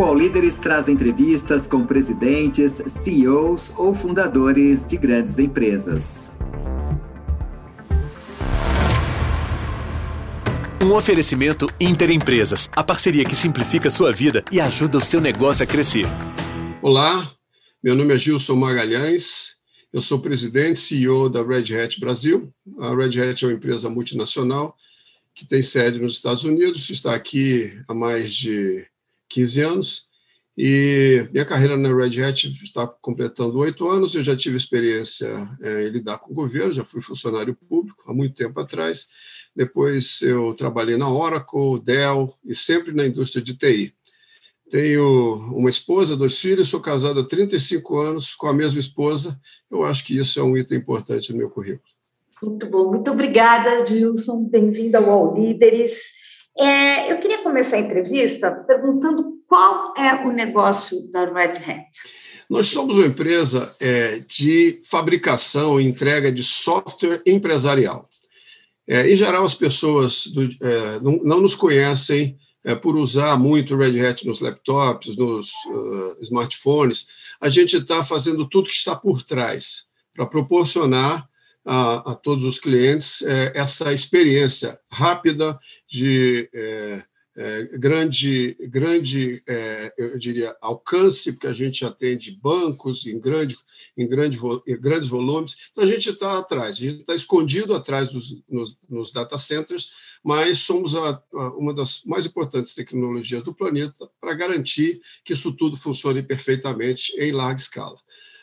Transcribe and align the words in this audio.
O 0.00 0.02
All 0.02 0.16
Líderes 0.16 0.56
traz 0.56 0.88
entrevistas 0.88 1.66
com 1.66 1.84
presidentes, 1.84 2.80
CEOs 2.86 3.74
ou 3.76 3.94
fundadores 3.94 4.86
de 4.86 4.96
grandes 4.96 5.38
empresas. 5.38 6.32
Um 10.82 10.94
oferecimento 10.94 11.68
Interempresas, 11.78 12.70
a 12.72 12.82
parceria 12.82 13.26
que 13.26 13.36
simplifica 13.36 13.90
sua 13.90 14.10
vida 14.10 14.42
e 14.50 14.58
ajuda 14.58 14.96
o 14.96 15.04
seu 15.04 15.20
negócio 15.20 15.64
a 15.64 15.66
crescer. 15.66 16.06
Olá, 16.80 17.30
meu 17.84 17.94
nome 17.94 18.14
é 18.14 18.18
Gilson 18.18 18.56
Magalhães, 18.56 19.58
eu 19.92 20.00
sou 20.00 20.18
presidente 20.18 20.76
e 20.76 20.80
CEO 20.80 21.28
da 21.28 21.42
Red 21.42 21.78
Hat 21.78 22.00
Brasil. 22.00 22.50
A 22.78 22.96
Red 22.96 23.20
Hat 23.20 23.44
é 23.44 23.48
uma 23.48 23.54
empresa 23.54 23.90
multinacional 23.90 24.74
que 25.34 25.46
tem 25.46 25.60
sede 25.60 26.00
nos 26.00 26.14
Estados 26.14 26.44
Unidos, 26.44 26.88
está 26.88 27.14
aqui 27.14 27.78
há 27.86 27.92
mais 27.92 28.32
de 28.32 28.89
15 29.30 29.60
anos. 29.62 30.10
E 30.58 31.26
minha 31.32 31.44
carreira 31.44 31.76
na 31.76 31.94
Red 31.94 32.22
Hat 32.22 32.46
está 32.62 32.86
completando 32.86 33.58
oito 33.60 33.88
anos. 33.88 34.14
Eu 34.14 34.22
já 34.22 34.36
tive 34.36 34.56
experiência 34.56 35.26
é, 35.62 35.86
em 35.86 35.90
lidar 35.90 36.18
com 36.18 36.32
o 36.32 36.34
governo, 36.34 36.72
já 36.72 36.84
fui 36.84 37.00
funcionário 37.00 37.56
público 37.68 38.02
há 38.06 38.12
muito 38.12 38.34
tempo 38.34 38.60
atrás. 38.60 39.08
Depois 39.56 40.20
eu 40.22 40.52
trabalhei 40.54 40.96
na 40.96 41.10
Oracle, 41.10 41.80
Dell 41.82 42.34
e 42.44 42.54
sempre 42.54 42.92
na 42.92 43.06
indústria 43.06 43.42
de 43.42 43.56
TI. 43.56 43.94
Tenho 44.68 45.34
uma 45.56 45.70
esposa, 45.70 46.16
dois 46.16 46.38
filhos, 46.38 46.68
sou 46.68 46.80
casado 46.80 47.20
há 47.20 47.26
35 47.26 47.98
anos 47.98 48.34
com 48.34 48.46
a 48.46 48.54
mesma 48.54 48.78
esposa. 48.78 49.40
Eu 49.70 49.84
acho 49.84 50.04
que 50.04 50.16
isso 50.16 50.38
é 50.38 50.42
um 50.42 50.56
item 50.56 50.78
importante 50.78 51.32
no 51.32 51.38
meu 51.38 51.50
currículo. 51.50 51.90
Muito 52.42 52.66
bom, 52.66 52.90
muito 52.90 53.10
obrigada, 53.10 53.84
Gilson. 53.84 54.48
Bem-vindo 54.48 54.96
ao 54.96 55.10
All 55.10 55.34
Líderes. 55.34 56.20
É, 56.60 57.10
eu 57.10 57.18
queria 57.18 57.42
começar 57.42 57.76
a 57.76 57.80
entrevista 57.80 58.50
perguntando 58.50 59.38
qual 59.48 59.94
é 59.96 60.26
o 60.26 60.30
negócio 60.30 61.10
da 61.10 61.24
Red 61.24 61.54
Hat. 61.56 61.88
Nós 62.50 62.66
somos 62.66 62.98
uma 62.98 63.06
empresa 63.06 63.74
é, 63.80 64.18
de 64.28 64.78
fabricação 64.84 65.80
e 65.80 65.86
entrega 65.86 66.30
de 66.30 66.42
software 66.42 67.22
empresarial. 67.24 68.06
É, 68.86 69.10
em 69.10 69.16
geral, 69.16 69.44
as 69.44 69.54
pessoas 69.54 70.26
do, 70.26 70.42
é, 70.42 71.00
não, 71.00 71.12
não, 71.22 71.40
nos 71.40 71.54
conhecem 71.54 72.36
é, 72.62 72.74
por 72.74 72.94
usar 72.94 73.38
muito 73.38 73.74
Red 73.74 74.04
Hat 74.04 74.26
nos 74.26 74.40
laptops, 74.40 75.16
nos 75.16 75.48
uh, 75.66 76.18
smartphones. 76.20 77.06
A 77.40 77.48
gente 77.48 77.78
está 77.78 78.04
fazendo 78.04 78.46
tudo 78.46 78.68
que 78.68 78.74
está 78.74 78.94
por 78.94 79.22
trás 79.22 79.84
para 80.12 80.26
proporcionar 80.26 81.29
a, 81.72 82.10
a, 82.10 82.14
todos 82.16 82.44
os 82.44 82.58
clientes 82.58 83.22
é, 83.22 83.52
essa 83.54 83.92
experiência 83.92 84.76
rápida 84.90 85.56
de 85.88 86.50
é, 86.52 87.04
é, 87.36 87.62
grande, 87.78 88.56
grande 88.68 89.40
é, 89.48 89.94
eu 89.96 90.18
diria, 90.18 90.52
alcance, 90.60 91.30
porque 91.30 91.46
a 91.46 91.52
gente 91.52 91.84
atende 91.84 92.36
bancos 92.42 93.06
em, 93.06 93.20
grande, 93.20 93.56
em, 93.96 94.08
grande, 94.08 94.36
em 94.66 94.80
grandes 94.80 95.08
volumes. 95.08 95.54
Então, 95.70 95.84
a 95.84 95.86
gente 95.86 96.10
está 96.10 96.38
atrás, 96.38 96.74
a 96.74 96.80
gente 96.80 97.00
está 97.02 97.14
escondido 97.14 97.72
atrás 97.72 98.10
dos 98.10 98.34
nos, 98.48 98.76
nos 98.88 99.12
data 99.12 99.38
centers, 99.38 99.90
mas 100.24 100.58
somos 100.58 100.96
a, 100.96 101.22
a, 101.34 101.50
uma 101.54 101.72
das 101.72 102.02
mais 102.04 102.26
importantes 102.26 102.74
tecnologias 102.74 103.44
do 103.44 103.54
planeta 103.54 104.10
para 104.20 104.34
garantir 104.34 105.00
que 105.24 105.34
isso 105.34 105.52
tudo 105.52 105.76
funcione 105.76 106.20
perfeitamente 106.20 107.12
em 107.16 107.30
larga 107.30 107.60
escala. 107.60 107.94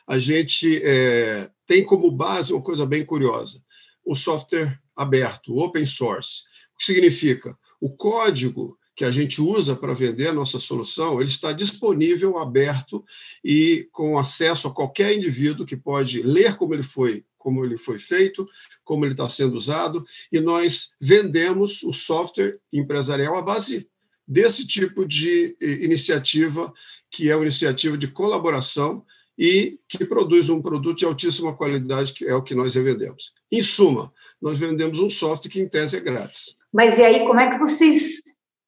A 0.07 0.17
gente 0.17 0.81
é, 0.81 1.51
tem 1.67 1.83
como 1.83 2.09
base 2.09 2.53
uma 2.53 2.61
coisa 2.61 2.85
bem 2.85 3.05
curiosa: 3.05 3.61
o 4.03 4.15
software 4.15 4.79
aberto, 4.95 5.53
o 5.53 5.59
open 5.59 5.85
source. 5.85 6.43
O 6.73 6.77
que 6.79 6.85
significa? 6.85 7.55
O 7.79 7.89
código 7.89 8.77
que 8.95 9.05
a 9.05 9.11
gente 9.11 9.39
usa 9.39 9.75
para 9.75 9.93
vender 9.93 10.29
a 10.29 10.33
nossa 10.33 10.57
solução, 10.57 11.21
ele 11.21 11.29
está 11.29 11.51
disponível, 11.51 12.39
aberto 12.39 13.05
e 13.43 13.87
com 13.91 14.17
acesso 14.17 14.67
a 14.67 14.73
qualquer 14.73 15.15
indivíduo 15.15 15.67
que 15.67 15.77
pode 15.77 16.23
ler 16.23 16.55
como 16.55 16.73
ele 16.73 16.81
foi, 16.81 17.23
como 17.37 17.63
ele 17.63 17.77
foi 17.77 17.99
feito, 17.99 18.47
como 18.83 19.05
ele 19.05 19.13
está 19.13 19.29
sendo 19.29 19.55
usado, 19.55 20.03
e 20.31 20.39
nós 20.39 20.93
vendemos 20.99 21.83
o 21.83 21.93
software 21.93 22.57
empresarial 22.73 23.37
à 23.37 23.41
base 23.41 23.87
desse 24.27 24.65
tipo 24.65 25.05
de 25.05 25.55
eh, 25.61 25.85
iniciativa, 25.85 26.73
que 27.11 27.29
é 27.29 27.35
uma 27.35 27.45
iniciativa 27.45 27.95
de 27.95 28.07
colaboração 28.07 29.05
e 29.37 29.77
que 29.87 30.03
produz 30.05 30.49
um 30.49 30.61
produto 30.61 30.97
de 30.97 31.05
altíssima 31.05 31.53
qualidade, 31.53 32.13
que 32.13 32.25
é 32.25 32.33
o 32.33 32.41
que 32.41 32.55
nós 32.55 32.73
vendemos. 32.73 33.33
Em 33.51 33.61
suma, 33.61 34.11
nós 34.41 34.57
vendemos 34.57 34.99
um 34.99 35.09
software 35.09 35.51
que, 35.51 35.59
em 35.59 35.67
tese, 35.67 35.97
é 35.97 35.99
grátis. 35.99 36.55
Mas 36.73 36.97
e 36.97 37.03
aí, 37.03 37.19
como 37.25 37.39
é 37.39 37.51
que 37.51 37.59
vocês 37.59 38.23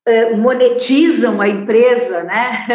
uh, 0.08 0.38
monetizam 0.38 1.42
a 1.42 1.50
empresa, 1.50 2.24
né? 2.24 2.68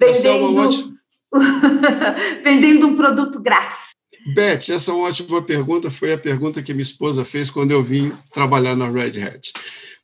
É 0.24 0.30
uma 0.32 0.66
ótima... 0.66 0.94
Vendendo 2.44 2.86
um 2.86 2.96
produto 2.96 3.40
grátis. 3.40 3.94
Beth, 4.34 4.70
essa 4.70 4.90
é 4.90 4.94
uma 4.94 5.08
ótima 5.08 5.42
pergunta. 5.42 5.90
Foi 5.90 6.12
a 6.12 6.18
pergunta 6.18 6.62
que 6.62 6.72
minha 6.72 6.82
esposa 6.82 7.24
fez 7.24 7.50
quando 7.50 7.72
eu 7.72 7.82
vim 7.82 8.12
trabalhar 8.32 8.74
na 8.74 8.88
Red 8.88 9.20
Hat. 9.20 9.52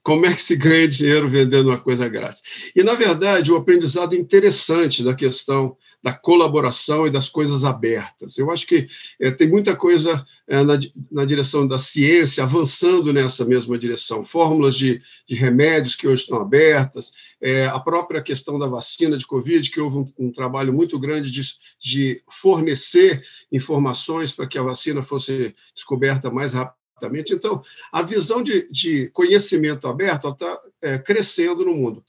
Como 0.02 0.24
é 0.26 0.34
que 0.34 0.42
se 0.42 0.56
ganha 0.56 0.88
dinheiro 0.88 1.28
vendendo 1.28 1.68
uma 1.68 1.78
coisa 1.78 2.08
grátis? 2.08 2.42
E, 2.74 2.82
na 2.82 2.94
verdade, 2.94 3.52
o 3.52 3.56
aprendizado 3.56 4.14
interessante 4.16 5.02
da 5.02 5.14
questão 5.14 5.76
da 6.02 6.12
colaboração 6.12 7.06
e 7.06 7.10
das 7.10 7.28
coisas 7.28 7.64
abertas. 7.64 8.38
Eu 8.38 8.50
acho 8.50 8.66
que 8.66 8.88
é, 9.20 9.30
tem 9.30 9.48
muita 9.48 9.76
coisa 9.76 10.24
é, 10.48 10.62
na, 10.62 10.78
na, 11.12 11.24
direção 11.26 11.66
da 11.68 11.78
ciência 11.78 12.42
avançando 12.42 13.12
nessa 13.12 13.44
mesma 13.44 13.78
direção. 13.78 14.24
Fórmulas 14.24 14.76
de, 14.76 15.00
de 15.28 15.34
remédios 15.34 15.94
que 15.94 16.08
hoje 16.08 16.22
estão 16.22 16.40
abertas, 16.40 17.12
é, 17.40 17.66
a 17.66 17.78
própria 17.78 18.22
questão 18.22 18.58
da 18.58 18.66
vacina 18.66 19.18
de 19.18 19.26
Covid, 19.26 19.70
que 19.70 19.80
houve 19.80 19.98
um, 19.98 20.26
um 20.26 20.32
trabalho 20.32 20.72
muito 20.72 20.98
grande 20.98 21.30
de, 21.30 21.42
de 21.78 22.22
fornecer 22.30 23.22
informações 23.52 24.32
para 24.32 24.46
que 24.46 24.58
a 24.58 24.62
vacina 24.62 25.02
fosse 25.02 25.54
descoberta 25.74 26.30
mais 26.30 26.54
rapidamente 26.54 26.79
então, 27.32 27.62
a 27.92 28.02
visão 28.02 28.42
de, 28.42 28.66
de 28.70 29.08
conhecimento 29.10 29.86
aberto 29.86 30.28
está 30.28 30.60
é, 30.82 30.98
crescendo 30.98 31.64
no 31.64 31.74
mundo. 31.74 32.04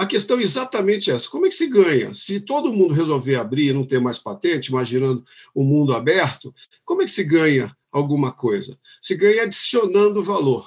A 0.00 0.06
questão 0.06 0.38
é 0.38 0.42
exatamente 0.42 1.10
essa: 1.10 1.28
como 1.28 1.44
é 1.44 1.48
que 1.48 1.54
se 1.54 1.66
ganha? 1.66 2.14
Se 2.14 2.40
todo 2.40 2.72
mundo 2.72 2.94
resolver 2.94 3.36
abrir 3.36 3.68
e 3.68 3.72
não 3.72 3.84
ter 3.84 4.00
mais 4.00 4.18
patente, 4.18 4.68
imaginando 4.68 5.22
o 5.54 5.62
um 5.62 5.66
mundo 5.66 5.94
aberto, 5.94 6.54
como 6.84 7.02
é 7.02 7.04
que 7.04 7.10
se 7.10 7.22
ganha 7.22 7.74
alguma 7.92 8.32
coisa? 8.32 8.78
Se 9.00 9.14
ganha 9.14 9.42
adicionando 9.42 10.24
valor. 10.24 10.66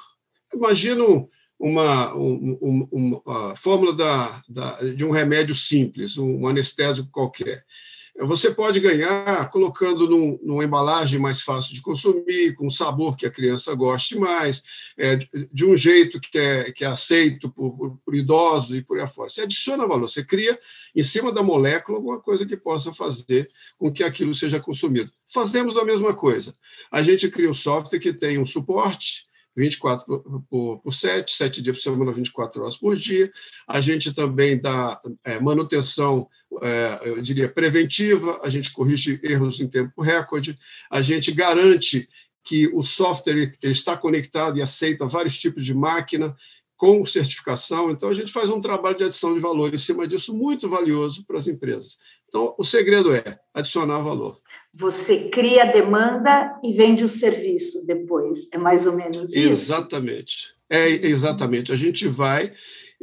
Imagina 0.54 1.04
uma, 1.60 2.14
uma, 2.14 2.88
uma 2.92 3.56
fórmula 3.56 3.94
da, 3.94 4.44
da, 4.48 4.76
de 4.82 5.04
um 5.04 5.10
remédio 5.10 5.56
simples, 5.56 6.18
um 6.18 6.46
anestésico 6.46 7.10
qualquer. 7.12 7.66
Você 8.20 8.52
pode 8.52 8.80
ganhar 8.80 9.50
colocando 9.50 10.08
num, 10.08 10.40
numa 10.44 10.64
embalagem 10.64 11.20
mais 11.20 11.42
fácil 11.42 11.74
de 11.74 11.82
consumir, 11.82 12.54
com 12.54 12.68
um 12.68 12.70
sabor 12.70 13.18
que 13.18 13.26
a 13.26 13.32
criança 13.32 13.74
goste 13.74 14.16
mais, 14.16 14.94
é, 14.98 15.16
de 15.52 15.66
um 15.66 15.76
jeito 15.76 16.22
que 16.22 16.38
é, 16.38 16.72
que 16.72 16.86
é 16.86 16.88
aceito 16.88 17.50
por, 17.52 17.76
por, 17.76 17.98
por, 18.06 18.16
idosos 18.16 18.78
e 18.78 18.84
por 18.84 18.98
aí 18.98 19.04
afora. 19.04 19.30
Você 19.30 19.42
adiciona 19.42 19.88
valor, 19.88 20.08
você 20.08 20.24
cria 20.24 20.58
em 20.96 21.02
cima 21.02 21.32
da 21.32 21.42
molécula 21.42 21.98
alguma 21.98 22.20
coisa 22.20 22.46
que 22.46 22.56
possa 22.56 22.94
fazer 22.94 23.50
com 23.80 23.92
que 23.92 24.04
aquilo 24.04 24.36
seja 24.36 24.60
consumido. 24.60 25.12
Fazemos 25.28 25.76
a 25.76 25.84
mesma 25.84 26.14
coisa. 26.14 26.54
A 26.92 27.02
gente 27.02 27.28
cria 27.30 27.50
um 27.50 27.54
software 27.54 28.00
que 28.00 28.14
tem 28.14 28.38
um 28.38 28.46
suporte, 28.46 29.26
24 29.56 30.46
por, 30.50 30.80
por 30.80 30.94
7, 30.94 31.32
7 31.32 31.62
dias 31.62 31.78
por 31.78 31.84
semana, 31.84 32.12
24 32.12 32.62
horas 32.62 32.78
por 32.78 32.96
dia. 32.96 33.32
A 33.68 33.80
gente 33.80 34.14
também 34.14 34.60
dá 34.60 35.00
é, 35.24 35.40
manutenção, 35.40 36.28
é, 36.62 37.00
eu 37.06 37.22
diria, 37.22 37.48
preventiva, 37.48 38.40
a 38.44 38.50
gente 38.50 38.72
corrige 38.72 39.20
erros 39.24 39.60
em 39.60 39.68
tempo 39.68 40.02
recorde, 40.02 40.58
a 40.92 41.02
gente 41.02 41.32
garante 41.32 42.08
que 42.44 42.68
o 42.74 42.84
software 42.84 43.54
está 43.64 43.96
conectado 43.96 44.58
e 44.58 44.62
aceita 44.62 45.08
vários 45.08 45.40
tipos 45.40 45.64
de 45.64 45.74
máquina 45.74 46.36
com 46.76 47.06
certificação. 47.06 47.92
Então, 47.92 48.10
a 48.10 48.14
gente 48.14 48.32
faz 48.32 48.50
um 48.50 48.60
trabalho 48.60 48.98
de 48.98 49.06
adição 49.06 49.34
de 49.34 49.40
valor 49.40 49.74
em 49.74 49.78
cima 49.78 50.06
disso 50.06 50.36
muito 50.36 50.68
valioso 50.68 51.24
para 51.26 51.38
as 51.38 51.48
empresas. 51.48 51.98
Então, 52.28 52.54
o 52.58 52.66
segredo 52.66 53.16
é 53.16 53.40
adicionar 53.54 54.02
valor. 54.02 54.38
Você 54.74 55.30
cria 55.30 55.64
a 55.64 55.72
demanda 55.72 56.60
e 56.64 56.74
vende 56.74 57.04
o 57.04 57.10
serviço 57.10 57.86
depois. 57.86 58.48
É 58.52 58.58
mais 58.58 58.86
ou 58.86 58.94
menos 58.94 59.34
isso? 59.34 59.38
Exatamente. 59.38 60.56
É 60.70 60.90
exatamente. 60.90 61.72
A 61.72 61.76
gente 61.76 62.08
vai 62.08 62.52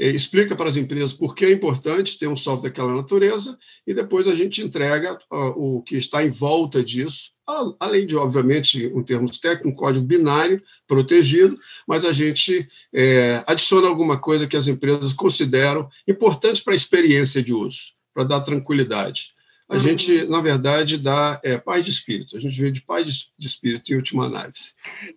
é, 0.01 0.09
explica 0.09 0.57
para 0.57 0.67
as 0.67 0.77
empresas 0.77 1.13
por 1.13 1.35
que 1.35 1.45
é 1.45 1.53
importante 1.53 2.19
ter 2.19 2.27
um 2.27 2.37
software 2.37 2.71
daquela 2.71 2.95
natureza 2.95 3.59
e 3.87 3.93
depois 3.93 4.27
a 4.27 4.35
gente 4.35 4.63
entrega 4.63 5.19
o 5.31 5.83
que 5.83 5.95
está 5.95 6.25
em 6.25 6.31
volta 6.31 6.83
disso, 6.83 7.33
além 7.79 8.07
de, 8.07 8.17
obviamente, 8.17 8.87
em 8.87 9.03
termos 9.03 9.37
técnicos, 9.37 9.71
um 9.71 9.75
código 9.75 10.07
binário 10.07 10.63
protegido, 10.89 11.59
mas 11.87 12.07
a 12.07 12.13
gente 12.13 12.67
é, 12.95 13.45
adiciona 13.47 13.89
alguma 13.89 14.19
coisa 14.19 14.47
que 14.47 14.57
as 14.57 14.69
empresas 14.69 15.13
consideram 15.13 15.87
importante 16.09 16.65
para 16.65 16.73
a 16.73 16.77
experiência 16.77 17.43
de 17.43 17.53
uso, 17.53 17.93
para 18.15 18.25
dar 18.25 18.41
tranquilidade. 18.41 19.35
A 19.71 19.75
uhum. 19.75 19.81
gente, 19.81 20.25
na 20.25 20.41
verdade, 20.41 20.99
dá 20.99 21.41
é, 21.45 21.57
paz 21.57 21.85
de 21.85 21.91
espírito. 21.93 22.37
A 22.37 22.41
gente 22.41 22.61
vê 22.61 22.73
de 22.73 22.83
paz 22.83 23.31
de 23.39 23.47
espírito 23.47 23.93
em 23.93 23.97
última 23.97 24.27
análise. 24.27 24.73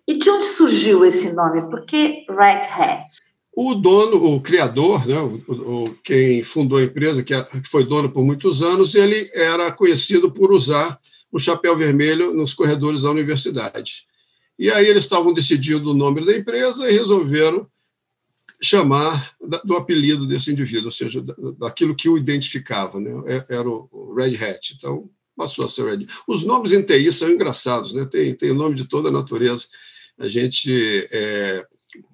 E 0.08 0.16
de 0.16 0.30
onde 0.30 0.46
surgiu 0.46 1.04
esse 1.04 1.34
nome? 1.34 1.64
Por 1.72 1.84
que 1.88 2.24
Red 2.30 2.68
Hat? 2.70 3.04
O 3.56 3.74
dono, 3.74 4.36
o 4.36 4.40
criador, 4.40 5.08
né, 5.08 5.20
o, 5.20 5.42
o, 5.48 5.96
quem 6.04 6.44
fundou 6.44 6.78
a 6.78 6.84
empresa, 6.84 7.24
que, 7.24 7.34
que 7.62 7.68
foi 7.68 7.84
dono 7.84 8.12
por 8.12 8.24
muitos 8.24 8.62
anos, 8.62 8.94
ele 8.94 9.28
era 9.34 9.72
conhecido 9.72 10.32
por 10.32 10.52
usar 10.52 11.00
o 11.32 11.40
chapéu 11.40 11.76
vermelho 11.76 12.32
nos 12.32 12.54
corredores 12.54 13.02
da 13.02 13.10
universidade. 13.10 14.06
E 14.58 14.70
aí 14.70 14.86
eles 14.86 15.04
estavam 15.04 15.34
decidindo 15.34 15.92
o 15.92 15.96
nome 15.96 16.24
da 16.24 16.38
empresa 16.38 16.88
e 16.88 16.94
resolveram 16.94 17.68
chamar 18.64 19.36
do 19.66 19.76
apelido 19.76 20.26
desse 20.26 20.52
indivíduo, 20.52 20.86
ou 20.86 20.92
seja, 20.92 21.22
daquilo 21.60 21.96
que 21.96 22.08
o 22.08 22.18
identificava, 22.18 23.00
né? 23.00 23.12
É, 23.28 23.56
era 23.56 23.70
o 23.70 24.14
Red 24.16 24.38
Hat. 24.38 24.74
Então, 24.76 25.10
passou 25.36 25.66
a 25.66 25.70
ser 25.70 25.86
Red 25.86 26.08
Os 26.28 26.44
nomes 26.44 26.72
em 26.72 26.82
TI 26.82 27.12
são 27.12 27.30
engraçados, 27.30 27.94
né? 27.94 28.06
tem, 28.06 28.34
tem 28.34 28.54
nome 28.54 28.76
de 28.76 28.86
toda 28.86 29.10
a 29.10 29.12
natureza. 29.12 29.68
A 30.18 30.28
gente 30.30 30.72
é, 31.12 31.68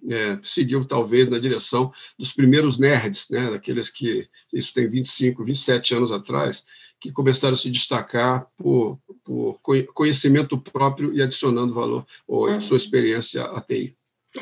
é, 0.09 0.39
seguiu, 0.41 0.83
talvez, 0.85 1.27
na 1.27 1.37
direção 1.37 1.91
dos 2.17 2.31
primeiros 2.31 2.79
nerds, 2.79 3.29
né? 3.29 3.51
daqueles 3.51 3.91
que, 3.91 4.27
isso 4.51 4.73
tem 4.73 4.87
25, 4.87 5.43
27 5.43 5.93
anos 5.93 6.11
atrás, 6.11 6.63
que 6.99 7.11
começaram 7.11 7.53
a 7.53 7.57
se 7.57 7.69
destacar 7.69 8.47
por, 8.57 8.99
por 9.23 9.59
conhecimento 9.93 10.57
próprio 10.57 11.13
e 11.13 11.21
adicionando 11.21 11.73
valor 11.73 12.05
ou 12.27 12.49
uhum. 12.49 12.59
sua 12.59 12.77
experiência 12.77 13.43
à 13.43 13.61
TI. 13.61 13.95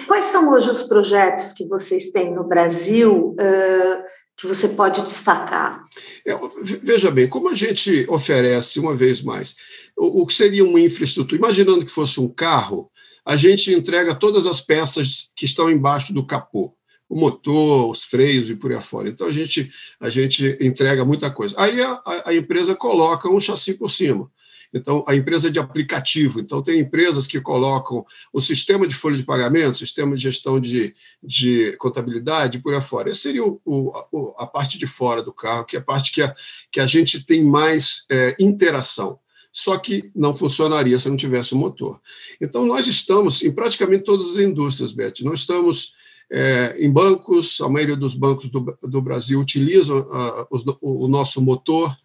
Quais 0.06 0.26
são 0.26 0.52
hoje 0.52 0.70
os 0.70 0.84
projetos 0.84 1.54
que 1.54 1.66
vocês 1.68 2.12
têm 2.12 2.34
no 2.34 2.44
Brasil 2.44 3.36
uh, 3.40 4.04
que 4.38 4.46
você 4.46 4.68
pode 4.68 5.02
destacar? 5.02 5.84
É, 6.26 6.38
veja 6.62 7.10
bem, 7.10 7.28
como 7.28 7.50
a 7.50 7.56
gente 7.56 8.06
oferece, 8.10 8.80
uma 8.80 8.96
vez 8.96 9.22
mais, 9.22 9.56
o, 9.98 10.24
o 10.24 10.28
que 10.28 10.34
seria 10.34 10.66
uma 10.66 10.80
infraestrutura, 10.80 11.40
imaginando 11.40 11.86
que 11.86 11.92
fosse 11.92 12.20
um 12.20 12.28
carro, 12.28 12.92
a 13.26 13.36
gente 13.36 13.74
entrega 13.74 14.14
todas 14.14 14.46
as 14.46 14.60
peças 14.60 15.32
que 15.36 15.46
estão 15.46 15.70
embaixo 15.70 16.14
do 16.14 16.26
capô 16.26 16.78
o 17.10 17.18
motor, 17.18 17.90
os 17.90 18.04
freios 18.04 18.50
e 18.50 18.56
por 18.56 18.72
aí 18.72 18.78
afora. 18.78 19.10
Então, 19.10 19.28
a 19.28 19.32
gente, 19.32 19.70
a 20.00 20.10
gente 20.10 20.58
entrega 20.60 21.06
muita 21.06 21.32
coisa. 21.32 21.56
Aí 21.58 21.82
a, 21.82 22.02
a 22.26 22.34
empresa 22.34 22.76
coloca 22.76 23.30
um 23.30 23.40
chassi 23.40 23.76
por 23.76 23.90
cima. 23.90 24.30
Então, 24.74 25.04
a 25.08 25.16
empresa 25.16 25.50
de 25.50 25.60
aplicativo. 25.60 26.40
Então, 26.40 26.62
tem 26.62 26.80
empresas 26.80 27.26
que 27.26 27.40
colocam 27.40 28.06
o 28.34 28.42
sistema 28.42 28.88
de 28.88 28.96
folha 28.96 29.18
de 29.18 29.24
pagamento, 29.24 29.78
sistema 29.78 30.16
de 30.16 30.24
gestão 30.24 30.60
de, 30.60 30.94
de 31.24 31.76
contabilidade, 31.78 32.60
por 32.60 32.74
aí 32.74 32.82
fora. 32.82 33.10
Essa 33.10 33.22
seria 33.22 33.44
o, 33.44 33.60
o, 33.66 34.34
a 34.38 34.46
parte 34.46 34.78
de 34.78 34.88
fora 34.88 35.24
do 35.24 35.34
carro, 35.34 35.66
que 35.66 35.76
é 35.76 35.80
a 35.80 35.84
parte 35.84 36.12
que 36.12 36.22
a, 36.22 36.34
que 36.72 36.80
a 36.80 36.88
gente 36.88 37.26
tem 37.26 37.44
mais 37.44 38.06
é, 38.12 38.36
interação. 38.40 39.20
Só 39.52 39.78
que 39.78 40.12
não 40.16 40.36
funcionaria 40.36 41.00
se 41.00 41.10
não 41.10 41.18
tivesse 41.18 41.54
o 41.54 41.58
motor. 41.58 42.00
Então, 42.40 42.66
nós 42.66 42.86
estamos 42.86 43.42
em 43.42 43.52
praticamente 43.52 44.04
todas 44.04 44.28
as 44.28 44.38
indústrias, 44.38 44.92
Beth. 44.92 45.22
Nós 45.22 45.40
estamos 45.40 45.94
é, 46.32 46.76
em 46.80 46.92
bancos, 46.92 47.60
a 47.62 47.70
maioria 47.70 47.96
dos 47.96 48.14
bancos 48.14 48.50
do, 48.50 48.78
do 48.84 49.02
Brasil 49.02 49.40
utilizam 49.40 50.00
uh, 50.00 50.78
o, 50.82 51.06
o 51.06 51.08
nosso 51.08 51.42
motor, 51.42 51.96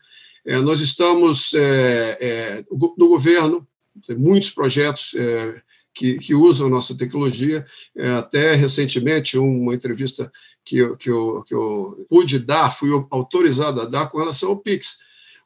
é, 0.45 0.61
nós 0.61 0.81
estamos 0.81 1.55
é, 1.55 2.19
é, 2.21 2.65
no 2.71 3.09
governo, 3.09 3.67
tem 4.07 4.17
muitos 4.17 4.51
projetos 4.51 5.15
é, 5.15 5.63
que, 5.95 6.19
que, 6.19 6.35
usam 6.35 6.69
nossa 6.69 6.97
tecnologia. 6.97 7.65
É, 7.97 8.11
até 8.11 8.55
recentemente, 8.55 9.39
uma 9.39 9.75
entrevista 9.75 10.31
que 10.65 10.79
eu, 10.79 10.97
que, 10.97 11.11
eu, 11.11 11.43
que 11.45 11.55
eu 11.55 12.07
pude 12.09 12.39
dar, 12.39 12.75
fui 12.75 12.91
autorizado 13.11 13.81
a 13.81 13.85
dar 13.85 14.07
com 14.07 14.19
relação 14.19 14.51
ao 14.51 14.57
Pix. 14.57 14.99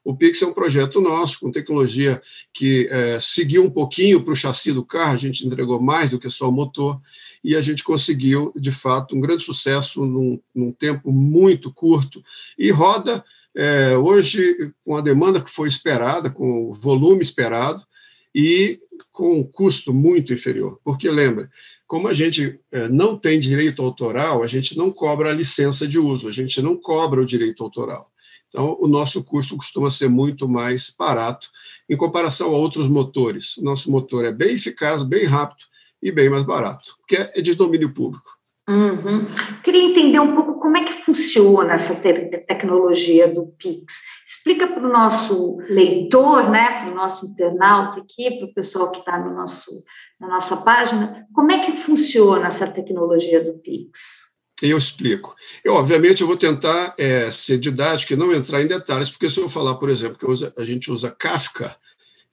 O 0.03 0.15
Pix 0.15 0.41
é 0.41 0.45
um 0.45 0.53
projeto 0.53 1.01
nosso, 1.01 1.39
com 1.41 1.51
tecnologia 1.51 2.21
que 2.53 2.87
é, 2.89 3.19
seguiu 3.19 3.65
um 3.65 3.69
pouquinho 3.69 4.23
para 4.23 4.31
o 4.31 4.35
chassi 4.37 4.71
do 4.71 4.85
carro, 4.85 5.15
a 5.15 5.17
gente 5.17 5.45
entregou 5.45 5.81
mais 5.81 6.09
do 6.09 6.17
que 6.17 6.29
só 6.29 6.47
o 6.47 6.51
motor, 6.51 6.99
e 7.43 7.57
a 7.57 7.61
gente 7.61 7.83
conseguiu, 7.83 8.53
de 8.55 8.71
fato, 8.71 9.15
um 9.15 9.19
grande 9.19 9.43
sucesso 9.43 10.05
num, 10.05 10.39
num 10.55 10.71
tempo 10.71 11.11
muito 11.11 11.73
curto, 11.73 12.23
e 12.57 12.71
roda 12.71 13.23
é, 13.57 13.97
hoje, 13.97 14.71
com 14.85 14.95
a 14.95 15.01
demanda 15.01 15.41
que 15.41 15.49
foi 15.49 15.67
esperada, 15.67 16.29
com 16.29 16.69
o 16.69 16.73
volume 16.73 17.21
esperado 17.21 17.83
e 18.33 18.79
com 19.11 19.39
um 19.39 19.43
custo 19.43 19.91
muito 19.91 20.31
inferior. 20.31 20.79
Porque, 20.83 21.09
lembra, 21.09 21.49
como 21.87 22.07
a 22.07 22.13
gente 22.13 22.59
é, 22.71 22.87
não 22.87 23.17
tem 23.17 23.39
direito 23.39 23.81
autoral, 23.81 24.43
a 24.43 24.47
gente 24.47 24.77
não 24.77 24.91
cobra 24.91 25.31
a 25.31 25.33
licença 25.33 25.87
de 25.87 25.97
uso, 25.97 26.27
a 26.27 26.31
gente 26.31 26.61
não 26.61 26.77
cobra 26.77 27.19
o 27.19 27.25
direito 27.25 27.63
autoral. 27.63 28.11
Então, 28.47 28.77
o 28.79 28.87
nosso 28.87 29.23
custo 29.23 29.57
costuma 29.57 29.89
ser 29.89 30.07
muito 30.07 30.47
mais 30.47 30.93
barato 30.95 31.49
em 31.89 31.97
comparação 31.97 32.49
a 32.49 32.57
outros 32.57 32.87
motores. 32.87 33.55
Nosso 33.57 33.89
motor 33.89 34.23
é 34.23 34.31
bem 34.31 34.53
eficaz, 34.53 35.01
bem 35.01 35.25
rápido 35.25 35.65
e 35.99 36.11
bem 36.11 36.29
mais 36.29 36.43
barato, 36.43 36.95
porque 36.99 37.15
é 37.15 37.41
de 37.41 37.55
domínio 37.55 37.91
público. 37.91 38.36
Uhum. 38.69 39.27
Queria 39.63 39.83
entender 39.83 40.19
um 40.19 40.35
pouco 40.35 40.59
como 40.59 40.75
é 40.75 40.83
que 40.83 41.01
funciona 41.01 41.73
essa 41.73 41.95
te 41.95 42.13
tecnologia 42.47 43.25
do 43.25 43.47
Pix. 43.57 43.93
Explica 44.27 44.67
para 44.67 44.85
o 44.85 44.91
nosso 44.91 45.57
leitor, 45.69 46.49
né, 46.49 46.81
para 46.81 46.91
o 46.91 46.95
nosse 46.95 47.25
internauta 47.25 48.01
aqui, 48.01 48.37
para 48.37 48.47
o 48.47 48.53
pessoal 48.53 48.91
que 48.91 48.99
está 48.99 49.17
no 49.17 49.33
nosso, 49.33 49.71
na 50.19 50.27
nossa 50.27 50.57
página, 50.57 51.25
como 51.33 51.49
é 51.51 51.65
que 51.65 51.71
funciona 51.71 52.47
essa 52.47 52.67
tecnologia 52.67 53.41
do 53.41 53.53
Pix. 53.53 54.27
Eu 54.61 54.77
explico. 54.77 55.33
Eu, 55.63 55.75
obviamente, 55.75 56.21
eu 56.21 56.27
vou 56.27 56.35
tentar 56.35 56.93
é, 56.97 57.31
ser 57.31 57.59
didático 57.59 58.13
e 58.13 58.17
não 58.17 58.33
entrar 58.33 58.61
em 58.61 58.67
detalhes, 58.67 59.09
porque 59.09 59.29
se 59.29 59.39
eu 59.39 59.47
falar, 59.47 59.75
por 59.75 59.89
exemplo, 59.89 60.17
que 60.17 60.61
a 60.61 60.65
gente 60.65 60.91
usa 60.91 61.11
Kafka, 61.11 61.73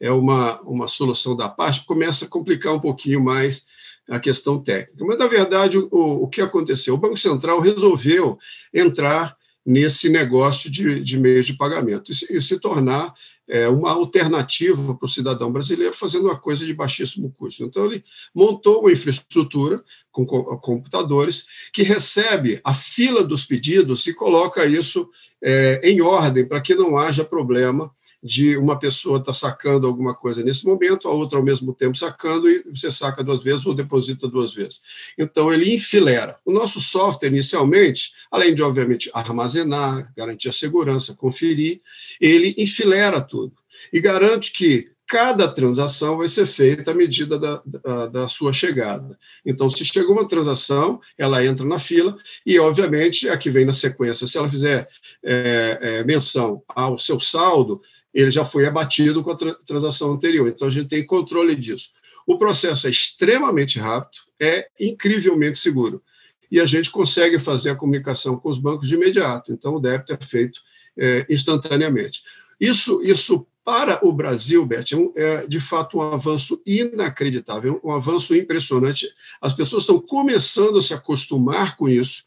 é 0.01 0.11
uma, 0.11 0.61
uma 0.63 0.89
solução 0.89 1.37
da 1.37 1.49
parte, 1.49 1.85
começa 1.87 2.25
a 2.25 2.29
complicar 2.29 2.75
um 2.75 2.81
pouquinho 2.81 3.23
mais 3.23 3.65
a 4.09 4.19
questão 4.19 4.59
técnica. 4.59 5.05
Mas, 5.05 5.19
na 5.19 5.27
verdade, 5.27 5.79
o, 5.79 5.89
o 5.91 6.29
que 6.29 6.41
aconteceu? 6.41 6.95
O 6.95 6.99
Banco 6.99 7.17
Central 7.17 7.61
resolveu 7.61 8.39
entrar 8.73 9.37
nesse 9.65 10.11
negócio 10.11 10.71
de, 10.71 11.01
de 11.01 11.19
meios 11.19 11.47
de 11.47 11.55
pagamento 11.55 12.13
e, 12.13 12.37
e 12.37 12.43
se 12.43 12.59
tornar 12.61 13.15
é, 13.49 13.69
uma 13.69 13.91
alternativa 13.91 14.95
para 14.95 15.07
o 15.07 15.09
cidadão 15.09 15.51
brasileiro 15.51 15.95
fazendo 15.95 16.27
uma 16.27 16.39
coisa 16.39 16.65
de 16.65 16.75
baixíssimo 16.75 17.33
custo. 17.37 17.65
Então, 17.65 17.87
ele 17.87 18.05
montou 18.35 18.81
uma 18.81 18.93
infraestrutura 18.93 19.83
com 20.11 20.27
computadores 20.27 21.45
que 21.73 21.83
recebe 21.83 22.61
a 22.63 22.75
fila 22.75 23.25
dos 23.25 23.45
pedidos 23.45 24.07
e 24.07 24.15
coloca 24.15 24.65
isso 24.67 25.09
é, 25.43 25.81
em 25.83 26.01
ordem 26.01 26.47
para 26.47 26.61
que 26.61 26.75
não 26.75 26.97
haja 26.97 27.25
problema 27.25 27.91
de 28.25 28.57
uma 28.57 28.79
pessoa 28.79 29.19
estar 29.19 29.33
tá 29.33 29.39
sacando 29.39 29.87
alguma 29.87 30.15
coisa 30.15 30.43
nesse 30.43 30.65
momento, 30.65 31.07
a 31.07 31.11
outra 31.11 31.39
ao 31.39 31.45
mesmo 31.45 31.75
tempo 31.75 31.95
sacando, 31.95 32.49
e 32.49 32.65
você 32.75 32.91
saca 32.91 33.23
duas 33.23 33.43
vezes 33.43 33.67
ou 33.67 33.75
deposita 33.75 34.27
duas 34.27 34.55
vezes. 34.55 34.81
Então, 35.19 35.53
ele 35.53 35.75
enfilera. 35.75 36.39
O 36.43 36.51
nosso 36.51 36.81
software, 36.81 37.29
inicialmente, 37.29 38.13
além 38.31 38.55
de, 38.55 38.63
obviamente, 38.63 39.11
armazenar, 39.13 40.11
garantir 40.17 40.49
a 40.49 40.53
segurança, 40.53 41.15
conferir, 41.15 41.83
ele 42.19 42.55
enfilera 42.57 43.21
tudo 43.21 43.53
e 43.93 44.01
garante 44.01 44.53
que 44.53 44.95
cada 45.07 45.47
transação 45.47 46.17
vai 46.17 46.29
ser 46.29 46.47
feita 46.47 46.91
à 46.91 46.95
medida 46.95 47.39
da, 47.39 47.63
da, 47.65 48.07
da, 48.07 48.29
sua 48.29 48.53
chegada. 48.53 49.19
Então, 49.45 49.69
se 49.69 49.85
chegou 49.85 50.17
uma 50.17 50.27
transação, 50.27 50.99
ela 51.19 51.45
entra 51.45 51.67
na 51.67 51.79
fila 51.79 52.17
e, 52.47 52.59
obviamente, 52.59 53.29
a 53.29 53.37
que 53.37 53.51
vem 53.51 53.67
na 53.67 53.73
sequência, 53.73 54.27
se 54.27 54.39
ela 54.39 54.49
fizer 54.49 54.89
é, 55.23 55.79
é, 55.81 56.05
menção 56.05 56.63
ao 56.67 56.99
seu 56.99 57.21
saldo, 57.21 57.83
ele 58.15 58.31
já 58.31 58.45
foi 58.45 58.67
abatido 58.67 59.23
com 59.25 59.33
a 59.33 59.37
transação 59.67 60.13
anterior. 60.13 60.49
Então, 60.49 60.69
a 60.69 60.71
gente 60.71 60.89
tem 60.89 61.05
controle 61.05 61.57
disso. 61.57 61.91
O 62.27 62.39
processo 62.39 62.87
é 62.87 62.91
extremamente 62.91 63.79
rápido, 63.79 64.23
é 64.41 64.69
incrivelmente 64.79 65.59
seguro. 65.59 66.03
E 66.51 66.61
a 66.61 66.67
gente 66.67 66.91
consegue 66.91 67.39
fazer 67.39 67.71
a 67.71 67.77
comunicação 67.77 68.37
com 68.37 68.49
os 68.49 68.59
bancos 68.59 68.89
de 68.89 68.95
imediato. 68.95 69.53
Então, 69.53 69.75
o 69.75 69.81
débito 69.81 70.13
é 70.13 70.19
feito 70.25 70.61
é, 70.97 71.27
instantaneamente. 71.29 72.23
Isso, 72.61 73.03
isso 73.03 73.47
para 73.65 74.07
o 74.07 74.13
Brasil, 74.13 74.65
Beth, 74.65 74.85
é, 75.17 75.23
é 75.23 75.47
de 75.47 75.59
fato 75.59 75.99
um 75.99 76.03
avanço 76.03 76.61
inacreditável, 76.65 77.81
um 77.83 77.91
avanço 77.91 78.35
impressionante. 78.35 79.09
As 79.41 79.53
pessoas 79.53 79.83
estão 79.83 79.99
começando 79.99 80.79
a 80.79 80.83
se 80.83 80.95
acostumar 80.95 81.77
com 81.77 81.89
isso 81.89 82.23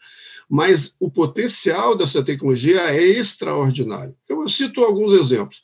mas 0.50 0.96
o 1.00 1.12
potencial 1.12 1.96
dessa 1.96 2.24
tecnologia 2.24 2.80
é 2.92 3.04
extraordinário. 3.04 4.16
Eu 4.30 4.48
cito 4.48 4.84
alguns 4.84 5.14
exemplos. 5.14 5.62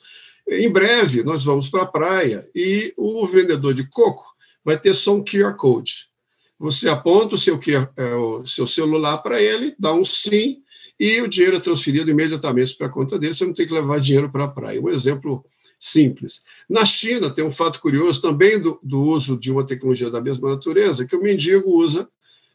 Em 0.47 0.69
breve, 0.69 1.23
nós 1.23 1.43
vamos 1.43 1.69
para 1.69 1.83
a 1.83 1.87
praia 1.87 2.45
e 2.53 2.93
o 2.97 3.25
vendedor 3.25 3.73
de 3.73 3.87
coco 3.89 4.25
vai 4.63 4.77
ter 4.77 4.93
só 4.93 5.15
um 5.15 5.23
QR 5.23 5.55
Code. 5.55 6.07
Você 6.59 6.89
aponta 6.89 7.35
o 7.35 7.37
seu, 7.37 7.59
é, 7.97 8.15
o 8.15 8.45
seu 8.45 8.67
celular 8.67 9.17
para 9.19 9.41
ele, 9.41 9.75
dá 9.79 9.93
um 9.93 10.03
sim, 10.03 10.57
e 10.99 11.21
o 11.21 11.27
dinheiro 11.27 11.57
é 11.57 11.59
transferido 11.59 12.11
imediatamente 12.11 12.75
para 12.75 12.87
a 12.87 12.91
conta 12.91 13.17
dele, 13.17 13.33
você 13.33 13.45
não 13.45 13.53
tem 13.53 13.65
que 13.65 13.73
levar 13.73 13.99
dinheiro 13.99 14.31
para 14.31 14.45
a 14.45 14.47
praia. 14.47 14.81
Um 14.81 14.89
exemplo 14.89 15.43
simples. 15.79 16.43
Na 16.69 16.85
China, 16.85 17.29
tem 17.29 17.43
um 17.43 17.51
fato 17.51 17.81
curioso 17.81 18.21
também 18.21 18.59
do, 18.59 18.79
do 18.81 19.01
uso 19.01 19.37
de 19.37 19.51
uma 19.51 19.65
tecnologia 19.65 20.09
da 20.09 20.21
mesma 20.21 20.49
natureza, 20.49 21.05
que 21.05 21.15
o 21.15 21.21
mendigo 21.21 21.69
usa 21.69 22.07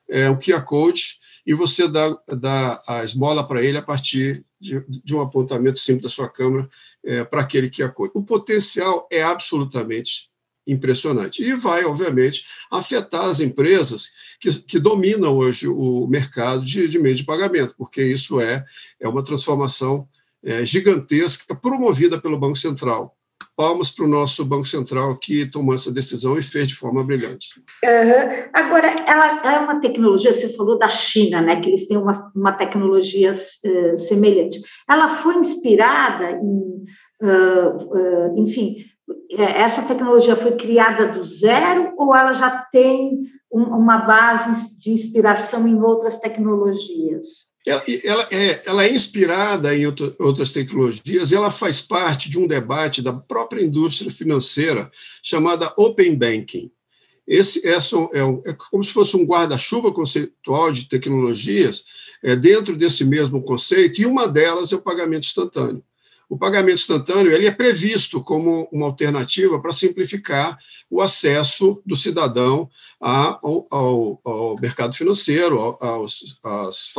é, 0.08 0.30
um 0.30 0.38
QR 0.38 0.62
Code 0.62 1.18
e 1.48 1.54
você 1.54 1.88
dá, 1.88 2.14
dá 2.28 2.82
a 2.86 3.02
esmola 3.02 3.42
para 3.42 3.64
ele 3.64 3.78
a 3.78 3.82
partir 3.82 4.44
de, 4.60 4.84
de, 4.86 5.16
um 5.16 5.22
apontamento 5.22 5.78
simples 5.78 6.02
da 6.02 6.08
sua 6.10 6.28
câmera 6.28 6.68
é, 7.02 7.24
para 7.24 7.40
aquele 7.40 7.70
que 7.70 7.82
acolhe. 7.82 8.10
O 8.14 8.22
potencial 8.22 9.08
é 9.10 9.22
absolutamente 9.22 10.28
impressionante. 10.66 11.42
E 11.42 11.54
vai, 11.54 11.86
obviamente, 11.86 12.44
afetar 12.70 13.24
as 13.24 13.40
empresas 13.40 14.10
que, 14.38 14.52
que 14.60 14.78
dominam 14.78 15.38
hoje 15.38 15.66
o 15.66 16.06
mercado 16.06 16.62
de, 16.62 16.86
de 16.86 16.98
meio 16.98 17.14
de 17.14 17.24
pagamento, 17.24 17.74
porque 17.78 18.02
isso 18.02 18.38
é, 18.38 18.62
é 19.00 19.08
uma 19.08 19.24
transformação 19.24 20.06
é, 20.44 20.66
gigantesca 20.66 21.54
promovida 21.54 22.20
pelo 22.20 22.38
Banco 22.38 22.58
Central. 22.58 23.16
Palmas 23.58 23.90
para 23.90 24.04
o 24.04 24.08
nosso 24.08 24.44
Banco 24.44 24.68
Central 24.68 25.16
que 25.16 25.44
tomou 25.44 25.74
essa 25.74 25.92
decisão 25.92 26.38
e 26.38 26.42
fez 26.44 26.68
de 26.68 26.76
forma 26.76 27.02
brilhante. 27.02 27.60
Uhum. 27.82 28.48
Agora, 28.52 28.86
ela 28.86 29.52
é 29.52 29.58
uma 29.58 29.80
tecnologia, 29.80 30.32
você 30.32 30.48
falou 30.50 30.78
da 30.78 30.88
China, 30.88 31.40
né, 31.40 31.60
que 31.60 31.68
eles 31.68 31.88
têm 31.88 31.96
uma, 31.96 32.12
uma 32.36 32.52
tecnologia 32.52 33.32
uh, 33.32 33.98
semelhante. 33.98 34.60
Ela 34.88 35.08
foi 35.08 35.34
inspirada 35.38 36.30
em, 36.30 36.84
uh, 37.20 38.30
uh, 38.30 38.38
enfim, 38.38 38.76
essa 39.36 39.82
tecnologia 39.82 40.36
foi 40.36 40.52
criada 40.52 41.08
do 41.08 41.24
zero 41.24 41.94
ou 41.96 42.14
ela 42.14 42.34
já 42.34 42.50
tem 42.70 43.18
um, 43.52 43.62
uma 43.62 43.98
base 43.98 44.78
de 44.78 44.92
inspiração 44.92 45.66
em 45.66 45.82
outras 45.82 46.16
tecnologias? 46.20 47.47
Ela, 47.68 47.84
ela, 48.04 48.28
é, 48.30 48.62
ela 48.66 48.84
é 48.84 48.92
inspirada 48.92 49.76
em 49.76 49.84
outras 50.18 50.50
tecnologias 50.52 51.30
e 51.30 51.34
ela 51.34 51.50
faz 51.50 51.80
parte 51.80 52.30
de 52.30 52.38
um 52.38 52.46
debate 52.46 53.02
da 53.02 53.12
própria 53.12 53.62
indústria 53.62 54.10
financeira 54.10 54.90
chamada 55.22 55.72
Open 55.76 56.16
Banking. 56.16 56.70
Esse 57.26 57.66
é, 57.66 57.74
é, 57.74 58.50
é 58.50 58.52
como 58.70 58.82
se 58.82 58.92
fosse 58.92 59.16
um 59.16 59.24
guarda-chuva 59.24 59.92
conceitual 59.92 60.72
de 60.72 60.88
tecnologias 60.88 61.84
é, 62.22 62.34
dentro 62.34 62.74
desse 62.74 63.04
mesmo 63.04 63.42
conceito, 63.42 64.00
e 64.00 64.06
uma 64.06 64.26
delas 64.26 64.72
é 64.72 64.76
o 64.76 64.82
pagamento 64.82 65.26
instantâneo 65.26 65.84
o 66.28 66.36
pagamento 66.36 66.74
instantâneo 66.74 67.32
ele 67.32 67.46
é 67.46 67.50
previsto 67.50 68.22
como 68.22 68.68
uma 68.70 68.86
alternativa 68.86 69.60
para 69.60 69.72
simplificar 69.72 70.58
o 70.90 71.00
acesso 71.00 71.82
do 71.86 71.96
cidadão 71.96 72.68
ao, 73.00 73.66
ao, 73.70 74.20
ao 74.22 74.56
mercado 74.60 74.94
financeiro, 74.94 75.58
aos, 75.80 76.38
às 76.44 76.90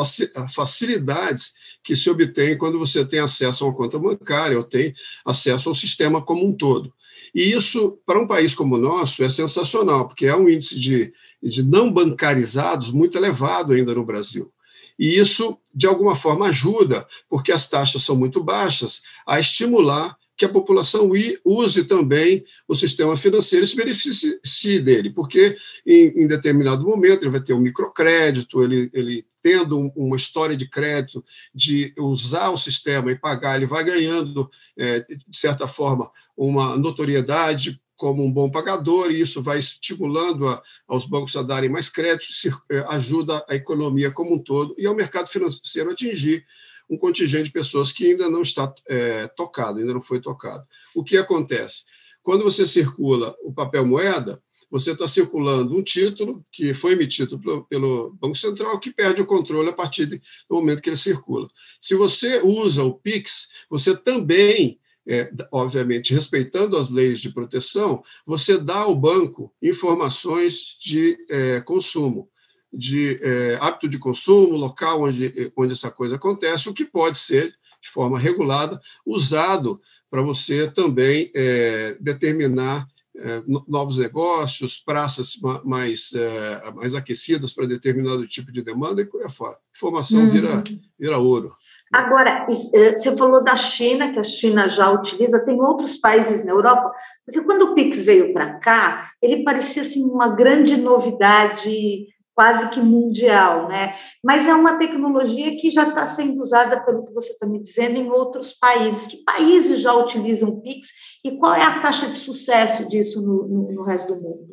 facilidades 0.54 1.54
que 1.84 1.96
se 1.96 2.10
obtém 2.10 2.58
quando 2.58 2.80
você 2.80 3.06
tem 3.06 3.20
acesso 3.20 3.64
a 3.64 3.68
uma 3.68 3.76
conta 3.76 4.00
bancária 4.00 4.58
ou 4.58 4.64
tem 4.64 4.94
acesso 5.26 5.70
ao 5.70 5.76
sistema 5.76 6.22
como 6.22 6.48
um 6.48 6.56
todo. 6.56 6.92
E 7.34 7.52
isso, 7.52 8.00
para 8.06 8.20
um 8.20 8.28
país 8.28 8.56
como 8.56 8.76
o 8.76 8.80
nosso, 8.80 9.24
é 9.24 9.30
sensacional, 9.30 10.08
porque 10.08 10.26
é 10.26 10.36
um 10.36 10.50
índice 10.50 10.80
de, 10.80 11.14
de 11.42 11.62
não 11.62 11.92
bancarizados 11.92 12.92
muito 12.92 13.18
elevado 13.18 13.74
ainda 13.74 13.94
no 13.94 14.04
Brasil. 14.04 14.52
E 15.00 15.18
isso, 15.18 15.58
de 15.74 15.88
alguma 15.88 16.14
forma, 16.14 16.48
ajuda, 16.48 17.08
porque 17.30 17.54
as 17.54 17.70
taxas 17.70 18.04
são 18.04 18.18
muito 18.18 18.44
baixas, 18.44 19.02
a 19.26 19.40
estimular 19.40 20.20
que 20.40 20.46
a 20.46 20.50
população 20.50 21.12
use 21.44 21.84
também 21.84 22.46
o 22.66 22.74
sistema 22.74 23.18
financeiro 23.18 23.66
e 23.66 23.68
se 23.68 23.76
beneficie 23.76 24.80
dele, 24.80 25.10
porque 25.10 25.54
em, 25.86 26.24
em 26.24 26.28
determinado 26.28 26.86
momento 26.86 27.24
ele 27.24 27.32
vai 27.32 27.42
ter 27.42 27.54
um 27.54 27.60
microcrédito, 27.60 28.64
ele, 28.64 28.90
ele 28.94 29.26
tendo 29.44 29.92
uma 29.98 30.16
história 30.16 30.56
de 30.56 30.66
crédito, 30.70 31.24
de 31.54 31.94
usar 31.98 32.52
o 32.52 32.58
sistema 32.58 33.12
e 33.12 33.20
pagar, 33.20 33.58
ele 33.58 33.66
vai 33.66 33.84
ganhando, 33.84 34.50
é, 34.78 35.02
de 35.02 35.38
certa 35.38 35.68
forma, 35.68 36.10
uma 36.38 36.78
notoriedade 36.78 37.78
como 38.00 38.24
um 38.24 38.32
bom 38.32 38.50
pagador, 38.50 39.12
e 39.12 39.20
isso 39.20 39.44
vai 39.44 39.60
estimulando 39.60 40.48
a, 40.48 40.64
aos 40.88 41.06
bancos 41.06 41.36
a 41.36 41.44
darem 41.44 41.70
mais 41.70 41.90
créditos, 41.90 42.48
é, 42.72 42.80
ajuda 42.88 43.46
a 43.48 43.56
economia 43.56 44.10
como 44.10 44.34
um 44.36 44.42
todo 44.42 44.74
e 44.78 44.88
ao 44.88 44.96
mercado 44.96 45.30
financeiro 45.30 45.92
atingir 45.92 46.46
um 46.90 46.98
contingente 46.98 47.44
de 47.44 47.52
pessoas 47.52 47.92
que 47.92 48.06
ainda 48.06 48.30
não 48.30 48.42
está 48.42 48.74
é, 48.88 49.28
tocado, 49.28 49.80
ainda 49.80 49.94
não 49.94 50.02
foi 50.02 50.22
tocado. 50.22 50.66
O 50.96 51.04
que 51.04 51.18
acontece? 51.18 51.84
Quando 52.24 52.46
você 52.46 52.66
circula 52.66 53.36
o 53.44 53.54
papel 53.54 53.86
moeda, 53.86 54.42
você 54.72 54.92
está 54.92 55.06
circulando 55.06 55.78
um 55.78 55.84
título 55.84 56.46
que 56.50 56.74
foi 56.74 56.94
emitido 56.94 57.38
pelo, 57.38 57.66
pelo, 57.66 58.14
Banco 58.14 58.36
Central, 58.36 58.80
que 58.80 58.94
perde 58.94 59.22
o 59.22 59.26
controle 59.26 59.68
a 59.70 59.74
partir 59.74 60.06
do 60.06 60.22
momento 60.50 60.82
que 60.82 60.90
ele 60.90 60.96
circula. 60.96 61.50
Se 61.82 61.96
você 61.96 62.40
usa 62.44 62.82
o 62.82 62.94
PIX, 62.94 63.50
você 63.70 63.96
também 63.96 64.79
é, 65.10 65.32
obviamente 65.52 66.14
respeitando 66.14 66.78
as 66.78 66.90
leis 66.90 67.20
de 67.20 67.32
proteção, 67.32 68.04
você 68.26 68.60
dá 68.60 68.78
ao 68.78 68.96
banco 68.96 69.52
informações 69.62 70.78
de 70.80 71.18
é, 71.30 71.60
consumo, 71.62 72.30
de 72.72 73.20
é, 73.24 73.58
hábito 73.60 73.90
de 73.90 73.98
consumo, 73.98 74.56
local 74.56 75.02
onde, 75.02 75.52
onde 75.58 75.74
essa 75.74 75.90
coisa 75.90 76.18
acontece, 76.18 76.70
o 76.70 76.74
que 76.74 76.86
pode 76.86 77.18
ser, 77.18 77.52
de 77.82 77.90
forma 77.90 78.20
regulada, 78.20 78.80
usado 79.04 79.82
para 80.12 80.22
você 80.22 80.70
também 80.70 81.32
é, 81.34 81.98
determinar 82.00 82.88
é, 83.18 83.44
novos 83.68 83.98
negócios, 83.98 84.78
praças 84.78 85.34
mais, 85.66 86.14
é, 86.14 86.72
mais 86.72 86.94
aquecidas 86.96 87.52
para 87.52 87.68
determinado 87.68 88.26
tipo 88.28 88.52
de 88.52 88.62
demanda 88.62 89.02
e 89.02 89.06
por 89.06 89.24
aí 89.24 89.30
fora. 89.30 89.58
Informação 89.76 90.22
uhum. 90.22 90.30
vira, 90.30 90.64
vira 90.98 91.18
ouro. 91.18 91.54
Agora, 91.92 92.48
eh, 92.74 92.92
você 92.96 93.16
falou 93.16 93.44
da 93.44 93.56
China, 93.56 94.12
que 94.12 94.20
a 94.20 94.24
China 94.24 94.70
já 94.70 94.90
utiliza, 94.92 95.44
tem 95.44 95.60
outros 95.60 95.98
países 95.98 96.46
na 96.46 96.52
Europa, 96.52 96.92
porque 97.26 97.42
quando 97.42 97.64
o 97.64 97.74
Pix 97.74 98.04
veio 98.04 98.32
para 98.34 98.60
cá, 98.60 99.12
ele 99.22 99.44
parecia 99.44 99.82
assim, 99.82 100.04
uma 100.04 100.28
grande 100.28 100.78
novidade 100.78 102.08
quase 102.40 102.70
que 102.70 102.80
mundial, 102.80 103.68
né? 103.68 103.96
Mas 104.24 104.48
é 104.48 104.54
uma 104.54 104.78
tecnologia 104.78 105.58
que 105.58 105.70
já 105.70 105.90
está 105.90 106.06
sendo 106.06 106.42
usada, 106.42 106.80
pelo 106.80 107.06
que 107.06 107.14
você 107.14 107.34
está 107.34 107.46
me 107.46 107.62
dizendo, 107.62 107.98
em 107.98 108.10
outros 108.10 108.54
países. 108.54 109.08
Que 109.08 109.18
países 109.26 109.82
já 109.82 109.94
utilizam 109.94 110.48
o 110.48 110.62
Pix 110.62 110.88
e 111.22 111.32
qual 111.32 111.54
é 111.54 111.64
a 111.64 111.82
taxa 111.82 112.08
de 112.08 112.16
sucesso 112.16 112.88
disso 112.88 113.22
no, 113.22 113.46
no, 113.46 113.72
no 113.74 113.84
resto 113.84 114.14
do 114.14 114.22
mundo? 114.22 114.49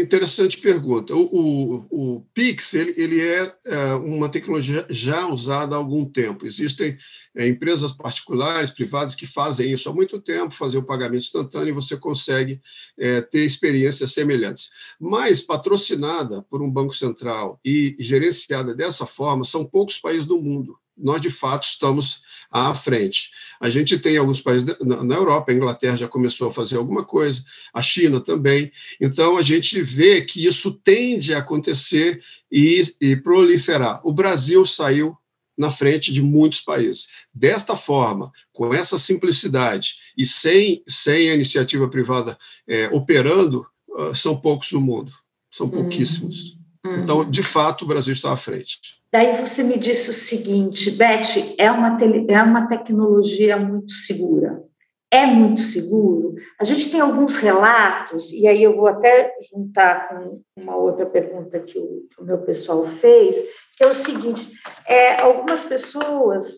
Interessante 0.00 0.58
pergunta. 0.58 1.14
O, 1.14 1.28
o, 1.32 2.16
o 2.16 2.20
Pix 2.34 2.74
ele, 2.74 2.94
ele 2.96 3.20
é, 3.20 3.56
é, 3.66 3.94
uma 3.94 4.28
tecnologia 4.28 4.86
já 4.90 5.26
usada 5.26 5.74
há 5.74 5.78
algum 5.78 6.04
tempo. 6.04 6.46
Existem 6.46 6.96
é, 7.34 7.46
empresas 7.46 7.92
particulares, 7.92 8.70
privadas, 8.70 9.14
que 9.14 9.26
fazem 9.26 9.72
isso 9.72 9.88
há 9.88 9.92
muito 9.92 10.20
tempo, 10.20 10.54
fazer 10.54 10.78
o 10.78 10.84
pagamento 10.84 11.22
instantâneo 11.22 11.68
e 11.68 11.72
você 11.72 11.96
consegue 11.96 12.60
é, 12.98 13.20
ter 13.20 13.44
experiências 13.44 14.12
semelhantes. 14.12 14.70
Mas 15.00 15.40
patrocinada 15.40 16.42
por 16.42 16.62
um 16.62 16.70
banco 16.70 16.94
central 16.94 17.60
e 17.64 17.96
gerenciada 17.98 18.74
dessa 18.74 19.06
forma, 19.06 19.44
são 19.44 19.64
poucos 19.64 19.98
países 19.98 20.26
do 20.26 20.40
mundo 20.40 20.78
nós 20.96 21.20
de 21.20 21.30
fato 21.30 21.64
estamos 21.64 22.22
à 22.54 22.72
frente. 22.72 23.32
A 23.60 23.68
gente 23.68 23.98
tem 23.98 24.16
alguns 24.16 24.40
países 24.40 24.76
na 24.80 25.16
Europa, 25.16 25.50
a 25.50 25.54
Inglaterra 25.54 25.96
já 25.96 26.06
começou 26.06 26.48
a 26.48 26.52
fazer 26.52 26.76
alguma 26.76 27.04
coisa, 27.04 27.42
a 27.74 27.82
China 27.82 28.20
também. 28.20 28.70
Então 29.00 29.36
a 29.36 29.42
gente 29.42 29.82
vê 29.82 30.22
que 30.22 30.46
isso 30.46 30.70
tende 30.70 31.34
a 31.34 31.38
acontecer 31.38 32.22
e, 32.50 32.94
e 33.00 33.16
proliferar. 33.16 34.00
O 34.04 34.12
Brasil 34.12 34.64
saiu 34.64 35.16
na 35.58 35.70
frente 35.70 36.12
de 36.12 36.22
muitos 36.22 36.60
países. 36.60 37.08
Desta 37.32 37.76
forma, 37.76 38.30
com 38.52 38.72
essa 38.72 38.98
simplicidade 38.98 39.96
e 40.16 40.24
sem, 40.24 40.82
sem 40.86 41.30
a 41.30 41.34
iniciativa 41.34 41.88
privada 41.88 42.38
é, 42.68 42.88
operando, 42.92 43.66
uh, 43.88 44.14
são 44.14 44.40
poucos 44.40 44.70
no 44.72 44.80
mundo, 44.80 45.12
são 45.50 45.68
pouquíssimos. 45.68 46.56
Uhum. 46.84 46.96
Então, 46.96 47.30
de 47.30 47.42
fato, 47.42 47.84
o 47.84 47.88
Brasil 47.88 48.12
está 48.12 48.32
à 48.32 48.36
frente. 48.36 48.78
Daí 49.14 49.40
você 49.40 49.62
me 49.62 49.78
disse 49.78 50.10
o 50.10 50.12
seguinte, 50.12 50.90
Beth, 50.90 51.54
é 51.56 51.70
uma, 51.70 51.96
é 52.28 52.42
uma 52.42 52.66
tecnologia 52.66 53.56
muito 53.56 53.92
segura. 53.92 54.60
É 55.08 55.24
muito 55.24 55.60
seguro. 55.60 56.34
A 56.60 56.64
gente 56.64 56.90
tem 56.90 56.98
alguns 57.00 57.36
relatos, 57.36 58.32
e 58.32 58.48
aí 58.48 58.60
eu 58.60 58.74
vou 58.74 58.88
até 58.88 59.32
juntar 59.48 60.08
com 60.08 60.42
uma 60.58 60.74
outra 60.74 61.06
pergunta 61.06 61.60
que 61.60 61.78
o, 61.78 62.08
que 62.10 62.20
o 62.20 62.24
meu 62.24 62.38
pessoal 62.38 62.88
fez, 63.00 63.36
que 63.76 63.84
é 63.84 63.86
o 63.86 63.94
seguinte: 63.94 64.50
é, 64.84 65.20
algumas 65.20 65.62
pessoas 65.62 66.48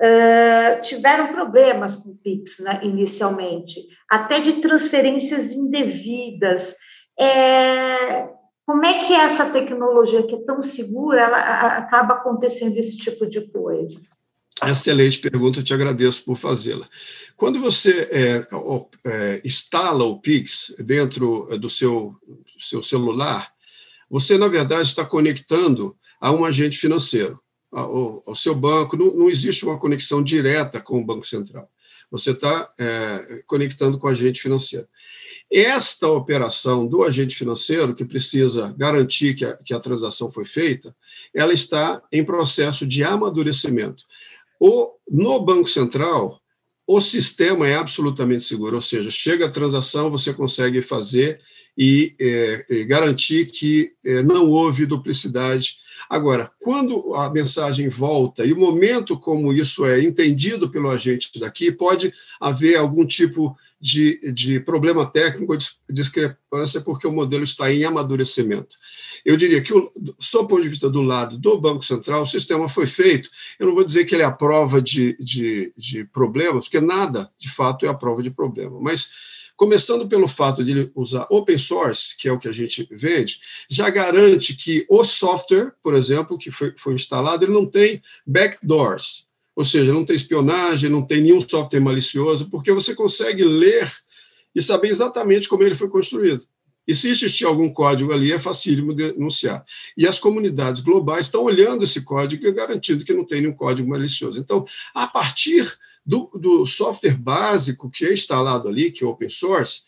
uh, 0.00 0.80
tiveram 0.80 1.34
problemas 1.34 1.96
com 1.96 2.12
o 2.12 2.16
Pix 2.16 2.60
né, 2.60 2.80
inicialmente, 2.82 3.78
até 4.08 4.40
de 4.40 4.54
transferências 4.62 5.52
indevidas. 5.52 6.74
É, 7.20 8.35
como 8.66 8.84
é 8.84 9.06
que 9.06 9.14
essa 9.14 9.48
tecnologia 9.48 10.26
que 10.26 10.34
é 10.34 10.40
tão 10.42 10.60
segura 10.60 11.22
ela 11.22 11.38
acaba 11.78 12.14
acontecendo 12.14 12.76
esse 12.76 12.98
tipo 12.98 13.24
de 13.24 13.40
coisa? 13.48 14.00
Excelente 14.64 15.18
pergunta, 15.20 15.62
te 15.62 15.72
agradeço 15.72 16.24
por 16.24 16.36
fazê-la. 16.36 16.84
Quando 17.36 17.60
você 17.60 18.08
é, 18.10 18.46
é, 19.06 19.42
instala 19.44 20.04
o 20.04 20.18
Pix 20.18 20.74
dentro 20.78 21.46
do 21.58 21.70
seu, 21.70 22.16
seu 22.58 22.82
celular, 22.82 23.52
você, 24.10 24.36
na 24.36 24.48
verdade, 24.48 24.88
está 24.88 25.04
conectando 25.04 25.96
a 26.20 26.32
um 26.32 26.44
agente 26.44 26.78
financeiro, 26.78 27.38
ao, 27.70 28.22
ao 28.26 28.34
seu 28.34 28.54
banco. 28.54 28.96
Não, 28.96 29.14
não, 29.14 29.28
existe 29.28 29.64
uma 29.64 29.78
conexão 29.78 30.22
direta 30.22 30.80
com 30.80 31.00
o 31.00 31.04
Banco 31.04 31.26
Central. 31.26 31.70
Você 32.10 32.30
está 32.30 32.68
é, 32.78 33.42
conectando 33.46 33.98
com 33.98 34.06
o 34.06 34.10
agente 34.10 34.40
financeiro. 34.40 34.86
Esta 35.50 36.08
operação 36.08 36.86
do 36.86 37.04
agente 37.04 37.36
financeiro, 37.36 37.94
que 37.94 38.04
precisa 38.04 38.74
garantir 38.76 39.34
que 39.34 39.44
a, 39.44 39.56
que 39.56 39.72
a 39.72 39.78
transação 39.78 40.30
foi 40.30 40.44
feita, 40.44 40.94
ela 41.34 41.52
está 41.52 42.02
em 42.10 42.24
processo 42.24 42.86
de 42.86 43.04
amadurecimento. 43.04 44.02
O, 44.58 44.92
no 45.08 45.40
Banco 45.40 45.68
Central, 45.68 46.40
o 46.86 47.00
sistema 47.00 47.66
é 47.66 47.76
absolutamente 47.76 48.44
seguro, 48.44 48.76
ou 48.76 48.82
seja, 48.82 49.10
chega 49.10 49.46
a 49.46 49.50
transação, 49.50 50.10
você 50.10 50.32
consegue 50.32 50.82
fazer 50.82 51.40
e, 51.76 52.14
é, 52.20 52.66
e 52.70 52.84
garantir 52.84 53.46
que 53.46 53.92
é, 54.04 54.22
não 54.22 54.48
houve 54.48 54.86
duplicidade. 54.86 55.76
Agora, 56.08 56.50
quando 56.60 57.14
a 57.14 57.30
mensagem 57.30 57.88
volta 57.88 58.44
e 58.44 58.52
o 58.52 58.58
momento 58.58 59.18
como 59.18 59.52
isso 59.52 59.84
é 59.84 60.02
entendido 60.02 60.70
pelo 60.70 60.90
agente 60.90 61.38
daqui, 61.38 61.72
pode 61.72 62.12
haver 62.40 62.76
algum 62.76 63.04
tipo 63.06 63.56
de, 63.80 64.32
de 64.32 64.60
problema 64.60 65.04
técnico, 65.04 65.56
de 65.56 65.68
discrepância, 65.90 66.80
porque 66.80 67.06
o 67.06 67.12
modelo 67.12 67.44
está 67.44 67.72
em 67.72 67.84
amadurecimento. 67.84 68.76
Eu 69.24 69.36
diria 69.36 69.60
que, 69.60 69.72
sob 70.20 70.44
o 70.44 70.46
ponto 70.46 70.62
de 70.62 70.68
vista 70.68 70.88
do 70.88 71.02
lado 71.02 71.36
do 71.36 71.60
Banco 71.60 71.84
Central, 71.84 72.22
o 72.22 72.26
sistema 72.26 72.68
foi 72.68 72.86
feito. 72.86 73.28
Eu 73.58 73.66
não 73.66 73.74
vou 73.74 73.84
dizer 73.84 74.04
que 74.04 74.14
ele 74.14 74.22
é 74.22 74.26
a 74.26 74.30
prova 74.30 74.80
de, 74.80 75.16
de, 75.18 75.72
de 75.76 76.04
problemas, 76.04 76.66
porque 76.66 76.80
nada, 76.80 77.30
de 77.38 77.48
fato, 77.48 77.84
é 77.84 77.88
a 77.88 77.94
prova 77.94 78.22
de 78.22 78.30
problema, 78.30 78.78
mas 78.80 79.08
Começando 79.56 80.06
pelo 80.06 80.28
fato 80.28 80.62
de 80.62 80.70
ele 80.70 80.92
usar 80.94 81.26
open 81.30 81.56
source, 81.56 82.14
que 82.16 82.28
é 82.28 82.32
o 82.32 82.38
que 82.38 82.48
a 82.48 82.52
gente 82.52 82.86
vende, 82.90 83.40
já 83.70 83.88
garante 83.88 84.54
que 84.54 84.86
o 84.88 85.02
software, 85.02 85.72
por 85.82 85.94
exemplo, 85.94 86.36
que 86.36 86.50
foi, 86.50 86.74
foi 86.76 86.94
instalado, 86.94 87.44
ele 87.44 87.52
não 87.52 87.64
tem 87.64 88.02
backdoors, 88.26 89.26
ou 89.54 89.64
seja, 89.64 89.92
não 89.92 90.04
tem 90.04 90.14
espionagem, 90.14 90.90
não 90.90 91.00
tem 91.00 91.22
nenhum 91.22 91.40
software 91.40 91.80
malicioso, 91.80 92.50
porque 92.50 92.70
você 92.70 92.94
consegue 92.94 93.42
ler 93.42 93.90
e 94.54 94.60
saber 94.60 94.88
exatamente 94.88 95.48
como 95.48 95.62
ele 95.62 95.74
foi 95.74 95.88
construído. 95.88 96.46
E 96.86 96.94
se 96.94 97.08
existir 97.08 97.44
algum 97.44 97.68
código 97.68 98.12
ali, 98.12 98.32
é 98.32 98.38
facílimo 98.38 98.94
denunciar. 98.94 99.64
E 99.96 100.06
as 100.06 100.20
comunidades 100.20 100.80
globais 100.80 101.26
estão 101.26 101.42
olhando 101.42 101.82
esse 101.82 102.02
código 102.02 102.46
e 102.46 102.52
garantindo 102.52 103.04
que 103.04 103.12
não 103.12 103.24
tem 103.24 103.40
nenhum 103.40 103.54
código 103.54 103.88
malicioso. 103.88 104.38
Então, 104.38 104.64
a 104.94 105.06
partir 105.06 105.66
do, 106.06 106.30
do 106.38 106.66
software 106.66 107.16
básico 107.16 107.90
que 107.90 108.04
é 108.04 108.12
instalado 108.12 108.68
ali, 108.68 108.92
que 108.92 109.02
é 109.02 109.06
open 109.06 109.28
source, 109.28 109.82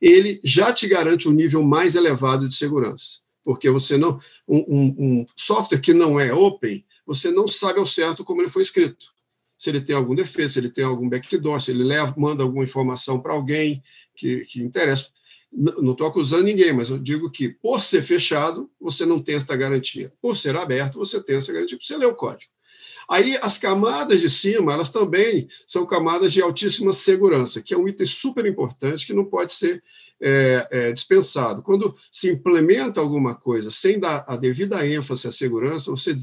ele 0.00 0.40
já 0.44 0.72
te 0.72 0.86
garante 0.86 1.28
um 1.28 1.32
nível 1.32 1.62
mais 1.62 1.96
elevado 1.96 2.48
de 2.48 2.54
segurança. 2.54 3.20
Porque 3.42 3.68
você 3.68 3.96
não. 3.96 4.18
Um, 4.48 4.64
um, 4.68 4.94
um 4.98 5.26
software 5.36 5.80
que 5.80 5.92
não 5.92 6.18
é 6.18 6.32
open, 6.32 6.84
você 7.06 7.30
não 7.30 7.46
sabe 7.46 7.78
ao 7.78 7.86
certo 7.86 8.24
como 8.24 8.40
ele 8.40 8.48
foi 8.48 8.62
escrito. 8.62 9.12
Se 9.58 9.70
ele 9.70 9.80
tem 9.80 9.94
algum 9.94 10.14
defeito, 10.14 10.52
se 10.52 10.58
ele 10.58 10.70
tem 10.70 10.84
algum 10.84 11.08
backdoor, 11.08 11.60
se 11.60 11.70
ele 11.70 11.84
leva, 11.84 12.14
manda 12.16 12.42
alguma 12.42 12.64
informação 12.64 13.20
para 13.20 13.34
alguém 13.34 13.82
que, 14.16 14.44
que 14.46 14.62
interessa. 14.62 15.08
Não 15.52 15.92
estou 15.92 16.06
acusando 16.06 16.42
ninguém, 16.42 16.72
mas 16.72 16.90
eu 16.90 16.98
digo 16.98 17.30
que, 17.30 17.48
por 17.48 17.80
ser 17.80 18.02
fechado, 18.02 18.68
você 18.80 19.06
não 19.06 19.22
tem 19.22 19.36
essa 19.36 19.54
garantia. 19.54 20.12
Por 20.20 20.36
ser 20.36 20.56
aberto, 20.56 20.98
você 20.98 21.22
tem 21.22 21.36
essa 21.36 21.52
garantia, 21.52 21.78
você 21.80 21.96
lê 21.96 22.06
o 22.06 22.14
código. 22.14 22.52
Aí 23.08 23.36
as 23.42 23.58
camadas 23.58 24.20
de 24.20 24.30
cima, 24.30 24.72
elas 24.72 24.90
também 24.90 25.48
são 25.66 25.86
camadas 25.86 26.32
de 26.32 26.40
altíssima 26.40 26.92
segurança, 26.92 27.62
que 27.62 27.74
é 27.74 27.78
um 27.78 27.88
item 27.88 28.06
super 28.06 28.46
importante 28.46 29.06
que 29.06 29.12
não 29.12 29.24
pode 29.24 29.52
ser 29.52 29.82
é, 30.20 30.68
é, 30.70 30.92
dispensado. 30.92 31.62
Quando 31.62 31.94
se 32.10 32.30
implementa 32.30 33.00
alguma 33.00 33.34
coisa 33.34 33.70
sem 33.70 33.98
dar 33.98 34.24
a 34.26 34.36
devida 34.36 34.86
ênfase 34.86 35.28
à 35.28 35.30
segurança, 35.30 35.90
você 35.90 36.14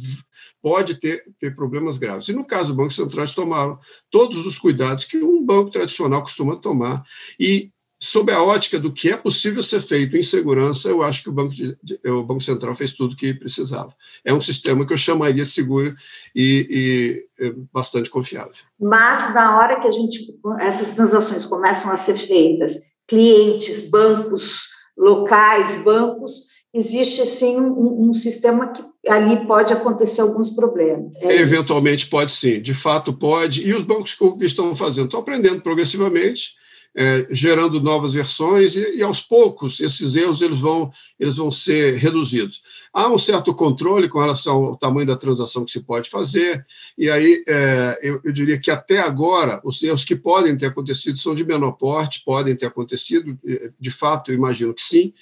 pode 0.61 0.95
ter, 0.95 1.23
ter 1.39 1.55
problemas 1.55 1.97
graves. 1.97 2.27
E 2.27 2.33
no 2.33 2.45
caso 2.45 2.69
do 2.69 2.77
Banco 2.77 2.93
Central, 2.93 3.23
eles 3.23 3.33
tomaram 3.33 3.79
todos 4.09 4.45
os 4.45 4.57
cuidados 4.57 5.05
que 5.05 5.17
um 5.17 5.43
banco 5.45 5.71
tradicional 5.71 6.21
costuma 6.21 6.55
tomar 6.55 7.03
e 7.39 7.71
sob 8.01 8.31
a 8.31 8.41
ótica 8.41 8.79
do 8.79 8.91
que 8.91 9.09
é 9.09 9.15
possível 9.15 9.61
ser 9.61 9.79
feito 9.79 10.17
em 10.17 10.23
segurança, 10.23 10.89
eu 10.89 11.03
acho 11.03 11.21
que 11.21 11.29
o 11.29 11.31
Banco, 11.31 11.53
de, 11.53 11.77
o 12.07 12.23
Banco 12.23 12.41
Central 12.41 12.75
fez 12.75 12.93
tudo 12.93 13.13
o 13.13 13.15
que 13.15 13.31
precisava. 13.31 13.93
É 14.25 14.33
um 14.33 14.41
sistema 14.41 14.87
que 14.87 14.91
eu 14.91 14.97
chamaria 14.97 15.45
seguro 15.45 15.93
e, 16.35 17.23
e 17.39 17.55
bastante 17.71 18.09
confiável. 18.09 18.53
Mas 18.79 19.33
na 19.35 19.55
hora 19.55 19.79
que 19.79 19.87
a 19.87 19.91
gente 19.91 20.35
essas 20.59 20.95
transações 20.95 21.45
começam 21.45 21.91
a 21.91 21.97
ser 21.97 22.17
feitas, 22.17 22.79
clientes, 23.07 23.87
bancos 23.87 24.69
locais, 24.97 25.83
bancos, 25.83 26.47
existe 26.73 27.23
sim 27.27 27.57
um, 27.57 28.09
um, 28.09 28.13
sistema 28.13 28.71
que 28.71 28.83
ali 29.07 29.45
pode 29.45 29.73
acontecer 29.73 30.21
alguns 30.21 30.49
problemas. 30.49 31.15
É 31.23 31.35
Eventualmente 31.35 32.03
isso. 32.03 32.09
pode 32.09 32.31
sim, 32.31 32.61
de 32.61 32.73
fato 32.73 33.13
pode. 33.13 33.67
E 33.67 33.73
os 33.73 33.83
bancos 33.83 34.15
que 34.15 34.45
estão 34.45 34.75
fazendo? 34.75 35.05
Estão 35.05 35.19
aprendendo 35.19 35.61
progressivamente 35.61 36.59
é, 36.95 37.25
gerando 37.31 37.79
novas 37.79 38.13
versões 38.13 38.75
e, 38.75 38.97
e, 38.97 39.03
aos 39.03 39.21
poucos 39.21 39.79
esses 39.79 40.15
erros 40.15 40.41
eles 40.41 40.59
vão, 40.59 40.91
eles 41.17 41.37
vão 41.37 41.51
ser 41.51 41.95
reduzidos. 41.95 42.61
Há 42.93 43.07
um 43.07 43.17
certo 43.17 43.55
controle 43.55 44.09
com 44.09 44.19
relação 44.19 44.65
ao 44.65 44.75
tamanho 44.75 45.07
da 45.07 45.15
transação 45.15 45.63
que 45.63 45.71
se 45.71 45.79
pode 45.81 46.09
fazer, 46.09 46.65
e 46.97 47.09
aí 47.09 47.43
é, 47.47 47.99
eu, 48.01 48.19
eu, 48.25 48.31
diria 48.33 48.59
que 48.59 48.69
até 48.69 48.99
agora 48.99 49.61
os 49.63 49.81
erros 49.81 50.03
que 50.03 50.15
podem 50.15 50.57
ter 50.57 50.65
acontecido 50.65 51.17
são 51.17 51.33
de 51.33 51.45
menor 51.45 51.71
porte, 51.73 52.23
podem 52.25 52.55
ter 52.55 52.65
acontecido, 52.65 53.39
de 53.79 53.91
fato, 53.91 54.31
eu 54.31 54.35
imagino 54.35 54.73
que 54.73 54.83
sim, 54.83 55.13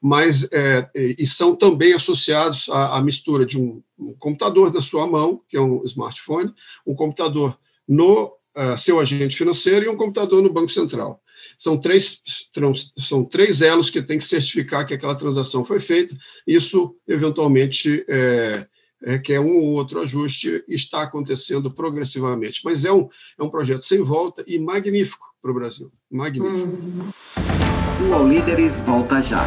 mas 0.00 0.48
é, 0.52 0.88
e 0.94 1.26
são 1.26 1.56
também 1.56 1.92
associados 1.92 2.68
à, 2.68 2.98
à 2.98 3.02
mistura 3.02 3.44
de 3.44 3.58
um, 3.58 3.82
um 3.98 4.14
computador 4.14 4.72
na 4.72 4.80
sua 4.80 5.06
mão, 5.06 5.40
que 5.48 5.56
é 5.56 5.60
um 5.60 5.82
smartphone, 5.84 6.52
um 6.86 6.94
computador 6.94 7.58
no 7.88 8.32
uh, 8.56 8.78
seu 8.78 8.98
agente 8.98 9.36
financeiro 9.36 9.84
e 9.84 9.88
um 9.88 9.96
computador 9.96 10.42
no 10.42 10.52
Banco 10.52 10.70
Central. 10.70 11.20
São 11.58 11.78
três, 11.78 12.20
são 12.98 13.24
três 13.24 13.62
elos 13.62 13.88
que 13.88 14.02
tem 14.02 14.18
que 14.18 14.24
certificar 14.24 14.86
que 14.86 14.94
aquela 14.94 15.14
transação 15.14 15.64
foi 15.64 15.80
feita. 15.80 16.14
Isso, 16.46 16.94
eventualmente, 17.08 18.04
é, 18.08 18.66
requer 19.04 19.40
um 19.40 19.56
ou 19.56 19.72
outro 19.72 20.00
ajuste, 20.00 20.62
está 20.68 21.02
acontecendo 21.02 21.70
progressivamente. 21.70 22.60
Mas 22.64 22.84
é 22.84 22.92
um, 22.92 23.08
é 23.38 23.42
um 23.42 23.48
projeto 23.48 23.84
sem 23.84 24.02
volta 24.02 24.44
e 24.46 24.58
magnífico 24.58 25.26
para 25.40 25.50
o 25.50 25.54
Brasil. 25.54 25.90
Magnífico. 26.10 26.68
Hum. 26.68 27.10
O 28.08 28.14
All 28.14 28.28
Líderes 28.28 28.80
volta 28.80 29.22
já. 29.22 29.44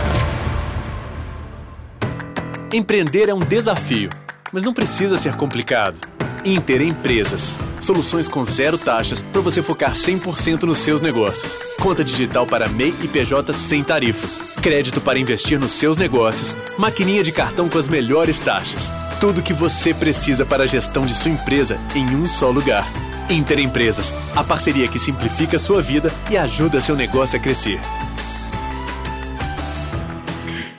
Empreender 2.73 3.29
é 3.29 3.33
um 3.33 3.39
desafio, 3.39 4.09
mas 4.51 4.63
não 4.63 4.73
precisa 4.73 5.17
ser 5.17 5.35
complicado. 5.35 5.99
Inter 6.45 6.81
Empresas. 6.81 7.55
Soluções 7.81 8.27
com 8.27 8.43
zero 8.43 8.77
taxas 8.77 9.21
para 9.21 9.41
você 9.41 9.61
focar 9.61 9.93
100% 9.93 10.63
nos 10.63 10.79
seus 10.79 11.01
negócios. 11.01 11.57
Conta 11.79 12.03
digital 12.03 12.45
para 12.45 12.67
MEI 12.67 12.93
e 13.01 13.07
PJ 13.07 13.53
sem 13.53 13.83
tarifas. 13.83 14.39
Crédito 14.61 15.01
para 15.01 15.19
investir 15.19 15.59
nos 15.59 15.71
seus 15.71 15.97
negócios. 15.97 16.55
Maquininha 16.77 17.23
de 17.23 17.31
cartão 17.31 17.69
com 17.69 17.77
as 17.77 17.87
melhores 17.87 18.39
taxas. 18.39 18.89
Tudo 19.19 19.41
que 19.41 19.53
você 19.53 19.93
precisa 19.93 20.45
para 20.45 20.63
a 20.63 20.67
gestão 20.67 21.05
de 21.05 21.13
sua 21.13 21.31
empresa 21.31 21.79
em 21.95 22.15
um 22.15 22.25
só 22.25 22.49
lugar. 22.49 22.87
Inter 23.29 23.59
Empresas, 23.59 24.13
a 24.35 24.43
parceria 24.43 24.87
que 24.87 24.97
simplifica 24.97 25.57
a 25.57 25.59
sua 25.59 25.81
vida 25.81 26.11
e 26.29 26.37
ajuda 26.37 26.81
seu 26.81 26.95
negócio 26.95 27.37
a 27.37 27.41
crescer. 27.41 27.79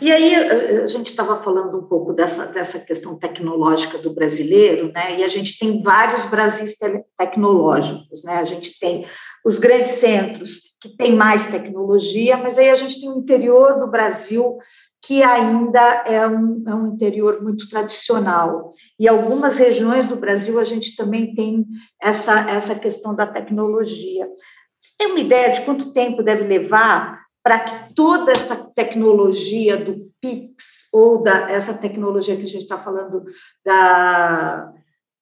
E 0.00 0.10
aí 0.10 0.34
a 0.34 0.86
gente 0.86 1.08
estava 1.08 1.42
falando 1.42 1.76
um 1.78 1.84
pouco 1.84 2.14
dessa, 2.14 2.46
dessa 2.46 2.78
questão 2.78 3.18
tecnológica 3.18 3.98
do 3.98 4.14
brasileiro, 4.14 4.90
né? 4.92 5.18
E 5.18 5.24
a 5.24 5.28
gente 5.28 5.58
tem 5.58 5.82
vários 5.82 6.24
Brasis 6.24 6.76
tecnológicos, 7.18 8.24
né? 8.24 8.36
A 8.36 8.44
gente 8.44 8.78
tem 8.78 9.06
os 9.44 9.58
grandes 9.58 9.92
centros 9.92 10.74
que 10.80 10.96
têm 10.96 11.14
mais 11.14 11.50
tecnologia, 11.50 12.38
mas 12.38 12.56
aí 12.56 12.70
a 12.70 12.76
gente 12.76 12.98
tem 12.98 13.10
o 13.10 13.18
interior 13.18 13.78
do 13.78 13.86
Brasil 13.86 14.58
que 15.02 15.22
ainda 15.22 16.04
é 16.06 16.26
um, 16.26 16.62
é 16.66 16.74
um 16.74 16.86
interior 16.86 17.42
muito 17.42 17.68
tradicional. 17.68 18.70
E 18.98 19.08
algumas 19.08 19.58
regiões 19.58 20.08
do 20.08 20.16
Brasil 20.16 20.58
a 20.58 20.64
gente 20.64 20.94
também 20.94 21.34
tem 21.34 21.66
essa, 22.00 22.50
essa 22.50 22.74
questão 22.74 23.14
da 23.14 23.26
tecnologia. 23.26 24.26
Você 24.78 24.94
tem 24.98 25.08
uma 25.08 25.20
ideia 25.20 25.52
de 25.52 25.62
quanto 25.62 25.92
tempo 25.92 26.22
deve 26.22 26.44
levar 26.44 27.20
para 27.42 27.60
que 27.60 27.94
toda 27.94 28.32
essa 28.32 28.56
tecnologia 28.74 29.76
do 29.76 30.10
PIX 30.20 30.52
ou 30.92 31.22
da 31.22 31.50
essa 31.50 31.74
tecnologia 31.74 32.36
que 32.36 32.42
a 32.42 32.48
gente 32.48 32.62
está 32.62 32.78
falando 32.78 33.24
da 33.64 34.72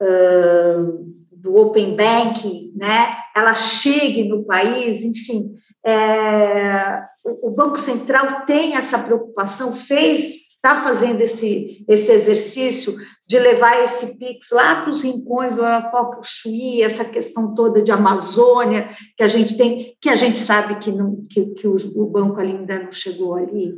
uh, 0.02 1.18
do 1.30 1.56
Open 1.56 1.94
Banking, 1.94 2.72
né, 2.74 3.16
ela 3.34 3.54
chegue 3.54 4.24
no 4.24 4.44
país, 4.44 5.04
enfim, 5.04 5.54
é, 5.86 7.00
o, 7.24 7.50
Banco 7.50 7.78
Central 7.78 8.44
tem 8.44 8.76
essa 8.76 8.98
preocupação, 8.98 9.72
fez, 9.72 10.34
está 10.68 10.82
fazendo 10.82 11.22
esse, 11.22 11.84
esse 11.88 12.12
exercício 12.12 12.94
de 13.26 13.38
levar 13.38 13.84
esse 13.84 14.18
PIX 14.18 14.50
lá 14.52 14.80
para 14.80 14.90
os 14.90 15.02
rincões 15.02 15.54
do 15.54 15.64
Apocuxuí, 15.64 16.82
essa 16.82 17.04
questão 17.04 17.54
toda 17.54 17.82
de 17.82 17.90
Amazônia 17.90 18.90
que 19.16 19.22
a 19.22 19.28
gente 19.28 19.56
tem, 19.56 19.96
que 20.00 20.08
a 20.08 20.16
gente 20.16 20.38
sabe 20.38 20.78
que, 20.78 20.90
não, 20.90 21.26
que, 21.28 21.46
que 21.54 21.66
os, 21.66 21.84
o 21.84 22.06
banco 22.06 22.40
ainda 22.40 22.78
não 22.78 22.92
chegou 22.92 23.34
ali? 23.34 23.74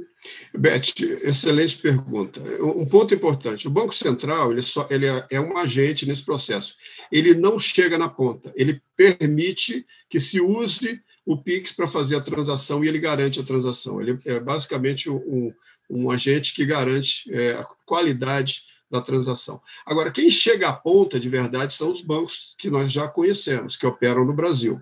Beth, 0.54 1.00
excelente 1.22 1.78
pergunta. 1.78 2.40
Um 2.62 2.86
ponto 2.86 3.14
importante: 3.14 3.66
o 3.66 3.70
Banco 3.70 3.94
Central 3.94 4.52
ele, 4.52 4.62
só, 4.62 4.86
ele 4.90 5.06
é, 5.06 5.26
é 5.32 5.40
um 5.40 5.56
agente 5.56 6.06
nesse 6.06 6.24
processo. 6.24 6.74
Ele 7.10 7.34
não 7.34 7.58
chega 7.58 7.96
na 7.96 8.08
ponta, 8.08 8.52
ele 8.54 8.80
permite 8.96 9.84
que 10.08 10.20
se 10.20 10.40
use 10.40 11.00
o 11.24 11.36
Pix 11.36 11.72
para 11.72 11.86
fazer 11.86 12.16
a 12.16 12.20
transação 12.20 12.82
e 12.82 12.88
ele 12.88 12.98
garante 12.98 13.40
a 13.40 13.44
transação. 13.44 14.00
Ele 14.00 14.18
é 14.24 14.40
basicamente 14.40 15.08
um, 15.10 15.52
um 15.88 16.10
agente 16.10 16.54
que 16.54 16.64
garante 16.64 17.32
é, 17.32 17.52
a 17.52 17.64
qualidade 17.84 18.64
da 18.90 19.00
transação. 19.00 19.60
Agora, 19.86 20.10
quem 20.10 20.30
chega 20.30 20.68
à 20.68 20.72
ponta 20.72 21.20
de 21.20 21.28
verdade 21.28 21.72
são 21.72 21.90
os 21.90 22.00
bancos 22.00 22.54
que 22.58 22.68
nós 22.68 22.90
já 22.90 23.06
conhecemos, 23.06 23.76
que 23.76 23.86
operam 23.86 24.24
no 24.24 24.34
Brasil. 24.34 24.80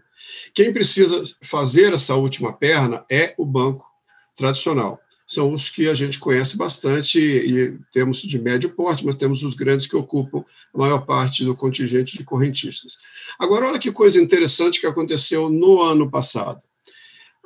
Quem 0.54 0.72
precisa 0.72 1.22
fazer 1.42 1.92
essa 1.92 2.14
última 2.14 2.52
perna 2.52 3.04
é 3.10 3.34
o 3.36 3.44
banco 3.44 3.86
tradicional. 4.34 5.00
São 5.28 5.52
os 5.52 5.68
que 5.68 5.90
a 5.90 5.94
gente 5.94 6.18
conhece 6.18 6.56
bastante 6.56 7.18
e 7.20 7.78
temos 7.92 8.22
de 8.22 8.38
médio 8.40 8.70
porte, 8.70 9.04
mas 9.04 9.14
temos 9.14 9.42
os 9.42 9.54
grandes 9.54 9.86
que 9.86 9.94
ocupam 9.94 10.42
a 10.74 10.78
maior 10.78 11.04
parte 11.04 11.44
do 11.44 11.54
contingente 11.54 12.16
de 12.16 12.24
correntistas. 12.24 12.96
Agora, 13.38 13.66
olha 13.66 13.78
que 13.78 13.92
coisa 13.92 14.18
interessante 14.18 14.80
que 14.80 14.86
aconteceu 14.86 15.50
no 15.50 15.82
ano 15.82 16.10
passado. 16.10 16.62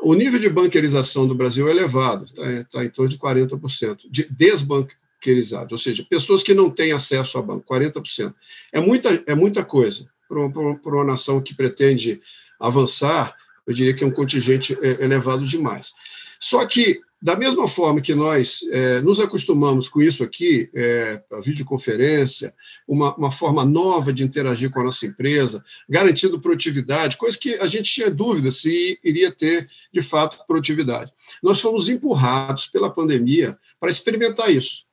O 0.01 0.15
nível 0.15 0.39
de 0.39 0.49
banquerização 0.49 1.27
do 1.27 1.35
Brasil 1.35 1.67
é 1.67 1.73
elevado, 1.73 2.25
está 2.25 2.79
tá 2.79 2.85
em 2.85 2.89
torno 2.89 3.11
de 3.11 3.19
40%, 3.19 3.99
de 4.09 4.29
desbanquerizado, 4.31 5.75
ou 5.75 5.79
seja, 5.79 6.07
pessoas 6.09 6.45
que 6.45 6.55
não 6.55 6.71
têm 6.71 6.93
acesso 6.93 7.37
a 7.37 7.43
banco, 7.43 7.67
40%. 7.69 8.33
É 8.73 8.81
muita, 8.81 9.23
é 9.27 9.35
muita 9.35 9.65
coisa 9.65 10.09
para 10.29 10.95
uma 10.95 11.05
nação 11.05 11.41
que 11.41 11.55
pretende 11.55 12.21
avançar, 12.61 13.37
eu 13.67 13.75
diria 13.75 13.93
que 13.93 14.05
é 14.05 14.07
um 14.07 14.13
contingente 14.13 14.77
é, 14.81 15.05
elevado 15.05 15.45
demais. 15.45 15.93
Só 16.41 16.65
que 16.65 17.01
da 17.23 17.37
mesma 17.37 17.69
forma 17.69 18.01
que 18.01 18.17
nós 18.17 18.65
é, 18.73 19.01
nos 19.01 19.21
acostumamos 19.21 19.89
com 19.89 20.03
isso 20.03 20.25
aqui, 20.25 20.69
é, 20.75 21.23
a 21.33 21.41
videoconferência, 21.41 22.53
uma, 22.87 23.15
uma 23.15 23.31
forma 23.31 23.65
nova 23.65 24.13
de 24.13 24.25
interagir 24.25 24.71
com 24.73 24.81
a 24.81 24.85
nossa 24.85 25.07
empresa, 25.07 25.63
garantindo 25.89 26.41
produtividade, 26.41 27.17
coisa 27.17 27.39
que 27.39 27.55
a 27.55 27.69
gente 27.69 27.93
tinha 27.93 28.11
dúvida 28.11 28.51
se 28.51 28.99
iria 29.05 29.31
ter, 29.31 29.69
de 29.93 30.03
fato, 30.03 30.37
produtividade. 30.49 31.13
Nós 31.41 31.61
fomos 31.61 31.89
empurrados 31.89 32.67
pela 32.67 32.91
pandemia 32.91 33.57
para 33.79 33.91
experimentar 33.91 34.51
isso. 34.51 34.85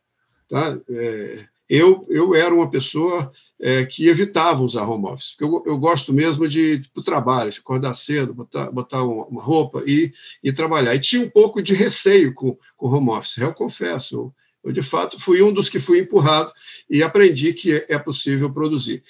Tá? 0.48 0.80
É, 0.88 1.46
eu, 1.70 2.04
eu 2.10 2.34
era 2.34 2.54
uma 2.54 2.70
pessoa 2.70 3.32
é, 3.62 3.86
que 3.86 4.08
evitava 4.08 4.64
usar 4.64 4.88
home 4.88 5.06
office, 5.06 5.32
porque 5.32 5.44
eu, 5.44 5.64
eu 5.68 5.78
gosto 5.78 6.12
mesmo 6.12 6.48
de 6.48 6.60
ir 6.60 6.90
para 6.92 7.02
o 7.02 7.04
trabalho, 7.04 7.52
de 7.52 7.60
acordar 7.60 7.94
cedo, 7.94 8.34
botar, 8.34 8.72
botar 8.72 9.04
uma 9.04 9.44
roupa 9.44 9.84
e, 9.86 10.12
e 10.44 10.52
trabalhar. 10.52 10.96
E 10.96 11.00
tinha 11.00 11.22
um 11.22 11.30
pouco 11.30 11.62
de 11.62 11.76
receio 11.76 12.34
com 12.34 12.58
o 12.80 12.90
home 12.90 13.10
office, 13.10 13.38
eu 13.38 13.54
confesso. 13.54 14.16
Eu, 14.16 14.34
eu, 14.64 14.72
de 14.72 14.82
fato, 14.82 15.20
fui 15.20 15.44
um 15.44 15.54
dos 15.54 15.70
que 15.70 15.80
fui 15.80 16.00
empurrado 16.00 16.52
e 16.90 17.04
aprendi 17.04 17.54
que 17.54 17.74
é, 17.74 17.86
é 17.90 18.00
possível 18.00 18.52
produzir. 18.52 19.04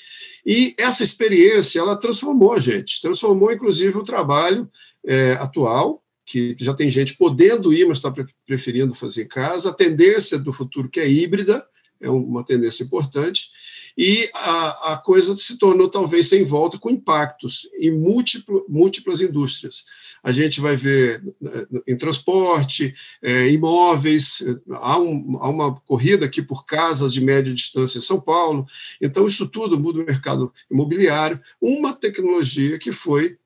E 0.45 0.75
essa 0.77 1.03
experiência, 1.03 1.79
ela 1.79 1.95
transformou 1.95 2.53
a 2.53 2.59
gente, 2.59 3.01
transformou, 3.01 3.51
inclusive, 3.51 3.97
o 3.97 4.03
trabalho 4.03 4.69
é, 5.05 5.33
atual, 5.33 6.03
que 6.25 6.55
já 6.59 6.73
tem 6.73 6.89
gente 6.89 7.15
podendo 7.15 7.73
ir, 7.73 7.87
mas 7.87 7.97
está 7.97 8.13
preferindo 8.45 8.93
fazer 8.93 9.23
em 9.23 9.27
casa, 9.27 9.69
a 9.69 9.73
tendência 9.73 10.37
do 10.37 10.53
futuro 10.53 10.87
que 10.87 10.99
é 10.99 11.09
híbrida, 11.09 11.65
é 12.01 12.09
uma 12.09 12.43
tendência 12.43 12.83
importante, 12.83 13.49
e 13.97 14.29
a, 14.33 14.93
a 14.93 14.97
coisa 14.97 15.35
se 15.35 15.57
tornou 15.57 15.89
talvez 15.89 16.29
sem 16.29 16.43
volta, 16.43 16.77
com 16.77 16.89
impactos 16.89 17.67
em 17.77 17.91
múltiplo, 17.91 18.65
múltiplas 18.69 19.19
indústrias. 19.19 19.83
A 20.23 20.31
gente 20.31 20.62
vai 20.62 20.75
ver 20.75 21.21
né, 21.41 21.65
em 21.88 21.97
transporte, 21.97 22.93
é, 23.21 23.47
imóveis, 23.49 24.43
há, 24.71 24.97
um, 24.99 25.38
há, 25.41 25.49
uma 25.49 25.75
corrida 25.81 26.25
aqui 26.25 26.41
por 26.41 26.65
casas 26.65 27.13
de 27.13 27.21
média 27.21 27.53
distância 27.53 27.97
em 27.97 28.01
São 28.01 28.19
Paulo, 28.19 28.65
então 29.01 29.27
isso 29.27 29.47
tudo 29.47 29.79
muda 29.79 29.99
o 29.99 30.05
mercado 30.05 30.53
imobiliário, 30.69 31.41
uma 31.62 31.93
tecnologia 31.93 32.77
que 32.79 32.91
foi 32.91 33.38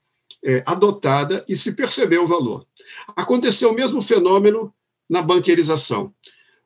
é, 0.46 0.62
adotada 0.66 1.44
e 1.48 1.56
se 1.56 1.72
percebeu 1.74 2.26
o 2.26 2.28
valor. 2.28 2.66
Aconteceu 3.16 3.72
o 3.72 3.76
mesmo 3.76 4.02
fenômeno 4.02 4.74
na 5.10 5.22
banqueirização. 5.22 6.14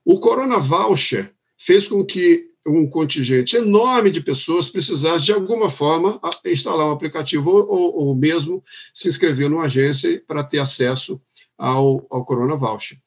O 0.03 0.19
Corona 0.19 0.57
Voucher 0.57 1.33
fez 1.57 1.87
com 1.87 2.03
que 2.05 2.47
um 2.67 2.87
contingente 2.87 3.55
enorme 3.55 4.11
de 4.11 4.21
pessoas 4.21 4.69
precisasse, 4.69 5.25
de 5.25 5.31
alguma 5.31 5.69
forma, 5.69 6.19
instalar 6.45 6.87
um 6.87 6.91
aplicativo 6.91 7.49
ou, 7.49 8.07
ou 8.07 8.15
mesmo 8.15 8.63
se 8.93 9.07
inscrever 9.07 9.49
numa 9.49 9.65
agência 9.65 10.21
para 10.27 10.43
ter 10.43 10.59
acesso 10.59 11.21
ao, 11.57 12.05
ao 12.09 12.25
Corona 12.25 12.55
Voucher. 12.55 12.97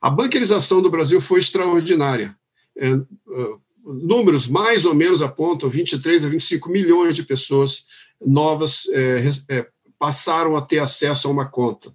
A 0.00 0.10
banquerização 0.10 0.80
do 0.82 0.90
Brasil 0.90 1.20
foi 1.20 1.40
extraordinária. 1.40 2.36
É, 2.76 2.92
uh, 2.92 3.60
números 3.84 4.46
mais 4.46 4.84
ou 4.84 4.94
menos 4.94 5.22
apontam 5.22 5.68
23 5.68 6.24
a 6.24 6.28
25 6.28 6.70
milhões 6.70 7.16
de 7.16 7.24
pessoas 7.24 7.86
novas 8.24 8.86
é, 8.92 9.30
é, 9.48 9.66
passaram 9.98 10.54
a 10.54 10.62
ter 10.62 10.78
acesso 10.78 11.26
a 11.26 11.30
uma 11.30 11.46
conta. 11.46 11.94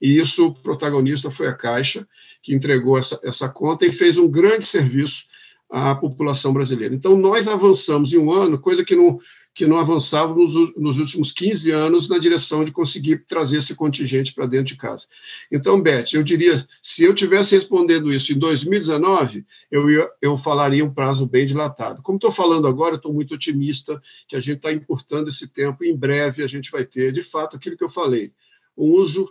E 0.00 0.18
isso, 0.18 0.46
o 0.46 0.54
protagonista 0.54 1.30
foi 1.30 1.46
a 1.46 1.52
Caixa, 1.52 2.06
que 2.42 2.54
entregou 2.54 2.98
essa, 2.98 3.20
essa 3.22 3.48
conta 3.48 3.86
e 3.86 3.92
fez 3.92 4.18
um 4.18 4.28
grande 4.28 4.64
serviço 4.64 5.26
à 5.74 5.92
população 5.92 6.52
brasileira. 6.52 6.94
Então, 6.94 7.16
nós 7.16 7.48
avançamos 7.48 8.12
em 8.12 8.18
um 8.18 8.30
ano, 8.30 8.60
coisa 8.60 8.84
que 8.84 8.94
não, 8.94 9.18
que 9.52 9.66
não 9.66 9.76
avançávamos 9.76 10.54
nos, 10.54 10.76
nos 10.76 10.98
últimos 10.98 11.32
15 11.32 11.72
anos 11.72 12.08
na 12.08 12.16
direção 12.16 12.64
de 12.64 12.70
conseguir 12.70 13.24
trazer 13.26 13.58
esse 13.58 13.74
contingente 13.74 14.32
para 14.32 14.46
dentro 14.46 14.66
de 14.66 14.76
casa. 14.76 15.08
Então, 15.50 15.82
Beth, 15.82 16.12
eu 16.12 16.22
diria, 16.22 16.64
se 16.80 17.02
eu 17.02 17.12
tivesse 17.12 17.56
respondendo 17.56 18.12
isso 18.12 18.32
em 18.32 18.38
2019, 18.38 19.44
eu, 19.68 19.90
ia, 19.90 20.08
eu 20.22 20.38
falaria 20.38 20.84
um 20.84 20.94
prazo 20.94 21.26
bem 21.26 21.44
dilatado. 21.44 22.02
Como 22.02 22.18
estou 22.18 22.30
falando 22.30 22.68
agora, 22.68 22.94
estou 22.94 23.12
muito 23.12 23.34
otimista 23.34 24.00
que 24.28 24.36
a 24.36 24.40
gente 24.40 24.58
está 24.58 24.70
importando 24.70 25.28
esse 25.28 25.48
tempo, 25.48 25.82
e 25.82 25.90
em 25.90 25.96
breve 25.96 26.44
a 26.44 26.46
gente 26.46 26.70
vai 26.70 26.84
ter, 26.84 27.10
de 27.10 27.22
fato, 27.22 27.56
aquilo 27.56 27.76
que 27.76 27.82
eu 27.82 27.90
falei, 27.90 28.32
um 28.78 28.92
uso 28.92 29.28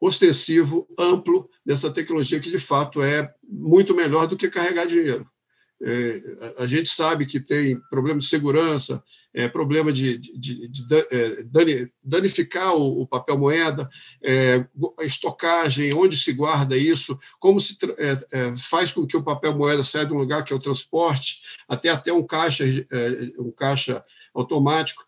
ostensivo, 0.00 0.88
amplo 0.98 1.46
dessa 1.64 1.90
tecnologia 1.90 2.40
que, 2.40 2.50
de 2.50 2.58
fato, 2.58 3.02
é 3.02 3.30
muito 3.46 3.94
melhor 3.94 4.26
do 4.26 4.36
que 4.36 4.48
carregar 4.48 4.86
dinheiro. 4.86 5.28
É, 5.82 6.22
a 6.60 6.66
gente 6.66 6.88
sabe 6.88 7.26
que 7.26 7.40
tem 7.40 7.78
problema 7.90 8.18
de 8.18 8.26
segurança, 8.26 9.02
é, 9.34 9.48
problema 9.48 9.92
de, 9.92 10.16
de, 10.16 10.68
de, 10.68 11.06
é, 11.10 11.88
danificar 12.02 12.74
o, 12.74 13.06
papel 13.06 13.36
moeda, 13.36 13.90
é, 14.22 14.64
estocagem, 15.00 15.92
onde 15.92 16.16
se 16.16 16.32
guarda 16.32 16.76
isso, 16.76 17.18
como 17.40 17.60
se 17.60 17.76
faz 18.56 18.92
com 18.92 19.06
que 19.06 19.16
o 19.16 19.22
papel 19.22 19.56
moeda 19.56 19.82
saia 19.82 20.06
de 20.06 20.12
um 20.12 20.18
lugar 20.18 20.44
que 20.44 20.52
é 20.52 20.56
o 20.56 20.60
transporte, 20.60 21.42
até 21.68 21.88
até 21.88 22.12
um 22.12 22.24
caixa, 22.24 22.64
um 23.38 23.50
caixa 23.50 24.04
automático. 24.32 25.04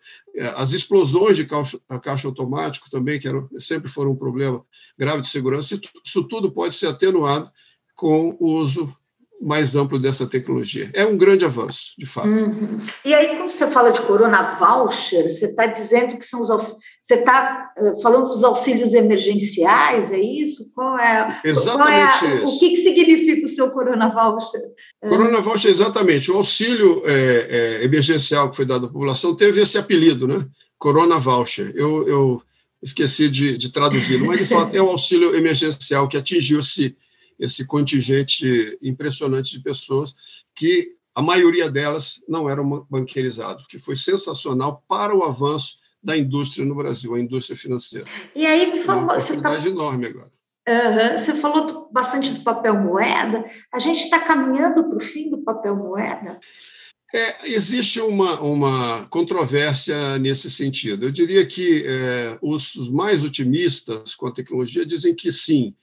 As 0.56 0.72
explosões 0.72 1.36
de 1.36 1.46
caixa, 1.46 1.78
caixa 2.02 2.26
automático 2.26 2.90
também, 2.90 3.18
que 3.18 3.28
eram, 3.28 3.48
sempre 3.58 3.90
foram 3.90 4.10
um 4.10 4.16
problema 4.16 4.64
grave 4.98 5.22
de 5.22 5.28
segurança, 5.28 5.80
isso 6.04 6.24
tudo 6.24 6.50
pode 6.50 6.74
ser 6.74 6.88
atenuado 6.88 7.50
com 7.94 8.36
o 8.40 8.56
uso 8.60 8.94
mais 9.40 9.76
amplo 9.76 9.98
dessa 9.98 10.26
tecnologia. 10.26 10.90
É 10.94 11.04
um 11.04 11.16
grande 11.16 11.44
avanço, 11.44 11.92
de 11.98 12.06
fato. 12.06 12.28
Uhum. 12.28 12.80
E 13.04 13.14
aí, 13.14 13.36
quando 13.36 13.50
você 13.50 13.66
fala 13.70 13.90
de 13.90 14.00
Corona 14.02 14.56
Voucher, 14.58 15.30
você 15.30 15.46
está 15.46 15.66
dizendo 15.66 16.18
que 16.18 16.24
são 16.24 16.40
os 16.40 16.48
você 17.06 17.14
está 17.14 17.70
uh, 17.78 18.02
falando 18.02 18.26
dos 18.26 18.42
auxílios 18.42 18.92
emergenciais, 18.92 20.10
é 20.10 20.18
isso? 20.18 20.72
Qual 20.74 20.98
é, 20.98 21.40
exatamente 21.44 22.18
qual 22.18 22.30
é 22.30 22.32
a, 22.34 22.34
isso. 22.34 22.56
O 22.56 22.58
que, 22.58 22.70
que 22.70 22.76
significa 22.78 23.44
o 23.46 23.48
seu 23.48 23.70
Corona 23.70 24.12
Voucher? 24.12 24.60
Corona 25.08 25.40
Voucher, 25.40 25.70
exatamente. 25.70 26.32
O 26.32 26.38
auxílio 26.38 27.02
é, 27.04 27.46
é, 27.48 27.84
emergencial 27.84 28.50
que 28.50 28.56
foi 28.56 28.64
dado 28.64 28.86
à 28.86 28.88
população 28.88 29.36
teve 29.36 29.60
esse 29.60 29.78
apelido, 29.78 30.26
né? 30.26 30.44
Corona 30.78 31.16
Voucher. 31.16 31.70
Eu, 31.76 32.08
eu 32.08 32.42
esqueci 32.82 33.30
de, 33.30 33.56
de 33.56 33.70
traduzi-lo, 33.70 34.26
mas 34.26 34.38
de 34.38 34.46
fato 34.46 34.76
é 34.76 34.82
o 34.82 34.88
auxílio 34.88 35.36
emergencial 35.36 36.08
que 36.08 36.16
atingiu 36.16 36.58
esse 36.58 36.96
esse 37.38 37.66
contingente 37.66 38.78
impressionante 38.82 39.52
de 39.52 39.62
pessoas 39.62 40.14
que 40.54 40.96
a 41.14 41.22
maioria 41.22 41.70
delas 41.70 42.22
não 42.28 42.48
eram 42.48 42.86
banqueirizados, 42.90 43.66
que 43.66 43.78
foi 43.78 43.96
sensacional 43.96 44.84
para 44.86 45.16
o 45.16 45.22
avanço 45.22 45.76
da 46.02 46.16
indústria 46.16 46.64
no 46.64 46.74
Brasil, 46.74 47.14
a 47.14 47.20
indústria 47.20 47.56
financeira. 47.56 48.06
E 48.34 48.46
aí 48.46 48.72
me 48.72 48.84
falou, 48.84 49.04
uma 49.04 49.14
oportunidade 49.14 49.64
tá... 49.64 49.70
enorme 49.70 50.06
agora. 50.06 50.30
Uhum. 50.68 51.16
Você 51.16 51.34
falou 51.40 51.88
bastante 51.92 52.32
do 52.32 52.42
papel 52.42 52.74
moeda. 52.74 53.44
A 53.72 53.78
gente 53.78 54.02
está 54.02 54.18
caminhando 54.20 54.84
para 54.84 54.98
o 54.98 55.00
fim 55.00 55.30
do 55.30 55.38
papel 55.38 55.76
moeda? 55.76 56.40
É, 57.14 57.48
existe 57.50 58.00
uma, 58.00 58.40
uma 58.40 59.06
controvérsia 59.06 60.18
nesse 60.18 60.50
sentido. 60.50 61.06
Eu 61.06 61.12
diria 61.12 61.46
que 61.46 61.84
é, 61.86 62.38
os 62.42 62.90
mais 62.90 63.22
otimistas 63.22 64.14
com 64.14 64.26
a 64.26 64.32
tecnologia 64.32 64.84
dizem 64.84 65.14
que 65.14 65.30
sim, 65.30 65.74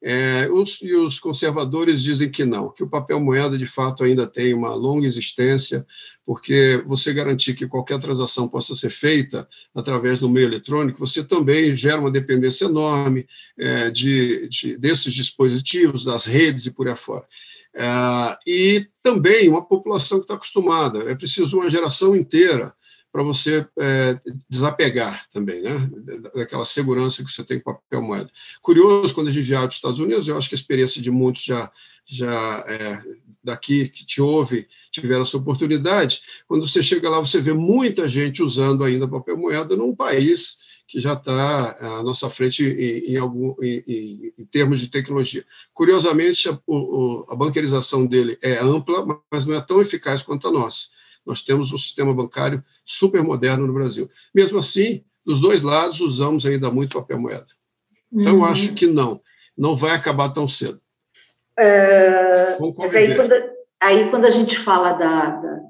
é, 0.00 0.48
os, 0.50 0.80
e 0.80 0.94
os 0.94 1.18
conservadores 1.18 2.02
dizem 2.02 2.30
que 2.30 2.44
não, 2.44 2.70
que 2.70 2.84
o 2.84 2.88
papel 2.88 3.18
moeda 3.20 3.58
de 3.58 3.66
fato 3.66 4.04
ainda 4.04 4.26
tem 4.26 4.54
uma 4.54 4.74
longa 4.74 5.06
existência, 5.06 5.84
porque 6.24 6.82
você 6.86 7.12
garantir 7.12 7.54
que 7.54 7.66
qualquer 7.66 7.98
transação 7.98 8.46
possa 8.46 8.76
ser 8.76 8.90
feita 8.90 9.48
através 9.74 10.20
do 10.20 10.28
meio 10.28 10.46
eletrônico, 10.46 11.00
você 11.00 11.24
também 11.24 11.74
gera 11.74 12.00
uma 12.00 12.10
dependência 12.10 12.66
enorme 12.66 13.26
é, 13.58 13.90
de, 13.90 14.48
de, 14.48 14.76
desses 14.76 15.12
dispositivos, 15.12 16.04
das 16.04 16.26
redes 16.26 16.66
e 16.66 16.70
por 16.70 16.86
aí 16.86 16.92
afora. 16.92 17.26
É, 17.74 18.38
e 18.46 18.86
também 19.02 19.48
uma 19.48 19.64
população 19.64 20.18
que 20.18 20.24
está 20.24 20.34
acostumada, 20.34 21.10
é 21.10 21.14
preciso 21.14 21.58
uma 21.58 21.70
geração 21.70 22.14
inteira 22.14 22.72
para 23.18 23.24
você 23.24 23.66
é, 23.80 24.20
desapegar 24.48 25.26
também, 25.32 25.60
né? 25.60 25.90
Daquela 26.36 26.64
segurança 26.64 27.24
que 27.24 27.32
você 27.32 27.42
tem 27.42 27.58
com 27.58 27.72
papel 27.72 28.00
moeda. 28.00 28.30
Curioso, 28.62 29.12
quando 29.12 29.26
a 29.26 29.32
gente 29.32 29.44
viaja 29.44 29.62
para 29.62 29.70
os 29.70 29.74
Estados 29.74 29.98
Unidos, 29.98 30.28
eu 30.28 30.38
acho 30.38 30.48
que 30.48 30.54
a 30.54 30.58
experiência 30.58 31.02
de 31.02 31.10
muitos 31.10 31.42
já, 31.42 31.68
já 32.06 32.64
é, 32.68 33.02
daqui 33.42 33.88
que 33.88 34.06
te 34.06 34.22
ouve 34.22 34.68
tiveram 34.92 35.22
essa 35.22 35.36
oportunidade. 35.36 36.20
Quando 36.46 36.68
você 36.68 36.80
chega 36.80 37.10
lá, 37.10 37.18
você 37.18 37.40
vê 37.40 37.52
muita 37.52 38.08
gente 38.08 38.40
usando 38.40 38.84
ainda 38.84 39.08
papel 39.08 39.36
moeda 39.36 39.74
num 39.74 39.96
país 39.96 40.78
que 40.86 41.00
já 41.00 41.14
está 41.14 41.98
à 41.98 42.02
nossa 42.04 42.30
frente 42.30 42.62
em, 42.62 43.14
em, 43.14 43.16
algum, 43.16 43.52
em, 43.60 44.30
em, 44.38 44.44
termos 44.44 44.78
de 44.78 44.86
tecnologia. 44.86 45.44
Curiosamente, 45.74 46.48
a, 46.48 46.56
o, 46.68 47.26
a 47.28 47.34
banquerização 47.34 48.06
dele 48.06 48.38
é 48.40 48.58
ampla, 48.58 49.04
mas 49.28 49.44
não 49.44 49.56
é 49.56 49.60
tão 49.60 49.80
eficaz 49.80 50.22
quanto 50.22 50.46
a 50.46 50.52
nossa. 50.52 50.86
Nós 51.28 51.42
temos 51.42 51.72
um 51.72 51.78
sistema 51.78 52.14
bancário 52.14 52.64
super 52.84 53.22
moderno 53.22 53.66
no 53.66 53.74
Brasil. 53.74 54.10
Mesmo 54.34 54.58
assim, 54.58 55.04
dos 55.24 55.40
dois 55.40 55.62
lados, 55.62 56.00
usamos 56.00 56.46
ainda 56.46 56.70
muito 56.70 56.98
papel 56.98 57.20
moeda. 57.20 57.44
Então, 58.10 58.36
uhum. 58.36 58.38
eu 58.40 58.44
acho 58.46 58.72
que 58.72 58.86
não, 58.86 59.20
não 59.56 59.76
vai 59.76 59.90
acabar 59.90 60.30
tão 60.30 60.48
cedo. 60.48 60.80
Uh, 61.58 62.74
mas 62.78 62.94
aí 62.94 63.14
quando, 63.14 63.32
aí, 63.78 64.10
quando 64.10 64.24
a 64.24 64.30
gente 64.30 64.58
fala 64.58 64.92
da, 64.92 65.30
da 65.30 65.60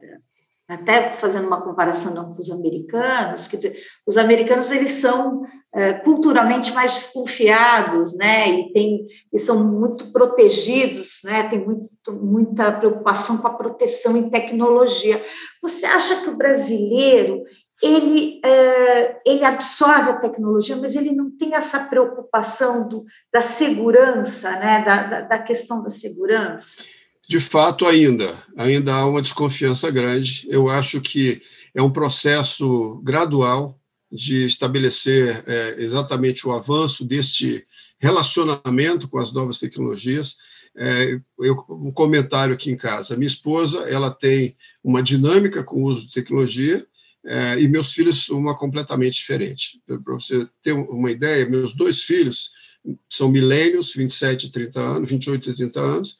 até 0.68 1.16
fazendo 1.16 1.46
uma 1.46 1.62
comparação 1.62 2.14
com 2.34 2.40
os 2.40 2.50
americanos, 2.50 3.48
quer 3.48 3.56
dizer, 3.56 3.76
os 4.06 4.18
americanos 4.18 4.70
eles 4.70 4.90
são 4.92 5.46
é, 5.72 5.94
culturalmente 5.94 6.72
mais 6.72 6.92
desconfiados, 6.92 8.14
né, 8.16 8.48
e, 8.50 8.72
tem, 8.72 9.06
e 9.32 9.38
são 9.38 9.64
muito 9.64 10.12
protegidos, 10.12 11.20
né, 11.24 11.48
tem 11.48 11.64
muito, 11.64 12.12
muita 12.12 12.70
preocupação 12.70 13.38
com 13.38 13.46
a 13.48 13.54
proteção 13.54 14.16
em 14.16 14.28
tecnologia. 14.28 15.24
Você 15.62 15.86
acha 15.86 16.22
que 16.22 16.28
o 16.28 16.36
brasileiro 16.36 17.44
ele, 17.82 18.40
é, 18.44 19.20
ele 19.24 19.44
absorve 19.44 20.10
a 20.10 20.16
tecnologia, 20.16 20.76
mas 20.76 20.96
ele 20.96 21.12
não 21.12 21.30
tem 21.30 21.54
essa 21.54 21.78
preocupação 21.80 22.86
do, 22.86 23.04
da 23.32 23.40
segurança, 23.40 24.50
né, 24.50 24.84
da, 24.84 25.02
da, 25.04 25.20
da 25.22 25.38
questão 25.38 25.82
da 25.82 25.90
segurança? 25.90 26.82
De 27.28 27.38
fato, 27.38 27.84
ainda, 27.86 28.26
ainda 28.56 28.94
há 28.94 29.04
uma 29.04 29.20
desconfiança 29.20 29.90
grande. 29.90 30.46
Eu 30.48 30.70
acho 30.70 30.98
que 31.00 31.42
é 31.74 31.82
um 31.82 31.90
processo 31.90 33.02
gradual 33.04 33.78
de 34.10 34.46
estabelecer 34.46 35.44
é, 35.46 35.74
exatamente 35.78 36.48
o 36.48 36.52
avanço 36.52 37.04
deste 37.04 37.62
relacionamento 37.98 39.06
com 39.08 39.18
as 39.18 39.30
novas 39.30 39.58
tecnologias. 39.58 40.36
É, 40.74 41.20
eu, 41.40 41.66
um 41.68 41.92
comentário 41.92 42.54
aqui 42.54 42.70
em 42.70 42.76
casa. 42.76 43.14
Minha 43.14 43.28
esposa 43.28 43.80
ela 43.90 44.10
tem 44.10 44.56
uma 44.82 45.02
dinâmica 45.02 45.62
com 45.62 45.82
o 45.82 45.84
uso 45.84 46.06
de 46.06 46.12
tecnologia 46.14 46.86
é, 47.26 47.60
e 47.60 47.68
meus 47.68 47.92
filhos 47.92 48.30
uma 48.30 48.56
completamente 48.56 49.18
diferente. 49.18 49.82
Para 49.86 50.14
você 50.14 50.48
ter 50.62 50.72
uma 50.72 51.10
ideia, 51.10 51.46
meus 51.46 51.74
dois 51.74 52.02
filhos 52.02 52.50
são 53.10 53.28
milênios, 53.28 53.92
27 53.92 54.46
e 54.46 54.50
30 54.50 54.80
anos, 54.80 55.10
28 55.10 55.50
e 55.50 55.54
30 55.54 55.80
anos, 55.80 56.16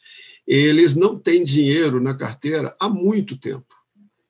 eles 0.48 0.96
não 0.96 1.18
têm 1.18 1.44
dinheiro 1.44 2.00
na 2.00 2.14
carteira 2.14 2.74
há 2.80 2.88
muito 2.88 3.38
tempo. 3.38 3.66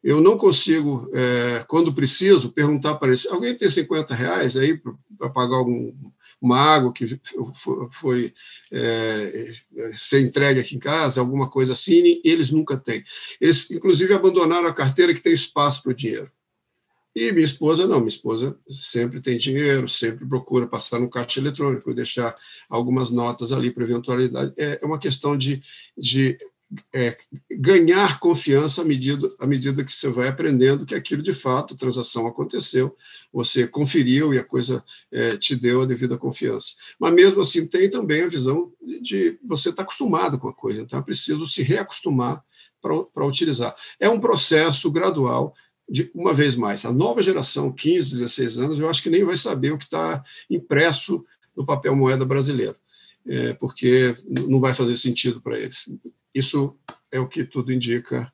Eu 0.02 0.20
não 0.20 0.36
consigo, 0.36 1.08
é, 1.14 1.64
quando 1.68 1.94
preciso, 1.94 2.52
perguntar 2.52 2.96
para 2.96 3.08
eles: 3.08 3.26
alguém 3.26 3.56
tem 3.56 3.70
50 3.70 4.14
reais 4.14 4.56
aí 4.56 4.80
para 5.16 5.30
pagar 5.30 5.56
algum, 5.56 5.92
uma 6.40 6.58
água 6.58 6.92
que 6.92 7.20
foi, 7.54 7.88
foi 7.92 8.34
é, 8.72 9.52
ser 9.92 10.20
entregue 10.20 10.60
aqui 10.60 10.76
em 10.76 10.80
casa, 10.80 11.20
alguma 11.20 11.50
coisa 11.50 11.72
assim, 11.72 12.20
eles 12.24 12.50
nunca 12.50 12.76
têm. 12.76 13.04
Eles, 13.40 13.70
inclusive, 13.70 14.12
abandonaram 14.14 14.66
a 14.66 14.74
carteira 14.74 15.14
que 15.14 15.20
tem 15.20 15.32
espaço 15.32 15.82
para 15.82 15.92
o 15.92 15.94
dinheiro. 15.94 16.30
E 17.14 17.32
minha 17.32 17.44
esposa 17.44 17.86
não, 17.86 17.98
minha 17.98 18.08
esposa 18.08 18.58
sempre 18.68 19.20
tem 19.20 19.36
dinheiro, 19.36 19.88
sempre 19.88 20.26
procura 20.26 20.66
passar 20.66 21.00
no 21.00 21.10
caixa 21.10 21.40
eletrônico, 21.40 21.94
deixar 21.94 22.34
algumas 22.68 23.10
notas 23.10 23.50
ali 23.52 23.72
para 23.72 23.84
eventualidade. 23.84 24.52
É, 24.56 24.78
é 24.82 24.86
uma 24.86 24.98
questão 24.98 25.36
de, 25.36 25.60
de 25.96 26.38
é, 26.94 27.16
ganhar 27.50 28.20
confiança 28.20 28.82
à 28.82 28.84
medida, 28.84 29.28
à 29.40 29.46
medida 29.46 29.84
que 29.84 29.92
você 29.92 30.08
vai 30.08 30.28
aprendendo 30.28 30.84
que 30.84 30.94
aquilo 30.94 31.22
de 31.22 31.32
fato, 31.32 31.74
a 31.74 31.76
transação 31.76 32.26
aconteceu, 32.26 32.94
você 33.32 33.66
conferiu 33.66 34.34
e 34.34 34.38
a 34.38 34.44
coisa 34.44 34.84
é, 35.10 35.36
te 35.36 35.56
deu 35.56 35.82
a 35.82 35.86
devida 35.86 36.18
confiança. 36.18 36.74
Mas 36.98 37.12
mesmo 37.12 37.40
assim, 37.40 37.66
tem 37.66 37.88
também 37.88 38.22
a 38.22 38.28
visão 38.28 38.72
de, 38.82 39.00
de 39.00 39.38
você 39.42 39.70
estar 39.70 39.78
tá 39.78 39.82
acostumado 39.84 40.38
com 40.38 40.48
a 40.48 40.54
coisa, 40.54 40.82
então 40.82 40.98
é 40.98 41.02
preciso 41.02 41.46
se 41.46 41.62
reacostumar 41.62 42.44
para 42.80 43.26
utilizar. 43.26 43.74
É 43.98 44.08
um 44.08 44.20
processo 44.20 44.90
gradual 44.90 45.54
de, 45.88 46.10
uma 46.14 46.34
vez 46.34 46.54
mais, 46.54 46.84
a 46.84 46.92
nova 46.92 47.22
geração, 47.22 47.72
15, 47.72 48.18
16 48.18 48.58
anos, 48.58 48.78
eu 48.78 48.88
acho 48.88 49.02
que 49.02 49.10
nem 49.10 49.24
vai 49.24 49.36
saber 49.36 49.72
o 49.72 49.78
que 49.78 49.84
está 49.84 50.22
impresso 50.50 51.24
no 51.56 51.64
papel 51.64 51.96
moeda 51.96 52.24
brasileiro, 52.24 52.76
é, 53.26 53.54
porque 53.54 54.14
não 54.46 54.60
vai 54.60 54.74
fazer 54.74 54.96
sentido 54.96 55.40
para 55.40 55.58
eles. 55.58 55.88
Isso 56.34 56.78
é 57.10 57.18
o 57.18 57.26
que 57.26 57.44
tudo 57.44 57.72
indica, 57.72 58.30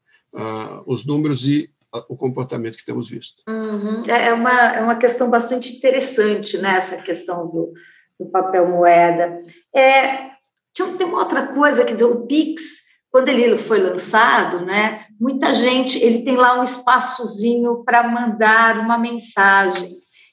os 0.85 1.05
números 1.05 1.47
e 1.47 1.71
o 2.09 2.17
comportamento 2.17 2.77
que 2.77 2.85
temos 2.85 3.09
visto. 3.09 3.43
Uhum. 3.49 4.05
É, 4.05 4.29
é 4.29 4.33
uma, 4.33 4.75
é 4.75 4.81
uma 4.81 4.97
questão 4.97 5.31
bastante 5.31 5.77
interessante, 5.77 6.59
né, 6.59 6.77
essa 6.77 6.97
questão 6.97 7.47
do, 7.47 7.73
do 8.19 8.27
papel 8.27 8.69
moeda. 8.69 9.41
É, 9.75 10.31
tem 10.75 11.07
uma 11.07 11.21
outra 11.21 11.47
coisa, 11.55 11.85
quer 11.85 11.93
dizer, 11.93 12.05
o 12.05 12.27
PIX 12.27 12.84
quando 13.15 13.29
ele 13.29 13.59
foi 13.59 13.79
lançado, 13.79 14.67
né, 14.67 15.05
muita 15.21 15.55
gente, 15.55 15.97
ele 16.03 16.25
tem 16.25 16.35
lá 16.35 16.59
um 16.59 16.65
espaçozinho 16.65 17.85
para 17.85 18.03
mandar 18.03 18.81
uma 18.81 18.99
mensagem. 18.99 19.93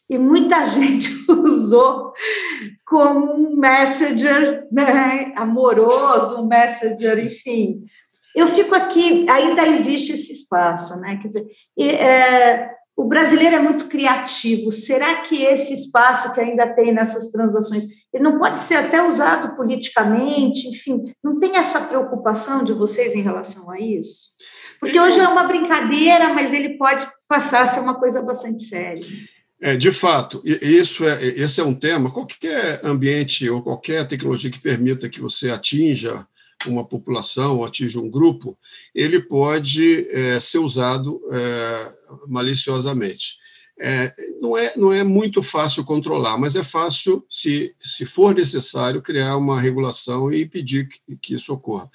E 0.10 0.18
muita 0.18 0.66
gente 0.66 1.08
usou 1.30 2.12
como 2.84 3.36
um 3.36 3.56
messenger 3.56 4.68
né, 4.72 5.32
amoroso, 5.36 6.42
um 6.42 6.48
messenger, 6.48 7.24
enfim. 7.24 7.84
Eu 8.36 8.48
fico 8.48 8.74
aqui, 8.74 9.30
ainda 9.30 9.68
existe 9.68 10.14
esse 10.14 10.32
espaço, 10.32 11.00
né? 11.00 11.20
Quer 11.22 11.28
dizer, 11.28 11.48
é, 11.80 12.72
o 12.96 13.06
brasileiro 13.06 13.56
é 13.56 13.60
muito 13.60 13.88
criativo. 13.88 14.72
Será 14.72 15.22
que 15.22 15.44
esse 15.44 15.74
espaço 15.74 16.34
que 16.34 16.40
ainda 16.40 16.68
tem 16.68 16.94
nessas 16.94 17.32
transações, 17.32 17.86
ele 18.14 18.24
não 18.24 18.38
pode 18.38 18.60
ser 18.60 18.76
até 18.76 19.02
usado 19.02 19.56
politicamente? 19.56 20.68
Enfim, 20.68 21.14
não 21.24 21.40
tem 21.40 21.58
essa 21.58 21.80
preocupação 21.82 22.64
de 22.64 22.74
vocês 22.74 23.16
em 23.16 23.22
relação 23.22 23.70
a 23.72 23.80
isso? 23.80 24.30
Porque 24.80 25.00
hoje 25.00 25.20
é 25.20 25.28
uma 25.28 25.44
brincadeira, 25.44 26.34
mas 26.34 26.54
ele 26.54 26.78
pode 26.78 27.08
passar 27.28 27.64
a 27.64 27.68
ser 27.68 27.80
uma 27.80 28.00
coisa 28.00 28.22
bastante 28.22 28.64
séria. 28.64 29.06
É, 29.64 29.78
de 29.78 29.92
fato, 29.92 30.42
isso 30.44 31.08
é, 31.08 31.24
esse 31.24 31.62
é 31.62 31.64
um 31.64 31.76
tema. 31.76 32.12
Qualquer 32.12 32.82
ambiente 32.84 33.48
ou 33.48 33.62
qualquer 33.62 34.08
tecnologia 34.08 34.50
que 34.50 34.60
permita 34.60 35.08
que 35.08 35.22
você 35.22 35.52
atinja 35.52 36.26
uma 36.66 36.86
população 36.86 37.58
ou 37.58 37.66
atinge 37.66 37.98
um 37.98 38.10
grupo, 38.10 38.58
ele 38.94 39.20
pode 39.20 40.08
é, 40.10 40.40
ser 40.40 40.60
usado 40.60 41.22
é, 41.32 41.92
maliciosamente. 42.28 43.40
É, 43.84 44.14
não, 44.40 44.56
é, 44.56 44.74
não 44.78 44.94
é 44.94 45.04
muito 45.04 45.42
fácil 45.42 45.84
controlar, 45.84 46.38
mas 46.38 46.56
é 46.56 46.64
fácil, 46.64 47.26
se, 47.28 47.76
se 47.80 48.06
for 48.06 48.36
necessário, 48.36 49.02
criar 49.02 49.38
uma 49.38 49.60
regulação 49.60 50.32
e 50.32 50.44
impedir 50.44 50.88
que, 50.88 51.18
que 51.18 51.34
isso 51.34 51.52
ocorra. 51.52 51.90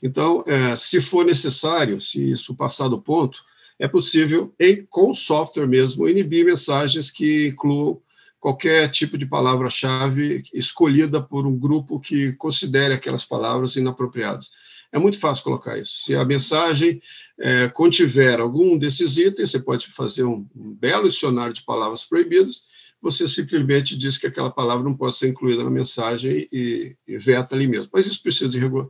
Então, 0.00 0.44
é, 0.46 0.76
se 0.76 1.00
for 1.00 1.24
necessário, 1.24 2.00
se 2.00 2.30
isso 2.30 2.54
passar 2.54 2.88
do 2.88 3.02
ponto, 3.02 3.42
é 3.78 3.88
possível, 3.88 4.54
em, 4.58 4.86
com 4.88 5.12
software 5.12 5.66
mesmo, 5.66 6.08
inibir 6.08 6.44
mensagens 6.44 7.10
que 7.10 7.48
incluam 7.48 8.00
qualquer 8.46 8.88
tipo 8.92 9.18
de 9.18 9.26
palavra-chave 9.26 10.40
escolhida 10.54 11.20
por 11.20 11.44
um 11.48 11.58
grupo 11.58 11.98
que 11.98 12.32
considere 12.34 12.94
aquelas 12.94 13.24
palavras 13.24 13.74
inapropriadas. 13.74 14.52
É 14.92 15.00
muito 15.00 15.18
fácil 15.18 15.42
colocar 15.42 15.76
isso. 15.76 16.04
Se 16.04 16.14
a 16.14 16.24
mensagem 16.24 17.02
é, 17.40 17.68
contiver 17.68 18.38
algum 18.38 18.78
desses 18.78 19.16
itens, 19.16 19.50
você 19.50 19.58
pode 19.58 19.88
fazer 19.88 20.22
um, 20.22 20.46
belo 20.54 21.08
dicionário 21.08 21.52
de 21.52 21.64
palavras 21.64 22.04
proibidas, 22.04 22.62
você 23.02 23.26
simplesmente 23.26 23.96
diz 23.96 24.16
que 24.16 24.28
aquela 24.28 24.48
palavra 24.48 24.84
não 24.84 24.94
pode 24.94 25.16
ser 25.16 25.28
incluída 25.28 25.64
na 25.64 25.70
mensagem 25.70 26.46
e, 26.52 26.96
e 27.04 27.18
veta 27.18 27.56
ali 27.56 27.66
mesmo. 27.66 27.88
Mas 27.92 28.06
isso 28.06 28.22
precisa 28.22 28.56
regula 28.56 28.88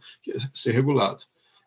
ser 0.53 0.73
regulado. 0.73 1.25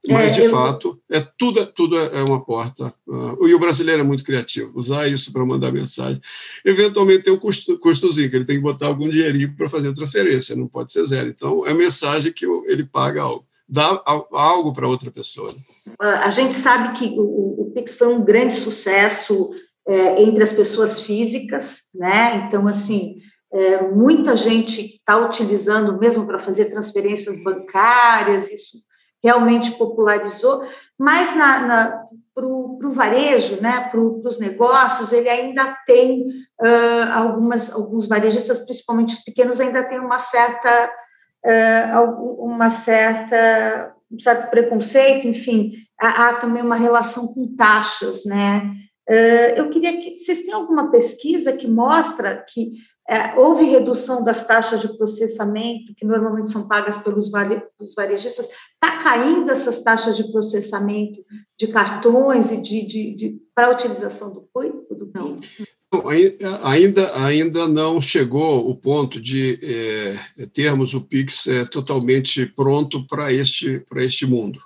Mas, 0.08 0.32
é, 0.32 0.36
de 0.36 0.46
eu... 0.46 0.50
fato, 0.50 1.00
é 1.12 1.20
tudo, 1.38 1.66
tudo 1.68 1.98
é, 1.98 2.20
é 2.20 2.24
uma 2.24 2.44
porta. 2.44 2.94
Uh, 3.06 3.48
e 3.48 3.54
o 3.54 3.60
brasileiro 3.60 4.02
é 4.02 4.04
muito 4.04 4.24
criativo, 4.24 4.72
usar 4.78 5.08
isso 5.08 5.34
para 5.34 5.46
mandar 5.46 5.72
mensagem. 5.72 6.22
Eventualmente 6.66 7.24
tem 7.24 7.34
um 7.34 7.38
custo, 7.38 7.78
custozinho, 7.80 8.30
que 8.30 8.36
ele 8.36 8.46
tem 8.46 8.56
que 8.56 8.64
botar 8.64 8.88
algum 8.88 9.10
dinheirinho 9.10 9.54
para 9.56 9.70
fazer 9.70 9.90
a 9.90 9.96
transferência, 9.96 10.56
não 10.56 10.68
pode 10.68 10.94
ser 10.94 11.04
zero. 11.04 11.28
Então, 11.28 11.66
é 11.66 11.74
mensagem 11.74 12.32
que 12.32 12.46
ele 12.66 12.86
paga 12.86 13.24
algo, 13.24 13.46
dá 13.68 14.02
algo 14.32 14.72
para 14.72 14.88
outra 14.88 15.12
pessoa. 15.12 15.54
Né? 15.54 15.60
A 16.00 16.30
gente 16.30 16.54
sabe 16.54 16.98
que 16.98 17.06
o, 17.18 17.64
o 17.64 17.72
Pix 17.74 17.96
foi 17.96 18.08
um 18.08 18.24
grande 18.24 18.56
sucesso 18.56 19.50
é, 19.86 20.22
entre 20.24 20.44
as 20.44 20.52
pessoas 20.52 21.02
físicas, 21.02 21.90
né? 21.94 22.46
Então, 22.48 22.68
assim, 22.68 23.18
é, 23.52 23.82
muita 23.90 24.36
gente 24.36 24.82
está 24.82 25.18
utilizando 25.18 25.98
mesmo 25.98 26.26
para 26.26 26.40
fazer 26.40 26.66
transferências 26.66 27.42
bancárias, 27.44 28.50
isso 28.52 28.89
realmente 29.24 29.72
popularizou, 29.72 30.64
mas 30.98 31.30
para 32.34 32.46
o 32.46 32.92
varejo, 32.92 33.62
né, 33.62 33.90
para 33.92 34.00
os 34.00 34.40
negócios, 34.40 35.12
ele 35.12 35.30
ainda 35.30 35.78
tem 35.86 36.22
uh, 36.62 37.12
algumas, 37.14 37.72
alguns 37.74 38.08
varejistas, 38.08 38.60
principalmente 38.60 39.16
os 39.16 39.24
pequenos, 39.24 39.60
ainda 39.60 39.84
tem 39.84 40.00
uma 40.00 40.20
certa, 40.20 40.90
uh, 41.46 42.44
uma 42.44 42.70
certa, 42.70 43.94
um 44.12 44.20
certo 44.20 44.50
preconceito, 44.50 45.28
enfim, 45.28 45.74
há, 46.00 46.30
há, 46.30 46.34
também 46.36 46.64
uma 46.64 46.78
relação 46.78 47.28
com 47.28 47.56
taxas, 47.56 48.24
né, 48.26 48.74
eu 49.58 49.72
queria 49.72 49.98
que 49.98 50.18
vocês 50.18 50.44
têm 50.44 50.54
alguma 50.54 50.92
pesquisa 50.92 51.52
que 51.52 51.68
mostra 51.68 52.46
que 52.48 52.74
é, 53.10 53.34
houve 53.36 53.66
redução 53.66 54.24
das 54.24 54.46
taxas 54.46 54.82
de 54.82 54.96
processamento, 54.96 55.96
que 55.96 56.06
normalmente 56.06 56.52
são 56.52 56.68
pagas 56.68 56.96
pelos 57.00 57.32
varejistas. 57.32 58.46
Está 58.46 59.02
caindo 59.04 59.50
essas 59.50 59.82
taxas 59.82 60.16
de 60.16 60.32
processamento 60.32 61.20
de 61.58 61.68
cartões 61.68 62.52
e 62.52 62.58
de, 62.58 62.86
de, 62.86 63.16
de 63.16 63.42
para 63.56 63.66
a 63.66 63.72
utilização 63.72 64.32
do 64.32 64.48
PUI? 64.54 64.70
Do 64.92 65.12
não. 65.12 65.36
Ainda, 66.66 67.26
ainda 67.26 67.68
não 67.68 68.00
chegou 68.00 68.70
o 68.70 68.76
ponto 68.76 69.20
de 69.20 69.60
é, 69.64 70.46
termos 70.54 70.94
o 70.94 71.02
PIX 71.02 71.48
é, 71.48 71.66
totalmente 71.66 72.46
pronto 72.46 73.08
para 73.08 73.34
este, 73.34 73.84
este 73.96 74.28
mundo 74.28 74.60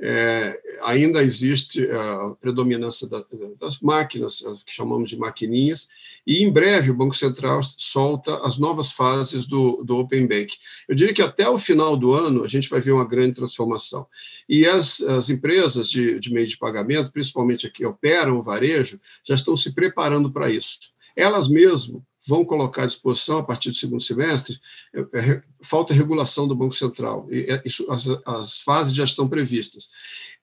é, 0.00 0.60
ainda 0.84 1.22
existe 1.22 1.88
a 1.90 2.36
predominância 2.40 3.08
da, 3.08 3.22
das 3.60 3.80
máquinas, 3.80 4.42
que 4.64 4.72
chamamos 4.72 5.10
de 5.10 5.16
maquininhas, 5.16 5.88
e 6.26 6.42
em 6.44 6.50
breve 6.50 6.90
o 6.90 6.94
Banco 6.94 7.16
Central 7.16 7.60
solta 7.76 8.38
as 8.46 8.58
novas 8.58 8.92
fases 8.92 9.44
do, 9.46 9.82
do 9.82 9.98
Open 9.98 10.26
Bank. 10.26 10.56
Eu 10.88 10.94
diria 10.94 11.14
que 11.14 11.22
até 11.22 11.48
o 11.48 11.58
final 11.58 11.96
do 11.96 12.12
ano 12.12 12.44
a 12.44 12.48
gente 12.48 12.68
vai 12.68 12.80
ver 12.80 12.92
uma 12.92 13.06
grande 13.06 13.36
transformação. 13.36 14.06
E 14.48 14.66
as, 14.66 15.00
as 15.00 15.30
empresas 15.30 15.88
de, 15.88 16.20
de 16.20 16.32
meio 16.32 16.46
de 16.46 16.56
pagamento, 16.56 17.12
principalmente 17.12 17.70
que 17.70 17.84
operam 17.84 18.38
o 18.38 18.42
varejo, 18.42 19.00
já 19.24 19.34
estão 19.34 19.56
se 19.56 19.72
preparando 19.72 20.30
para 20.30 20.50
isso. 20.50 20.92
Elas 21.16 21.48
mesmas 21.48 22.02
vão 22.28 22.44
colocar 22.44 22.82
à 22.82 22.86
disposição, 22.86 23.38
a 23.38 23.42
partir 23.42 23.70
do 23.70 23.76
segundo 23.76 24.02
semestre, 24.02 24.60
é, 24.94 25.00
é, 25.00 25.42
falta 25.62 25.94
regulação 25.94 26.46
do 26.46 26.54
Banco 26.54 26.74
Central. 26.74 27.26
E, 27.30 27.50
é, 27.50 27.62
isso, 27.64 27.90
as, 27.90 28.06
as 28.26 28.60
fases 28.60 28.94
já 28.94 29.04
estão 29.04 29.26
previstas. 29.26 29.88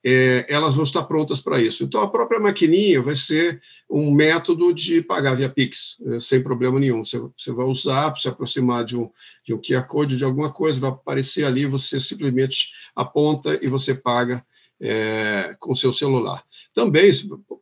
É, 0.03 0.45
elas 0.49 0.73
vão 0.73 0.83
estar 0.83 1.03
prontas 1.03 1.41
para 1.41 1.61
isso. 1.61 1.83
Então, 1.83 2.01
a 2.01 2.09
própria 2.09 2.39
maquininha 2.39 3.01
vai 3.03 3.15
ser 3.15 3.61
um 3.87 4.11
método 4.11 4.73
de 4.73 5.01
pagar 5.01 5.35
via 5.35 5.49
Pix, 5.49 5.97
é, 6.07 6.19
sem 6.19 6.41
problema 6.41 6.79
nenhum. 6.79 7.03
Você, 7.03 7.19
você 7.37 7.51
vai 7.51 7.65
usar 7.67 8.15
se 8.17 8.27
aproximar 8.27 8.83
de 8.83 8.97
um, 8.97 9.07
de 9.45 9.53
um 9.53 9.61
QR 9.61 9.85
Code, 9.85 10.17
de 10.17 10.23
alguma 10.23 10.51
coisa, 10.51 10.79
vai 10.79 10.89
aparecer 10.89 11.45
ali, 11.45 11.67
você 11.67 11.99
simplesmente 11.99 12.69
aponta 12.95 13.59
e 13.61 13.67
você 13.67 13.93
paga 13.93 14.43
é, 14.81 15.55
com 15.59 15.73
seu 15.75 15.93
celular. 15.93 16.43
Também 16.73 17.09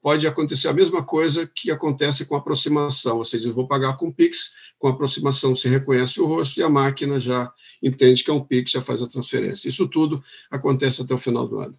pode 0.02 0.26
acontecer 0.28 0.68
a 0.68 0.74
mesma 0.74 1.04
coisa 1.04 1.48
que 1.48 1.72
acontece 1.72 2.26
com 2.26 2.36
aproximação, 2.36 3.18
ou 3.18 3.26
seja, 3.26 3.50
eu 3.50 3.54
vou 3.54 3.68
pagar 3.68 3.98
com 3.98 4.12
Pix, 4.12 4.52
com 4.80 4.88
aproximação 4.88 5.56
se 5.56 5.68
reconhece 5.68 6.20
o 6.20 6.26
rosto 6.26 6.60
e 6.60 6.64
a 6.64 6.70
máquina 6.70 7.20
já 7.20 7.52
entende 7.82 8.24
que 8.24 8.32
é 8.32 8.34
um 8.34 8.44
Pix, 8.44 8.72
já 8.72 8.82
faz 8.82 9.02
a 9.02 9.08
transferência. 9.08 9.70
Isso 9.70 9.88
tudo 9.88 10.22
acontece 10.52 11.02
até 11.02 11.14
o 11.14 11.18
final 11.18 11.48
do 11.48 11.60
ano. 11.60 11.78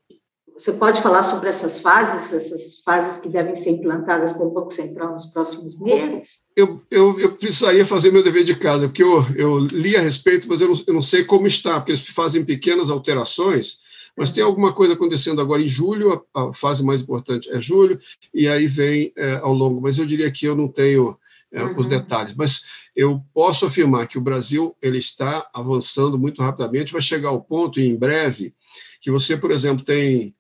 Você 0.56 0.72
pode 0.72 1.02
falar 1.02 1.24
sobre 1.24 1.48
essas 1.48 1.80
fases, 1.80 2.32
essas 2.32 2.80
fases 2.84 3.18
que 3.18 3.28
devem 3.28 3.56
ser 3.56 3.70
implantadas 3.70 4.32
pelo 4.32 4.52
Banco 4.52 4.72
Central 4.72 5.14
nos 5.14 5.26
próximos 5.26 5.76
meses? 5.76 6.44
Eu, 6.56 6.80
eu, 6.92 7.18
eu 7.18 7.32
precisaria 7.32 7.84
fazer 7.84 8.12
meu 8.12 8.22
dever 8.22 8.44
de 8.44 8.54
casa, 8.54 8.86
porque 8.86 9.02
eu, 9.02 9.26
eu 9.34 9.58
li 9.58 9.96
a 9.96 10.00
respeito, 10.00 10.48
mas 10.48 10.60
eu 10.60 10.68
não, 10.68 10.82
eu 10.86 10.94
não 10.94 11.02
sei 11.02 11.24
como 11.24 11.48
está, 11.48 11.80
porque 11.80 11.90
eles 11.90 12.06
fazem 12.06 12.44
pequenas 12.44 12.88
alterações, 12.88 13.78
mas 14.16 14.32
tem 14.32 14.44
alguma 14.44 14.72
coisa 14.72 14.94
acontecendo 14.94 15.40
agora 15.40 15.62
em 15.62 15.68
julho, 15.68 16.24
a, 16.34 16.48
a 16.48 16.54
fase 16.54 16.84
mais 16.84 17.00
importante 17.00 17.50
é 17.50 17.60
julho, 17.60 17.98
e 18.32 18.48
aí 18.48 18.66
vem 18.66 19.12
é, 19.16 19.36
ao 19.36 19.52
longo. 19.52 19.80
Mas 19.80 19.98
eu 19.98 20.06
diria 20.06 20.30
que 20.30 20.46
eu 20.46 20.54
não 20.54 20.68
tenho 20.68 21.18
é, 21.52 21.62
uhum. 21.62 21.74
os 21.76 21.86
detalhes. 21.86 22.34
Mas 22.34 22.62
eu 22.94 23.20
posso 23.32 23.66
afirmar 23.66 24.06
que 24.06 24.18
o 24.18 24.20
Brasil 24.20 24.76
ele 24.82 24.98
está 24.98 25.48
avançando 25.54 26.18
muito 26.18 26.42
rapidamente, 26.42 26.92
vai 26.92 27.02
chegar 27.02 27.30
ao 27.30 27.40
ponto, 27.40 27.80
em 27.80 27.96
breve, 27.96 28.54
que 29.00 29.10
você, 29.10 29.36
por 29.36 29.50
exemplo, 29.50 29.84
tem 29.84 30.34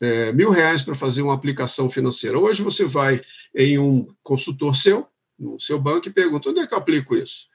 é, 0.00 0.32
mil 0.32 0.50
reais 0.50 0.82
para 0.82 0.94
fazer 0.94 1.22
uma 1.22 1.34
aplicação 1.34 1.88
financeira. 1.88 2.38
Hoje 2.38 2.62
você 2.62 2.84
vai 2.84 3.20
em 3.54 3.78
um 3.78 4.06
consultor 4.22 4.76
seu, 4.76 5.06
no 5.38 5.58
seu 5.58 5.78
banco, 5.78 6.08
e 6.08 6.12
pergunta: 6.12 6.48
onde 6.48 6.60
é 6.60 6.66
que 6.66 6.74
eu 6.74 6.78
aplico 6.78 7.16
isso? 7.16 7.46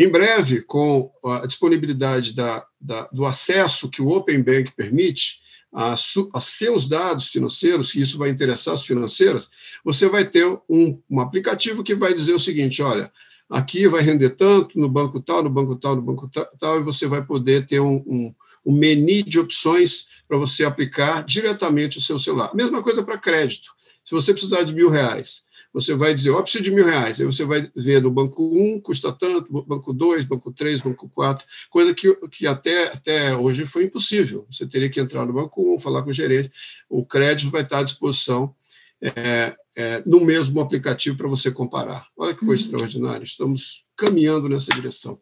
Em 0.00 0.08
breve, 0.08 0.62
com 0.62 1.12
a 1.22 1.46
disponibilidade 1.46 2.34
da, 2.34 2.66
da, 2.80 3.06
do 3.12 3.26
acesso 3.26 3.90
que 3.90 4.00
o 4.00 4.08
Open 4.08 4.42
Bank 4.42 4.72
permite 4.74 5.40
a, 5.70 5.94
su, 5.94 6.30
a, 6.32 6.40
seus 6.40 6.88
dados 6.88 7.28
financeiros, 7.28 7.92
que 7.92 8.00
isso 8.00 8.16
vai 8.16 8.30
interessar 8.30 8.72
as 8.72 8.86
financeiras, 8.86 9.50
você 9.84 10.08
vai 10.08 10.24
ter 10.24 10.46
um, 10.66 10.98
um 11.10 11.20
aplicativo 11.20 11.84
que 11.84 11.94
vai 11.94 12.14
dizer 12.14 12.32
o 12.32 12.40
seguinte: 12.40 12.80
olha, 12.80 13.12
aqui 13.50 13.86
vai 13.88 14.00
render 14.00 14.30
tanto, 14.30 14.78
no 14.78 14.88
banco 14.88 15.20
tal, 15.20 15.42
no 15.42 15.50
banco 15.50 15.76
tal, 15.76 15.96
no 15.96 16.00
banco 16.00 16.30
tal, 16.58 16.80
e 16.80 16.82
você 16.82 17.06
vai 17.06 17.22
poder 17.22 17.66
ter 17.66 17.80
um, 17.80 18.02
um, 18.06 18.34
um 18.64 18.72
menu 18.72 19.22
de 19.24 19.38
opções 19.38 20.06
para 20.26 20.38
você 20.38 20.64
aplicar 20.64 21.22
diretamente 21.24 21.98
o 21.98 22.00
seu 22.00 22.18
celular. 22.18 22.54
Mesma 22.54 22.82
coisa 22.82 23.02
para 23.02 23.18
crédito. 23.18 23.70
Se 24.02 24.14
você 24.14 24.32
precisar 24.32 24.62
de 24.62 24.72
mil 24.72 24.88
reais, 24.88 25.42
você 25.72 25.94
vai 25.94 26.12
dizer, 26.12 26.30
ó, 26.30 26.38
oh, 26.38 26.42
preciso 26.42 26.64
de 26.64 26.70
mil 26.70 26.84
reais. 26.84 27.20
Aí 27.20 27.26
você 27.26 27.44
vai 27.44 27.68
ver 27.76 28.02
no 28.02 28.10
banco 28.10 28.42
1 28.42 28.74
um, 28.74 28.80
custa 28.80 29.12
tanto, 29.12 29.64
banco 29.64 29.92
2, 29.92 30.24
banco 30.24 30.52
3, 30.52 30.80
banco 30.80 31.08
4, 31.14 31.46
coisa 31.70 31.94
que, 31.94 32.12
que 32.28 32.46
até, 32.46 32.88
até 32.88 33.36
hoje 33.36 33.66
foi 33.66 33.84
impossível. 33.84 34.46
Você 34.50 34.66
teria 34.66 34.90
que 34.90 35.00
entrar 35.00 35.24
no 35.24 35.32
banco 35.32 35.62
1, 35.62 35.74
um, 35.74 35.78
falar 35.78 36.02
com 36.02 36.10
o 36.10 36.14
gerente, 36.14 36.50
o 36.88 37.04
crédito 37.04 37.50
vai 37.50 37.62
estar 37.62 37.78
à 37.78 37.82
disposição 37.84 38.54
é, 39.00 39.54
é, 39.76 40.02
no 40.04 40.20
mesmo 40.20 40.60
aplicativo 40.60 41.16
para 41.16 41.28
você 41.28 41.50
comparar. 41.50 42.06
Olha 42.16 42.34
que 42.34 42.44
coisa 42.44 42.62
uhum. 42.62 42.76
extraordinária. 42.76 43.24
Estamos 43.24 43.84
caminhando 43.96 44.48
nessa 44.48 44.74
direção, 44.74 45.18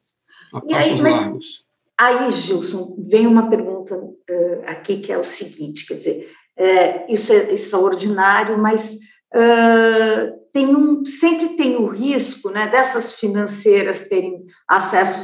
a 0.53 0.61
passos 0.61 1.05
aí, 1.05 1.13
largos. 1.13 1.65
Aí, 1.99 2.31
Gilson, 2.31 2.97
vem 3.09 3.27
uma 3.27 3.51
pergunta 3.51 3.97
uh, 3.97 4.63
aqui 4.67 5.01
que 5.01 5.13
é 5.13 5.19
o 5.19 5.25
seguinte, 5.25 5.85
quer 5.85 5.95
dizer, 5.95 6.31
é, 6.57 7.13
isso 7.13 7.33
é 7.33 7.53
extraordinário, 7.53 8.59
mas 8.59 8.99
tem 10.53 10.75
um, 10.75 11.05
sempre 11.05 11.57
tem 11.57 11.77
o 11.77 11.87
risco 11.87 12.51
né, 12.51 12.69
dessas 12.69 13.15
financeiras 13.15 14.09
terem 14.09 14.45
acesso, 14.67 15.21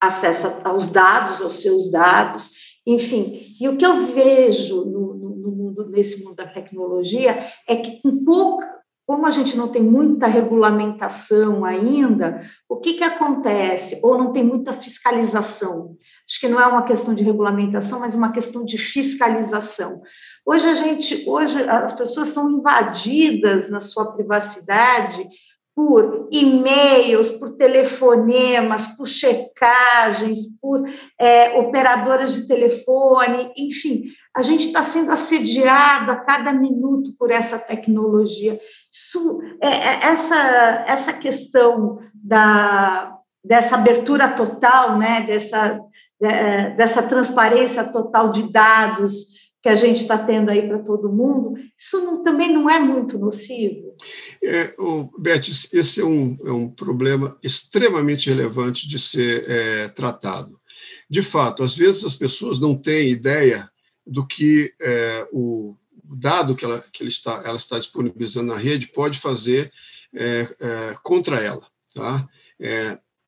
acesso 0.00 0.52
aos 0.64 0.90
dados, 0.90 1.40
aos 1.40 1.56
seus 1.56 1.90
dados, 1.90 2.50
enfim. 2.86 3.42
E 3.60 3.68
o 3.68 3.76
que 3.76 3.86
eu 3.86 4.06
vejo 4.06 4.84
no, 4.84 5.14
no 5.14 5.50
mundo, 5.50 5.88
nesse 5.90 6.22
mundo 6.22 6.36
da 6.36 6.46
tecnologia 6.46 7.46
é 7.68 7.76
que 7.76 8.00
com 8.02 8.24
pouca, 8.24 8.70
como 9.06 9.26
a 9.26 9.30
gente 9.30 9.56
não 9.56 9.68
tem 9.68 9.82
muita 9.82 10.26
regulamentação 10.26 11.64
ainda, 11.64 12.40
o 12.68 12.78
que, 12.78 12.94
que 12.94 13.04
acontece? 13.04 14.00
Ou 14.02 14.16
não 14.16 14.32
tem 14.32 14.42
muita 14.42 14.72
fiscalização. 14.72 15.96
Acho 16.28 16.40
que 16.40 16.48
não 16.48 16.60
é 16.60 16.66
uma 16.66 16.84
questão 16.84 17.12
de 17.14 17.22
regulamentação, 17.22 18.00
mas 18.00 18.14
uma 18.14 18.32
questão 18.32 18.64
de 18.64 18.78
fiscalização. 18.78 20.00
Hoje 20.44 20.68
a 20.68 20.74
gente, 20.74 21.28
hoje 21.28 21.62
as 21.68 21.92
pessoas 21.92 22.28
são 22.28 22.50
invadidas 22.50 23.70
na 23.70 23.80
sua 23.80 24.12
privacidade 24.12 25.28
por 25.74 26.28
e-mails, 26.30 27.30
por 27.30 27.56
telefonemas, 27.56 28.86
por 28.88 29.06
checagens, 29.06 30.40
por 30.60 30.86
é, 31.18 31.58
operadoras 31.58 32.34
de 32.34 32.46
telefone, 32.46 33.50
enfim, 33.56 34.04
a 34.36 34.42
gente 34.42 34.66
está 34.66 34.82
sendo 34.82 35.10
assediado 35.10 36.10
a 36.10 36.16
cada 36.16 36.52
minuto 36.52 37.14
por 37.18 37.30
essa 37.30 37.58
tecnologia. 37.58 38.60
Isso, 38.92 39.40
é, 39.62 39.68
é, 39.68 40.04
essa, 40.04 40.84
essa 40.86 41.12
questão 41.14 42.00
da, 42.12 43.16
dessa 43.42 43.76
abertura 43.76 44.28
total, 44.28 44.98
né, 44.98 45.22
dessa, 45.22 45.80
é, 46.22 46.70
dessa 46.70 47.02
transparência 47.02 47.82
total 47.84 48.30
de 48.30 48.52
dados, 48.52 49.41
que 49.62 49.68
a 49.68 49.76
gente 49.76 50.00
está 50.00 50.18
tendo 50.18 50.50
aí 50.50 50.66
para 50.66 50.80
todo 50.80 51.12
mundo, 51.12 51.54
isso 51.78 51.98
não, 52.00 52.22
também 52.22 52.52
não 52.52 52.68
é 52.68 52.80
muito 52.80 53.16
nocivo? 53.16 53.96
É, 54.42 54.74
Beth, 55.18 55.48
esse 55.72 56.00
é 56.00 56.04
um, 56.04 56.36
é 56.44 56.50
um 56.50 56.68
problema 56.68 57.38
extremamente 57.42 58.28
relevante 58.28 58.88
de 58.88 58.98
ser 58.98 59.48
é, 59.48 59.88
tratado. 59.88 60.60
De 61.08 61.22
fato, 61.22 61.62
às 61.62 61.76
vezes 61.76 62.04
as 62.04 62.14
pessoas 62.14 62.58
não 62.58 62.76
têm 62.76 63.10
ideia 63.10 63.70
do 64.04 64.26
que 64.26 64.74
é, 64.80 65.28
o 65.32 65.76
dado 66.02 66.56
que, 66.56 66.64
ela, 66.64 66.82
que 66.92 67.02
ele 67.02 67.10
está, 67.10 67.42
ela 67.44 67.56
está 67.56 67.78
disponibilizando 67.78 68.52
na 68.52 68.58
rede 68.58 68.88
pode 68.88 69.20
fazer 69.20 69.72
é, 70.12 70.48
é, 70.60 70.96
contra 71.04 71.40
ela. 71.40 71.64
Tá? 71.94 72.26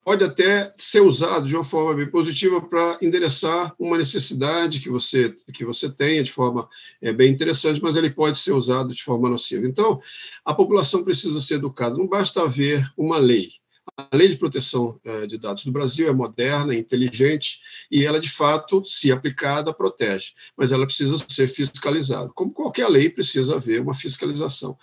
Pode 0.04 0.22
até 0.22 0.70
ser 0.76 1.00
usado 1.00 1.48
de 1.48 1.54
uma 1.54 1.64
forma 1.64 1.94
bem 1.94 2.10
positiva 2.10 2.60
para 2.60 2.98
endereçar 3.00 3.74
uma 3.78 3.96
necessidade 3.96 4.80
que 4.80 4.90
você 4.90 5.34
que 5.54 5.64
você 5.64 5.90
tenha 5.90 6.22
de 6.22 6.30
forma 6.30 6.68
é, 7.00 7.12
bem 7.12 7.32
interessante, 7.32 7.80
mas 7.82 7.96
ele 7.96 8.10
pode 8.10 8.36
ser 8.36 8.52
usado 8.52 8.92
de 8.92 9.02
forma 9.02 9.30
nociva. 9.30 9.66
Então, 9.66 9.98
a 10.44 10.52
população 10.52 11.02
precisa 11.02 11.40
ser 11.40 11.54
educada. 11.54 11.96
Não 11.96 12.06
basta 12.06 12.42
haver 12.42 12.86
uma 12.98 13.16
lei. 13.16 13.48
A 13.96 14.16
lei 14.16 14.28
de 14.28 14.36
proteção 14.36 14.98
é, 15.04 15.26
de 15.26 15.38
dados 15.38 15.64
do 15.64 15.72
Brasil 15.72 16.08
é 16.08 16.12
moderna, 16.12 16.74
é 16.74 16.78
inteligente 16.78 17.60
e 17.90 18.04
ela, 18.04 18.18
de 18.18 18.30
fato, 18.30 18.84
se 18.84 19.12
aplicada, 19.12 19.72
protege, 19.72 20.32
mas 20.56 20.72
ela 20.72 20.84
precisa 20.84 21.16
ser 21.28 21.48
fiscalizada. 21.48 22.30
Como 22.34 22.52
qualquer 22.52 22.88
lei, 22.88 23.08
precisa 23.08 23.54
haver 23.54 23.80
uma 23.80 23.94
fiscalização. 23.94 24.76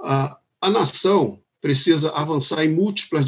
A, 0.00 0.38
a 0.60 0.70
nação 0.70 1.42
precisa 1.66 2.10
avançar 2.10 2.64
em 2.64 2.72
múltiplas 2.72 3.24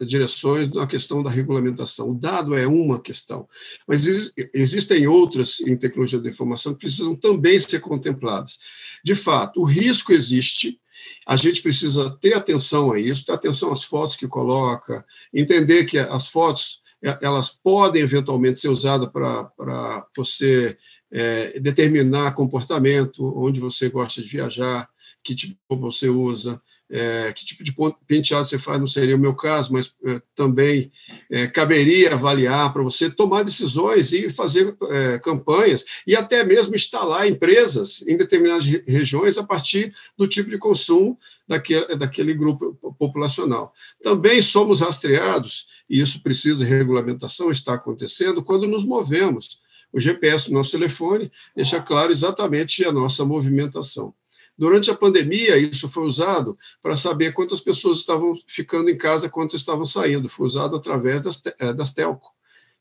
direções 0.00 0.68
na 0.68 0.86
questão 0.86 1.24
da 1.24 1.28
regulamentação. 1.28 2.10
O 2.10 2.14
dado 2.14 2.56
é 2.56 2.68
uma 2.68 3.00
questão, 3.00 3.48
mas 3.84 4.06
existem 4.54 5.08
outras 5.08 5.58
em 5.62 5.76
tecnologia 5.76 6.20
da 6.20 6.28
informação 6.28 6.72
que 6.72 6.78
precisam 6.78 7.16
também 7.16 7.58
ser 7.58 7.80
contempladas. 7.80 8.60
De 9.04 9.12
fato, 9.12 9.60
o 9.60 9.64
risco 9.64 10.12
existe, 10.12 10.78
a 11.26 11.36
gente 11.36 11.60
precisa 11.60 12.16
ter 12.20 12.34
atenção 12.34 12.92
a 12.92 13.00
isso, 13.00 13.24
ter 13.24 13.32
atenção 13.32 13.72
às 13.72 13.82
fotos 13.82 14.14
que 14.14 14.28
coloca, 14.28 15.04
entender 15.34 15.84
que 15.84 15.98
as 15.98 16.28
fotos 16.28 16.80
elas 17.20 17.48
podem 17.48 18.02
eventualmente 18.02 18.60
ser 18.60 18.68
usadas 18.68 19.08
para 19.08 20.06
você 20.16 20.78
é, 21.10 21.58
determinar 21.58 22.36
comportamento, 22.36 23.36
onde 23.36 23.58
você 23.58 23.88
gosta 23.88 24.22
de 24.22 24.28
viajar, 24.28 24.88
que 25.24 25.34
tipo 25.34 25.58
você 25.76 26.08
usa, 26.08 26.62
é, 26.90 27.32
que 27.32 27.44
tipo 27.44 27.62
de 27.62 27.74
penteado 28.06 28.46
você 28.46 28.58
faz, 28.58 28.78
não 28.78 28.86
seria 28.86 29.16
o 29.16 29.18
meu 29.18 29.34
caso, 29.34 29.72
mas 29.72 29.92
é, 30.04 30.22
também 30.34 30.90
é, 31.30 31.46
caberia 31.46 32.14
avaliar 32.14 32.72
para 32.72 32.82
você 32.82 33.10
tomar 33.10 33.42
decisões 33.42 34.12
e 34.12 34.30
fazer 34.30 34.74
é, 34.90 35.18
campanhas 35.18 35.84
e 36.06 36.16
até 36.16 36.42
mesmo 36.44 36.74
instalar 36.74 37.28
empresas 37.28 38.02
em 38.06 38.16
determinadas 38.16 38.64
regiões 38.86 39.36
a 39.36 39.44
partir 39.44 39.92
do 40.16 40.26
tipo 40.26 40.48
de 40.48 40.58
consumo 40.58 41.18
daquele, 41.46 41.96
daquele 41.96 42.34
grupo 42.34 42.74
populacional. 42.98 43.72
Também 44.02 44.40
somos 44.40 44.80
rastreados, 44.80 45.66
e 45.88 46.00
isso 46.00 46.22
precisa 46.22 46.64
de 46.64 46.70
regulamentação, 46.70 47.50
está 47.50 47.74
acontecendo, 47.74 48.42
quando 48.42 48.66
nos 48.66 48.84
movemos. 48.84 49.60
O 49.90 49.98
GPS 49.98 50.46
do 50.46 50.52
nosso 50.52 50.70
telefone 50.70 51.32
deixa 51.56 51.80
claro 51.80 52.12
exatamente 52.12 52.84
a 52.84 52.92
nossa 52.92 53.24
movimentação. 53.24 54.14
Durante 54.58 54.90
a 54.90 54.94
pandemia, 54.94 55.56
isso 55.56 55.88
foi 55.88 56.04
usado 56.04 56.58
para 56.82 56.96
saber 56.96 57.32
quantas 57.32 57.60
pessoas 57.60 57.98
estavam 57.98 58.36
ficando 58.46 58.90
em 58.90 58.98
casa, 58.98 59.30
quantas 59.30 59.60
estavam 59.60 59.86
saindo. 59.86 60.28
Foi 60.28 60.46
usado 60.46 60.74
através 60.74 61.22
das, 61.22 61.40
eh, 61.60 61.72
das 61.72 61.92
telco. 61.92 62.32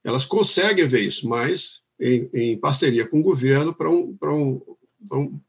Elas 0.03 0.25
conseguem 0.25 0.87
ver 0.87 1.01
isso, 1.01 1.29
mas 1.29 1.81
em, 1.99 2.29
em 2.33 2.57
parceria 2.57 3.07
com 3.07 3.19
o 3.19 3.23
governo 3.23 3.75
para 3.75 3.91
um, 3.91 4.15
para 4.17 4.31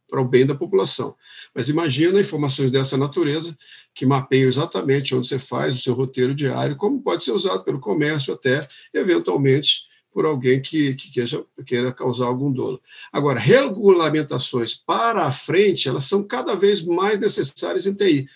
para 0.09 0.21
o 0.21 0.29
bem 0.29 0.47
da 0.47 0.55
população. 0.55 1.15
Mas 1.55 1.69
imagina 1.69 2.21
informações 2.21 2.71
dessa 2.71 2.97
natureza 2.97 3.57
que 3.95 4.07
mapeiam 4.07 4.49
exatamente 4.49 5.15
onde 5.15 5.27
você 5.27 5.39
faz 5.39 5.75
o 5.75 5.79
seu 5.79 5.95
roteiro 5.95 6.35
diário, 6.35 6.77
como 6.77 7.03
pode 7.03 7.23
ser 7.23 7.33
usado 7.33 7.65
pelo 7.65 7.81
comércio 7.81 8.33
até, 8.33 8.67
eventualmente, 8.95 9.88
por 10.19 10.27
alguém 10.27 10.61
que, 10.61 10.97
que 10.97 11.13
queira, 11.13 11.45
queira 11.65 11.93
causar 11.93 12.27
algum 12.27 12.51
dolo. 12.51 12.83
Agora, 13.13 13.39
regulamentações 13.39 14.75
para 14.75 15.23
a 15.23 15.31
frente, 15.31 15.89
elas 15.89 16.07
são 16.07 16.25
cada 16.25 16.57
vez 16.57 16.83
mais 16.83 17.21
necessárias 17.21 17.87
em 17.87 17.95
TI. 17.95 18.29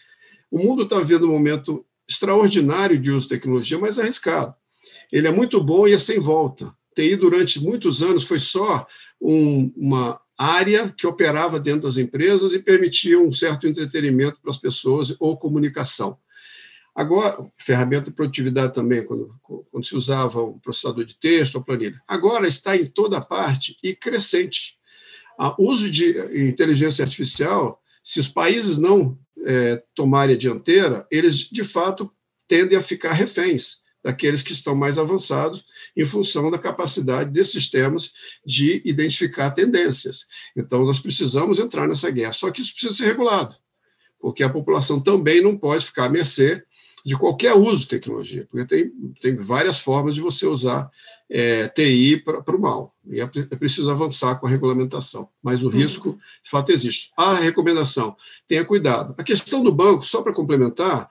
O 0.49 0.61
mundo 0.61 0.85
está 0.85 1.01
vivendo 1.01 1.24
um 1.24 1.33
momento 1.33 1.85
extraordinário 2.09 2.97
de 2.97 3.11
uso 3.11 3.26
de 3.26 3.35
tecnologia, 3.35 3.80
mas 3.80 3.99
arriscado. 3.99 4.55
Ele 5.11 5.26
é 5.26 5.33
muito 5.33 5.61
bom 5.61 5.89
e 5.89 5.93
é 5.93 5.99
sem 5.99 6.20
volta. 6.20 6.72
TI, 6.95 7.16
durante 7.16 7.61
muitos 7.61 8.01
anos, 8.01 8.22
foi 8.22 8.39
só 8.39 8.87
um, 9.20 9.72
uma 9.76 10.20
área 10.39 10.95
que 10.97 11.09
operava 11.09 11.59
dentro 11.59 11.89
das 11.89 11.97
empresas 11.97 12.53
e 12.53 12.61
permitia 12.61 13.18
um 13.18 13.33
certo 13.33 13.66
entretenimento 13.66 14.41
para 14.41 14.53
as 14.53 14.57
pessoas 14.57 15.16
ou 15.18 15.37
comunicação. 15.37 16.16
Agora, 16.95 17.51
ferramenta 17.57 18.11
de 18.11 18.16
produtividade 18.16 18.74
também, 18.74 19.05
quando, 19.05 19.28
quando 19.70 19.86
se 19.86 19.97
usava 19.97 20.43
um 20.43 20.59
processador 20.59 21.05
de 21.05 21.16
texto 21.16 21.55
ou 21.55 21.64
planilha. 21.64 21.99
Agora 22.07 22.47
está 22.47 22.76
em 22.76 22.84
toda 22.84 23.20
parte 23.20 23.76
e 23.82 23.95
crescente. 23.95 24.78
O 25.59 25.70
uso 25.70 25.90
de 25.90 26.11
inteligência 26.49 27.03
artificial, 27.03 27.80
se 28.05 28.20
os 28.20 28.28
países 28.28 28.76
não 28.76 29.18
é, 29.45 29.82
tomarem 29.95 30.34
a 30.34 30.38
dianteira, 30.38 31.07
eles, 31.11 31.38
de 31.38 31.64
fato, 31.64 32.12
tendem 32.47 32.76
a 32.76 32.82
ficar 32.82 33.12
reféns 33.12 33.80
daqueles 34.05 34.43
que 34.43 34.53
estão 34.53 34.74
mais 34.74 34.99
avançados 34.99 35.64
em 35.97 36.05
função 36.05 36.51
da 36.51 36.59
capacidade 36.59 37.30
desses 37.30 37.53
sistemas 37.53 38.12
de 38.45 38.82
identificar 38.84 39.53
tendências. 39.53 40.26
Então, 40.55 40.84
nós 40.84 40.99
precisamos 40.99 41.59
entrar 41.59 41.88
nessa 41.88 42.11
guerra. 42.11 42.32
Só 42.32 42.51
que 42.51 42.61
isso 42.61 42.72
precisa 42.72 42.93
ser 42.95 43.07
regulado, 43.07 43.57
porque 44.20 44.43
a 44.43 44.51
população 44.51 45.01
também 45.01 45.40
não 45.40 45.57
pode 45.57 45.86
ficar 45.86 46.07
à 46.07 46.09
mercê 46.09 46.62
de 47.05 47.17
qualquer 47.17 47.55
uso 47.55 47.81
de 47.81 47.89
tecnologia, 47.89 48.47
porque 48.49 48.65
tem, 48.65 48.93
tem 49.21 49.37
várias 49.37 49.81
formas 49.81 50.15
de 50.15 50.21
você 50.21 50.47
usar 50.47 50.91
é, 51.29 51.67
TI 51.69 52.19
para 52.19 52.57
o 52.57 52.61
mal. 52.61 52.95
E 53.07 53.21
é, 53.21 53.25
é, 53.25 53.57
preciso 53.57 53.91
avançar 53.91 54.39
com 54.39 54.47
a 54.47 54.51
regulamentação, 54.51 55.29
mas 55.43 55.63
o 55.63 55.67
uhum. 55.67 55.73
risco, 55.73 56.19
de 56.45 56.51
fato, 56.51 56.71
existe. 56.71 57.11
A 57.17 57.35
recomendação: 57.35 58.17
tenha 58.47 58.65
cuidado. 58.65 59.15
A 59.19 59.25
questão 59.25 59.63
do 59.63 59.73
banco, 59.73 60.05
só 60.05 60.23
para 60.23 60.35
complementar, 60.35 61.09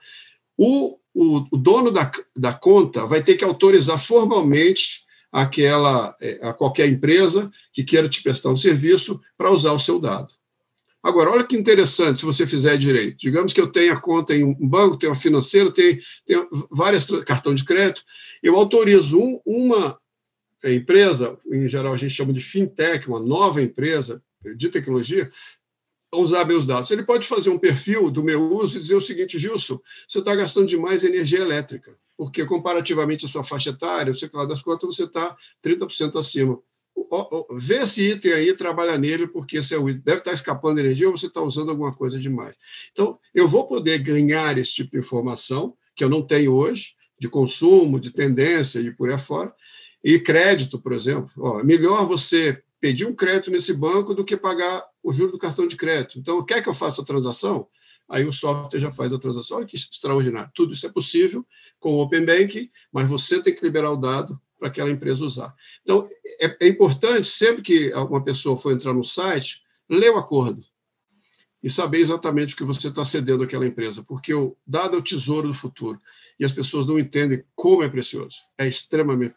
o, 0.56 0.96
o, 1.12 1.46
o, 1.50 1.56
dono 1.56 1.90
da, 1.90 2.10
da 2.36 2.54
conta 2.54 3.04
vai 3.04 3.22
ter 3.22 3.34
que 3.34 3.44
autorizar 3.44 3.98
formalmente 3.98 5.04
aquela, 5.30 6.14
é, 6.20 6.38
a 6.42 6.52
qualquer 6.52 6.88
empresa 6.88 7.50
que 7.72 7.82
queira 7.82 8.08
te 8.08 8.22
prestar 8.22 8.50
um 8.50 8.56
serviço 8.56 9.20
para 9.36 9.50
usar 9.50 9.72
o 9.72 9.78
seu 9.78 9.98
dado. 9.98 10.32
Agora, 11.02 11.32
olha 11.32 11.44
que 11.44 11.56
interessante 11.56 12.20
se 12.20 12.24
você 12.24 12.46
fizer 12.46 12.76
direito. 12.78 13.18
Digamos 13.18 13.52
que 13.52 13.60
eu 13.60 13.66
tenha 13.66 13.98
conta 14.00 14.34
em 14.34 14.44
um 14.44 14.54
banco, 14.54 14.96
tenho 14.96 15.12
uma 15.12 15.18
financeira, 15.18 15.70
tenho, 15.70 15.98
tenho 16.24 16.48
várias 16.70 17.06
cartões 17.26 17.60
de 17.60 17.66
crédito, 17.66 18.04
eu 18.40 18.56
autorizo 18.56 19.18
um, 19.18 19.40
uma 19.44 19.98
empresa, 20.64 21.36
em 21.50 21.66
geral 21.68 21.92
a 21.92 21.96
gente 21.96 22.14
chama 22.14 22.32
de 22.32 22.40
fintech, 22.40 23.08
uma 23.08 23.18
nova 23.18 23.60
empresa 23.60 24.22
de 24.56 24.68
tecnologia, 24.68 25.28
a 26.12 26.16
usar 26.18 26.44
meus 26.44 26.66
dados. 26.66 26.90
Ele 26.90 27.02
pode 27.02 27.26
fazer 27.26 27.50
um 27.50 27.58
perfil 27.58 28.08
do 28.08 28.22
meu 28.22 28.52
uso 28.52 28.76
e 28.76 28.80
dizer 28.80 28.94
o 28.94 29.00
seguinte, 29.00 29.40
Gilson, 29.40 29.80
você 30.06 30.20
está 30.20 30.36
gastando 30.36 30.66
demais 30.66 31.02
energia 31.02 31.40
elétrica, 31.40 31.96
porque 32.16 32.44
comparativamente 32.44 33.24
à 33.24 33.28
sua 33.28 33.42
faixa 33.42 33.70
etária, 33.70 34.14
você 34.14 34.28
lá 34.32 34.44
das 34.44 34.62
contas, 34.62 34.94
você 34.94 35.04
está 35.04 35.36
30% 35.64 36.16
acima 36.16 36.62
vê 37.50 37.82
esse 37.82 38.02
item 38.10 38.32
aí, 38.32 38.56
trabalha 38.56 38.96
nele, 38.96 39.26
porque 39.26 39.58
esse 39.58 39.74
é 39.74 39.78
o. 39.78 39.84
Deve 39.84 40.18
estar 40.18 40.32
escapando 40.32 40.78
energia 40.78 41.08
ou 41.08 41.16
você 41.16 41.26
está 41.26 41.42
usando 41.42 41.70
alguma 41.70 41.92
coisa 41.92 42.18
demais. 42.18 42.56
Então, 42.92 43.18
eu 43.34 43.46
vou 43.46 43.66
poder 43.66 43.98
ganhar 43.98 44.56
esse 44.58 44.72
tipo 44.72 44.92
de 44.92 44.98
informação, 44.98 45.76
que 45.94 46.02
eu 46.02 46.08
não 46.08 46.22
tenho 46.22 46.54
hoje, 46.54 46.94
de 47.18 47.28
consumo, 47.28 48.00
de 48.00 48.10
tendência 48.10 48.80
e 48.80 48.90
por 48.90 49.10
aí 49.10 49.18
fora, 49.18 49.54
e 50.02 50.18
crédito, 50.18 50.80
por 50.80 50.92
exemplo. 50.92 51.30
Ó, 51.38 51.62
melhor 51.62 52.06
você 52.06 52.62
pedir 52.80 53.06
um 53.06 53.14
crédito 53.14 53.50
nesse 53.50 53.72
banco 53.74 54.14
do 54.14 54.24
que 54.24 54.36
pagar 54.36 54.84
o 55.02 55.12
juro 55.12 55.32
do 55.32 55.38
cartão 55.38 55.66
de 55.66 55.76
crédito. 55.76 56.18
Então, 56.18 56.44
quer 56.44 56.62
que 56.62 56.68
eu 56.68 56.74
faça 56.74 57.02
a 57.02 57.04
transação? 57.04 57.68
Aí 58.08 58.24
o 58.24 58.32
software 58.32 58.80
já 58.80 58.90
faz 58.90 59.12
a 59.12 59.18
transação. 59.18 59.58
Olha 59.58 59.66
que 59.66 59.76
extraordinário. 59.76 60.50
Tudo 60.54 60.72
isso 60.72 60.86
é 60.86 60.90
possível 60.90 61.46
com 61.78 61.94
o 61.94 62.02
Open 62.02 62.24
Banking, 62.24 62.68
mas 62.92 63.08
você 63.08 63.40
tem 63.40 63.54
que 63.54 63.64
liberar 63.64 63.92
o 63.92 63.96
dado 63.96 64.40
para 64.62 64.68
aquela 64.68 64.90
empresa 64.90 65.24
usar. 65.24 65.52
Então, 65.82 66.08
é, 66.40 66.56
é 66.60 66.68
importante, 66.68 67.26
sempre 67.26 67.62
que 67.62 67.92
uma 67.94 68.22
pessoa 68.22 68.56
for 68.56 68.72
entrar 68.72 68.94
no 68.94 69.02
site, 69.02 69.60
ler 69.90 70.12
o 70.12 70.18
acordo 70.18 70.62
e 71.60 71.68
saber 71.68 71.98
exatamente 71.98 72.54
o 72.54 72.56
que 72.56 72.62
você 72.62 72.86
está 72.86 73.04
cedendo 73.04 73.42
àquela 73.42 73.66
empresa, 73.66 74.04
porque 74.04 74.32
o 74.32 74.56
dado 74.64 74.94
é 74.94 74.98
o 75.00 75.02
tesouro 75.02 75.48
do 75.48 75.54
futuro 75.54 76.00
e 76.38 76.44
as 76.44 76.52
pessoas 76.52 76.86
não 76.86 76.96
entendem 76.96 77.42
como 77.56 77.82
é 77.82 77.88
precioso. 77.88 78.36
É 78.56 78.68
extremamente 78.68 79.34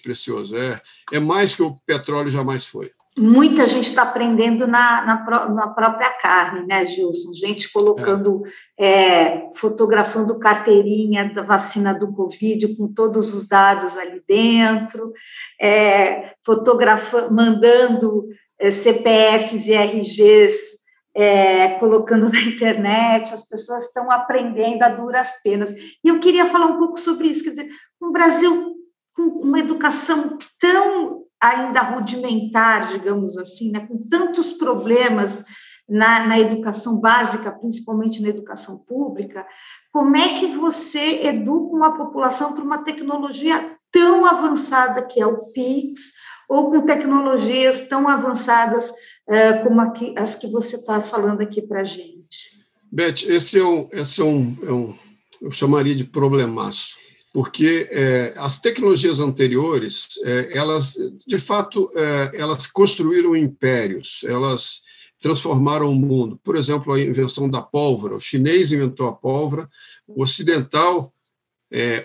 precioso. 0.00 0.56
É, 0.56 0.80
é 1.12 1.18
mais 1.18 1.52
que 1.52 1.62
o 1.62 1.76
petróleo 1.84 2.30
jamais 2.30 2.64
foi 2.64 2.92
muita 3.20 3.66
gente 3.66 3.88
está 3.88 4.02
aprendendo 4.02 4.66
na, 4.66 5.04
na, 5.04 5.48
na, 5.50 5.68
própria 5.68 6.10
carne, 6.10 6.66
né, 6.66 6.86
Gilson? 6.86 7.32
Gente 7.34 7.70
colocando, 7.70 8.42
é. 8.78 8.90
É, 8.90 9.50
fotografando 9.54 10.38
carteirinha 10.38 11.32
da 11.32 11.42
vacina 11.42 11.92
do 11.92 12.12
Covid 12.12 12.76
com 12.76 12.92
todos 12.92 13.34
os 13.34 13.46
dados 13.46 13.96
ali 13.96 14.22
dentro, 14.26 15.12
é, 15.60 16.32
fotografando, 16.42 17.34
mandando 17.34 18.28
é, 18.58 18.70
CPFs 18.70 19.66
e 19.66 19.74
RGs 19.74 20.80
é, 21.14 21.78
colocando 21.78 22.30
na 22.32 22.40
internet, 22.40 23.34
as 23.34 23.46
pessoas 23.46 23.86
estão 23.86 24.10
aprendendo 24.10 24.82
a 24.82 24.88
duras 24.88 25.30
penas. 25.42 25.70
E 25.72 26.08
eu 26.08 26.20
queria 26.20 26.46
falar 26.46 26.66
um 26.66 26.78
pouco 26.78 26.98
sobre 26.98 27.28
isso, 27.28 27.44
quer 27.44 27.50
dizer, 27.50 27.68
um 28.00 28.10
Brasil 28.10 28.76
com 29.14 29.22
uma 29.22 29.58
educação 29.58 30.38
tão 30.58 31.19
ainda 31.40 31.80
rudimentar, 31.80 32.88
digamos 32.88 33.38
assim, 33.38 33.70
né, 33.70 33.86
com 33.86 33.96
tantos 34.08 34.52
problemas 34.52 35.42
na, 35.88 36.26
na, 36.26 36.38
educação 36.38 37.00
básica, 37.00 37.50
principalmente 37.50 38.22
na 38.22 38.28
educação 38.28 38.78
pública, 38.78 39.46
como 39.92 40.16
é 40.16 40.38
que 40.38 40.56
você 40.56 41.26
educa 41.26 41.74
uma 41.74 41.96
população 41.96 42.52
para 42.52 42.62
uma 42.62 42.84
tecnologia 42.84 43.76
tão 43.90 44.24
avançada 44.24 45.02
que 45.02 45.20
é 45.20 45.26
o 45.26 45.46
PIX, 45.46 46.00
ou 46.48 46.70
com 46.70 46.86
tecnologias 46.86 47.88
tão 47.88 48.08
avançadas 48.08 48.90
uh, 48.90 49.64
como 49.64 49.80
aqui, 49.80 50.14
as 50.16 50.34
que 50.34 50.46
você 50.46 50.76
está 50.76 51.00
falando 51.02 51.40
aqui 51.40 51.62
para 51.62 51.80
a 51.80 51.84
gente? 51.84 52.60
Beth, 52.92 53.24
esse 53.26 53.58
é 53.58 53.64
um, 53.64 53.88
esse 53.92 54.20
é 54.20 54.24
um, 54.24 54.56
é 54.64 54.72
um, 54.72 54.94
eu 55.42 55.50
chamaria 55.50 55.94
de 55.94 56.04
problemaço 56.04 56.99
porque 57.32 57.86
é, 57.90 58.34
as 58.36 58.60
tecnologias 58.60 59.20
anteriores, 59.20 60.18
é, 60.24 60.58
elas, 60.58 60.96
de 61.26 61.38
fato, 61.38 61.90
é, 61.94 62.32
elas 62.34 62.66
construíram 62.66 63.36
impérios, 63.36 64.22
elas 64.24 64.82
transformaram 65.18 65.90
o 65.90 65.94
mundo. 65.94 66.40
Por 66.42 66.56
exemplo, 66.56 66.92
a 66.92 67.00
invenção 67.00 67.48
da 67.48 67.62
pólvora. 67.62 68.16
O 68.16 68.20
chinês 68.20 68.72
inventou 68.72 69.06
a 69.06 69.12
pólvora, 69.12 69.68
o 70.06 70.22
ocidental 70.22 71.12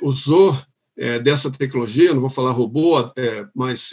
usou 0.01 0.55
dessa 1.23 1.49
tecnologia, 1.49 2.13
não 2.13 2.21
vou 2.21 2.29
falar 2.29 2.51
robô, 2.51 2.93
mas 3.55 3.91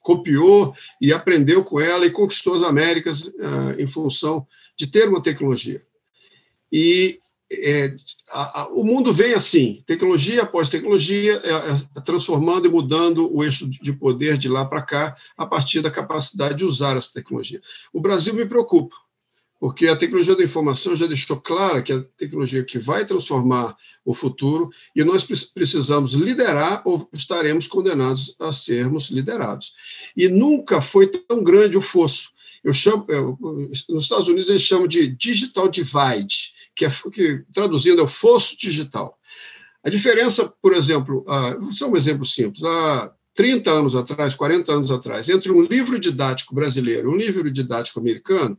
copiou 0.00 0.74
e 1.00 1.12
aprendeu 1.12 1.62
com 1.64 1.78
ela 1.78 2.06
e 2.06 2.10
conquistou 2.10 2.54
as 2.54 2.62
Américas 2.62 3.30
em 3.78 3.86
função 3.86 4.46
de 4.76 4.86
ter 4.86 5.08
uma 5.08 5.22
tecnologia. 5.22 5.80
E 6.72 7.20
é, 7.52 7.94
a, 8.30 8.60
a, 8.60 8.68
o 8.68 8.84
mundo 8.84 9.12
vem 9.12 9.34
assim, 9.34 9.82
tecnologia 9.86 10.42
após 10.42 10.68
tecnologia, 10.68 11.40
é, 11.44 11.50
é, 11.50 12.00
transformando 12.00 12.66
e 12.66 12.70
mudando 12.70 13.34
o 13.34 13.44
eixo 13.44 13.68
de 13.68 13.92
poder 13.92 14.38
de 14.38 14.48
lá 14.48 14.64
para 14.64 14.82
cá, 14.82 15.16
a 15.36 15.46
partir 15.46 15.80
da 15.80 15.90
capacidade 15.90 16.56
de 16.56 16.64
usar 16.64 16.96
essa 16.96 17.12
tecnologia. 17.12 17.60
O 17.92 18.00
Brasil 18.00 18.34
me 18.34 18.46
preocupa, 18.46 18.96
porque 19.60 19.88
a 19.88 19.96
tecnologia 19.96 20.34
da 20.34 20.42
informação 20.42 20.96
já 20.96 21.06
deixou 21.06 21.40
clara 21.40 21.82
que 21.82 21.92
é 21.92 21.96
a 21.96 22.02
tecnologia 22.16 22.64
que 22.64 22.78
vai 22.78 23.04
transformar 23.04 23.76
o 24.04 24.14
futuro 24.14 24.70
e 24.94 25.04
nós 25.04 25.24
precisamos 25.54 26.14
liderar 26.14 26.82
ou 26.84 27.08
estaremos 27.12 27.66
condenados 27.66 28.34
a 28.40 28.52
sermos 28.52 29.10
liderados. 29.10 29.72
E 30.16 30.28
nunca 30.28 30.80
foi 30.80 31.06
tão 31.06 31.42
grande 31.42 31.76
o 31.76 31.82
fosso. 31.82 32.32
Eu 32.62 32.72
chamo, 32.72 33.04
eu, 33.08 33.38
nos 33.90 34.04
Estados 34.04 34.26
Unidos 34.26 34.48
eles 34.48 34.62
chamam 34.62 34.88
de 34.88 35.06
digital 35.08 35.68
divide 35.68 36.53
que, 36.74 36.84
é, 36.84 36.88
que 37.12 37.44
traduzindo 37.52 38.00
é 38.00 38.04
o 38.04 38.08
fosso 38.08 38.56
digital. 38.56 39.18
A 39.84 39.90
diferença, 39.90 40.52
por 40.62 40.72
exemplo, 40.72 41.24
uh, 41.28 41.60
vou 41.60 41.72
dar 41.78 41.86
um 41.86 41.96
exemplo 41.96 42.24
simples, 42.24 42.64
há 42.64 43.12
30 43.34 43.70
anos 43.70 43.94
atrás, 43.94 44.34
40 44.34 44.72
anos 44.72 44.90
atrás, 44.90 45.28
entre 45.28 45.52
um 45.52 45.62
livro 45.62 45.98
didático 45.98 46.54
brasileiro 46.54 47.10
e 47.10 47.14
um 47.14 47.16
livro 47.16 47.50
didático 47.50 48.00
americano, 48.00 48.56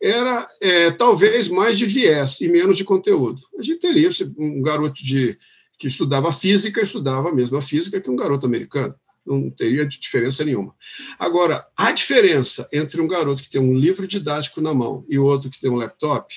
era 0.00 0.46
é, 0.60 0.90
talvez 0.90 1.48
mais 1.48 1.76
de 1.76 1.86
viés 1.86 2.40
e 2.40 2.48
menos 2.48 2.76
de 2.76 2.84
conteúdo. 2.84 3.40
A 3.58 3.62
gente 3.62 3.80
teria 3.80 4.10
um 4.38 4.62
garoto 4.62 5.02
de, 5.02 5.36
que 5.78 5.88
estudava 5.88 6.32
física, 6.32 6.80
estudava 6.80 7.30
a 7.30 7.34
mesma 7.34 7.60
física 7.60 8.00
que 8.00 8.10
um 8.10 8.16
garoto 8.16 8.46
americano. 8.46 8.94
Não 9.26 9.50
teria 9.50 9.86
diferença 9.86 10.44
nenhuma. 10.44 10.74
Agora, 11.18 11.64
a 11.74 11.90
diferença 11.92 12.68
entre 12.70 13.00
um 13.00 13.08
garoto 13.08 13.42
que 13.42 13.48
tem 13.48 13.60
um 13.60 13.74
livro 13.74 14.06
didático 14.06 14.60
na 14.60 14.74
mão 14.74 15.02
e 15.08 15.18
outro 15.18 15.48
que 15.48 15.60
tem 15.60 15.70
um 15.70 15.76
laptop 15.76 16.34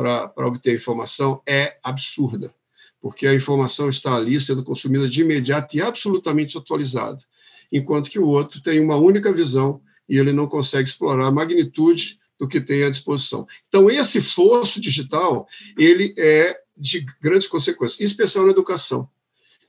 para 0.00 0.46
obter 0.46 0.74
informação 0.74 1.42
é 1.46 1.76
absurda, 1.84 2.54
porque 2.98 3.26
a 3.26 3.34
informação 3.34 3.90
está 3.90 4.14
ali 4.14 4.40
sendo 4.40 4.64
consumida 4.64 5.06
de 5.06 5.20
imediato 5.20 5.76
e 5.76 5.82
absolutamente 5.82 6.56
atualizada, 6.56 7.22
enquanto 7.70 8.10
que 8.10 8.18
o 8.18 8.26
outro 8.26 8.62
tem 8.62 8.80
uma 8.80 8.96
única 8.96 9.30
visão 9.30 9.82
e 10.08 10.16
ele 10.16 10.32
não 10.32 10.46
consegue 10.46 10.88
explorar 10.88 11.26
a 11.26 11.30
magnitude 11.30 12.18
do 12.38 12.48
que 12.48 12.62
tem 12.62 12.82
à 12.84 12.88
disposição. 12.88 13.46
Então, 13.68 13.90
esse 13.90 14.22
fosso 14.22 14.80
digital, 14.80 15.46
ele 15.76 16.14
é 16.16 16.58
de 16.74 17.04
grandes 17.20 17.46
consequências, 17.46 18.00
em 18.00 18.04
especial 18.04 18.46
na 18.46 18.52
educação. 18.52 19.06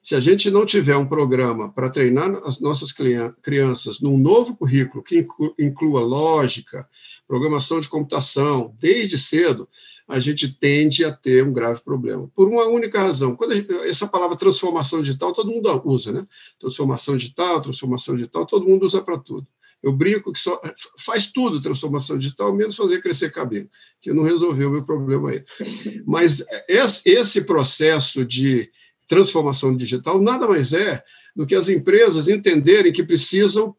Se 0.01 0.15
a 0.15 0.19
gente 0.19 0.49
não 0.49 0.65
tiver 0.65 0.95
um 0.95 1.05
programa 1.05 1.71
para 1.71 1.89
treinar 1.89 2.33
as 2.43 2.59
nossas 2.59 2.91
crianças 3.41 3.99
num 3.99 4.17
novo 4.17 4.55
currículo 4.55 5.03
que 5.03 5.27
inclua 5.59 6.01
lógica, 6.01 6.89
programação 7.27 7.79
de 7.79 7.87
computação, 7.87 8.75
desde 8.79 9.19
cedo, 9.19 9.69
a 10.11 10.19
gente 10.19 10.53
tende 10.53 11.05
a 11.05 11.11
ter 11.11 11.41
um 11.43 11.53
grave 11.53 11.81
problema. 11.81 12.29
Por 12.35 12.49
uma 12.49 12.65
única 12.67 12.99
razão. 12.99 13.33
Quando 13.33 13.55
gente, 13.55 13.71
essa 13.87 14.05
palavra 14.05 14.35
transformação 14.35 15.01
digital, 15.01 15.31
todo 15.31 15.49
mundo 15.49 15.81
usa, 15.85 16.11
né? 16.11 16.25
Transformação 16.59 17.15
digital, 17.15 17.61
transformação 17.61 18.15
digital, 18.15 18.45
todo 18.45 18.67
mundo 18.67 18.85
usa 18.85 19.01
para 19.01 19.17
tudo. 19.17 19.47
Eu 19.81 19.93
brinco 19.93 20.33
que 20.33 20.39
só 20.39 20.59
faz 20.99 21.31
tudo 21.31 21.61
transformação 21.61 22.17
digital, 22.17 22.53
menos 22.53 22.75
fazer 22.75 23.01
crescer 23.01 23.31
cabelo, 23.31 23.69
que 24.01 24.11
não 24.11 24.23
resolveu 24.23 24.67
o 24.69 24.71
meu 24.73 24.85
problema 24.85 25.31
aí. 25.31 25.43
Mas 26.05 26.43
esse 27.05 27.41
processo 27.41 28.25
de 28.25 28.69
transformação 29.07 29.75
digital 29.75 30.21
nada 30.21 30.45
mais 30.45 30.73
é 30.73 31.01
do 31.33 31.47
que 31.47 31.55
as 31.55 31.69
empresas 31.69 32.27
entenderem 32.27 32.91
que 32.91 33.03
precisam 33.03 33.73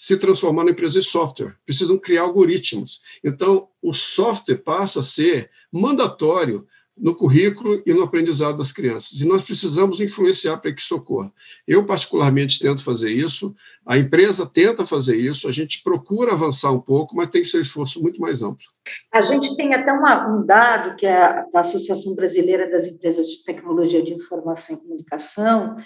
se 0.00 0.16
transformar 0.16 0.64
em 0.64 0.70
empresa 0.70 0.98
de 0.98 1.06
software, 1.06 1.54
precisam 1.62 1.98
criar 1.98 2.22
algoritmos. 2.22 3.02
Então, 3.22 3.68
o 3.82 3.92
software 3.92 4.56
passa 4.56 5.00
a 5.00 5.02
ser 5.02 5.50
mandatório 5.70 6.66
no 6.96 7.14
currículo 7.14 7.82
e 7.86 7.92
no 7.92 8.04
aprendizado 8.04 8.56
das 8.56 8.72
crianças. 8.72 9.20
E 9.20 9.26
nós 9.26 9.42
precisamos 9.42 10.00
influenciar 10.00 10.56
para 10.56 10.72
que 10.72 10.80
isso 10.80 10.96
ocorra. 10.96 11.30
Eu, 11.68 11.84
particularmente, 11.84 12.58
tento 12.58 12.82
fazer 12.82 13.10
isso, 13.10 13.54
a 13.84 13.98
empresa 13.98 14.46
tenta 14.46 14.86
fazer 14.86 15.16
isso, 15.16 15.46
a 15.46 15.52
gente 15.52 15.82
procura 15.82 16.32
avançar 16.32 16.72
um 16.72 16.80
pouco, 16.80 17.14
mas 17.14 17.28
tem 17.28 17.42
que 17.42 17.48
ser 17.48 17.58
um 17.58 17.62
esforço 17.62 18.00
muito 18.00 18.22
mais 18.22 18.40
amplo. 18.40 18.64
A 19.12 19.20
gente 19.20 19.54
tem 19.54 19.74
até 19.74 19.92
uma, 19.92 20.34
um 20.34 20.46
dado 20.46 20.96
que 20.96 21.04
é 21.04 21.14
a 21.14 21.46
Associação 21.56 22.14
Brasileira 22.14 22.70
das 22.70 22.86
Empresas 22.86 23.26
de 23.26 23.44
Tecnologia 23.44 24.02
de 24.02 24.14
Informação 24.14 24.76
e 24.76 24.78
Comunicação, 24.78 25.76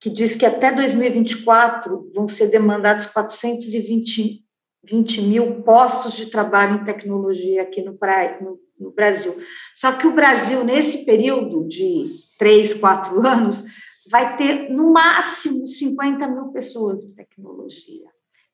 que 0.00 0.08
diz 0.08 0.34
que 0.34 0.46
até 0.46 0.72
2024 0.72 2.10
vão 2.14 2.26
ser 2.26 2.48
demandados 2.48 3.06
420 3.06 4.44
20 4.82 5.22
mil 5.22 5.62
postos 5.62 6.14
de 6.14 6.26
trabalho 6.26 6.80
em 6.80 6.84
tecnologia 6.84 7.62
aqui 7.62 7.82
no, 7.82 7.92
no, 8.40 8.58
no 8.78 8.90
Brasil. 8.90 9.36
Só 9.74 9.92
que 9.92 10.06
o 10.06 10.14
Brasil, 10.14 10.64
nesse 10.64 11.04
período 11.04 11.68
de 11.68 12.06
três, 12.38 12.72
quatro 12.72 13.26
anos, 13.26 13.62
vai 14.10 14.36
ter 14.36 14.70
no 14.70 14.92
máximo 14.92 15.68
50 15.68 16.26
mil 16.28 16.46
pessoas 16.46 17.04
em 17.04 17.12
tecnologia, 17.12 18.06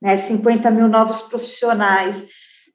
né? 0.03 0.17
50 0.17 0.71
mil 0.71 0.89
novos 0.89 1.23
profissionais 1.23 2.27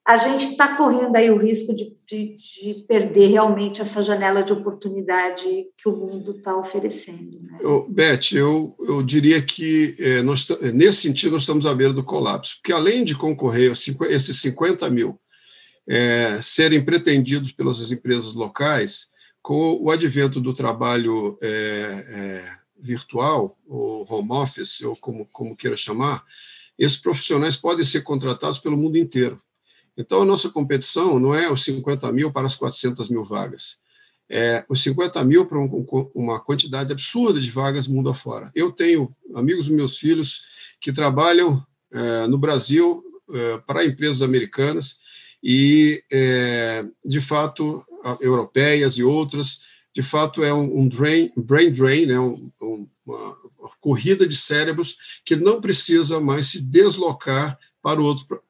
a 0.06 0.18
gente 0.18 0.52
está 0.52 0.76
correndo 0.76 1.16
aí 1.16 1.30
o 1.30 1.38
risco 1.38 1.76
de, 1.76 1.95
de, 2.08 2.38
de, 2.38 2.84
perder 2.88 3.30
realmente 3.30 3.82
essa 3.82 4.02
janela 4.02 4.41
de 4.41 4.52
oportunidade 4.52 5.45
que 5.78 5.88
o 5.88 5.95
mundo 5.95 6.32
está 6.38 6.56
oferecendo. 6.58 7.39
Né? 7.39 7.60
Eu, 7.62 7.88
Beth, 7.88 8.32
eu, 8.34 8.76
eu 8.80 9.04
diria 9.04 9.41
que 9.41 9.95
é, 9.99 10.22
nós, 10.24 10.47
nesse 10.74 11.04
sentido 11.04 11.34
nós 11.34 11.43
estamos 11.43 11.68
à 11.68 11.74
beira 11.74 11.93
do 11.93 12.04
colapso, 12.04 12.56
porque 12.56 12.74
além 12.74 13.04
de 13.04 13.16
concorrer 13.16 13.72
esses 13.72 14.41
50 14.41 14.89
mil 14.89 15.20
é, 15.88 16.41
serem 16.41 16.84
pretendidos 16.84 17.52
pelas 17.52 17.91
empresas 17.91 18.34
locais, 18.34 19.10
com 19.41 19.78
o 19.82 19.89
advento 19.89 20.39
do 20.39 20.54
trabalho 20.54 21.38
é, 21.41 21.47
é, 21.47 22.43
virtual, 22.80 23.58
ou 23.68 24.06
home 24.12 24.32
office, 24.32 24.82
ou 24.82 24.95
como, 24.95 25.28
como 25.32 25.56
queira 25.56 25.78
chamar, 25.78 26.24
esses 26.78 26.97
profissionais 26.97 27.56
podem 27.56 27.86
ser 27.86 28.02
contratados 28.02 28.60
pelo 28.60 28.78
mundo 28.78 28.97
inteiro. 28.97 29.39
Então, 29.97 30.21
a 30.21 30.25
nossa 30.25 30.49
competição 30.49 31.19
não 31.19 31.35
é 31.35 31.51
os 31.51 31.63
50 31.63 32.11
mil 32.11 32.31
para 32.31 32.47
as 32.47 32.55
400 32.55 33.09
mil 33.09 33.23
vagas, 33.23 33.77
é 34.29 34.63
os 34.69 34.81
50 34.81 35.23
mil 35.25 35.45
para 35.45 35.59
um, 35.59 35.85
uma 36.15 36.39
quantidade 36.39 36.91
absurda 36.91 37.39
de 37.39 37.51
vagas 37.51 37.87
mundo 37.87 38.09
afora. 38.09 38.51
Eu 38.55 38.71
tenho 38.71 39.09
amigos 39.35 39.67
meus 39.67 39.97
filhos 39.97 40.41
que 40.79 40.93
trabalham 40.93 41.65
é, 41.91 42.27
no 42.27 42.37
Brasil 42.37 43.03
é, 43.29 43.57
para 43.59 43.85
empresas 43.85 44.21
americanas 44.21 44.99
e, 45.43 46.03
é, 46.11 46.85
de 47.03 47.19
fato, 47.19 47.83
europeias 48.21 48.97
e 48.97 49.03
outras, 49.03 49.59
de 49.93 50.01
fato, 50.01 50.43
é 50.43 50.53
um, 50.53 50.79
um 50.79 50.87
drain, 50.87 51.31
brain 51.35 51.71
drain, 51.71 52.05
né, 52.05 52.17
um, 52.17 52.49
uma 53.05 53.37
corrida 53.81 54.27
de 54.27 54.35
cérebros 54.35 54.95
que 55.25 55.35
não 55.35 55.59
precisa 55.59 56.19
mais 56.19 56.47
se 56.47 56.61
deslocar 56.61 57.59
para 57.81 58.01
outro, 58.01 58.41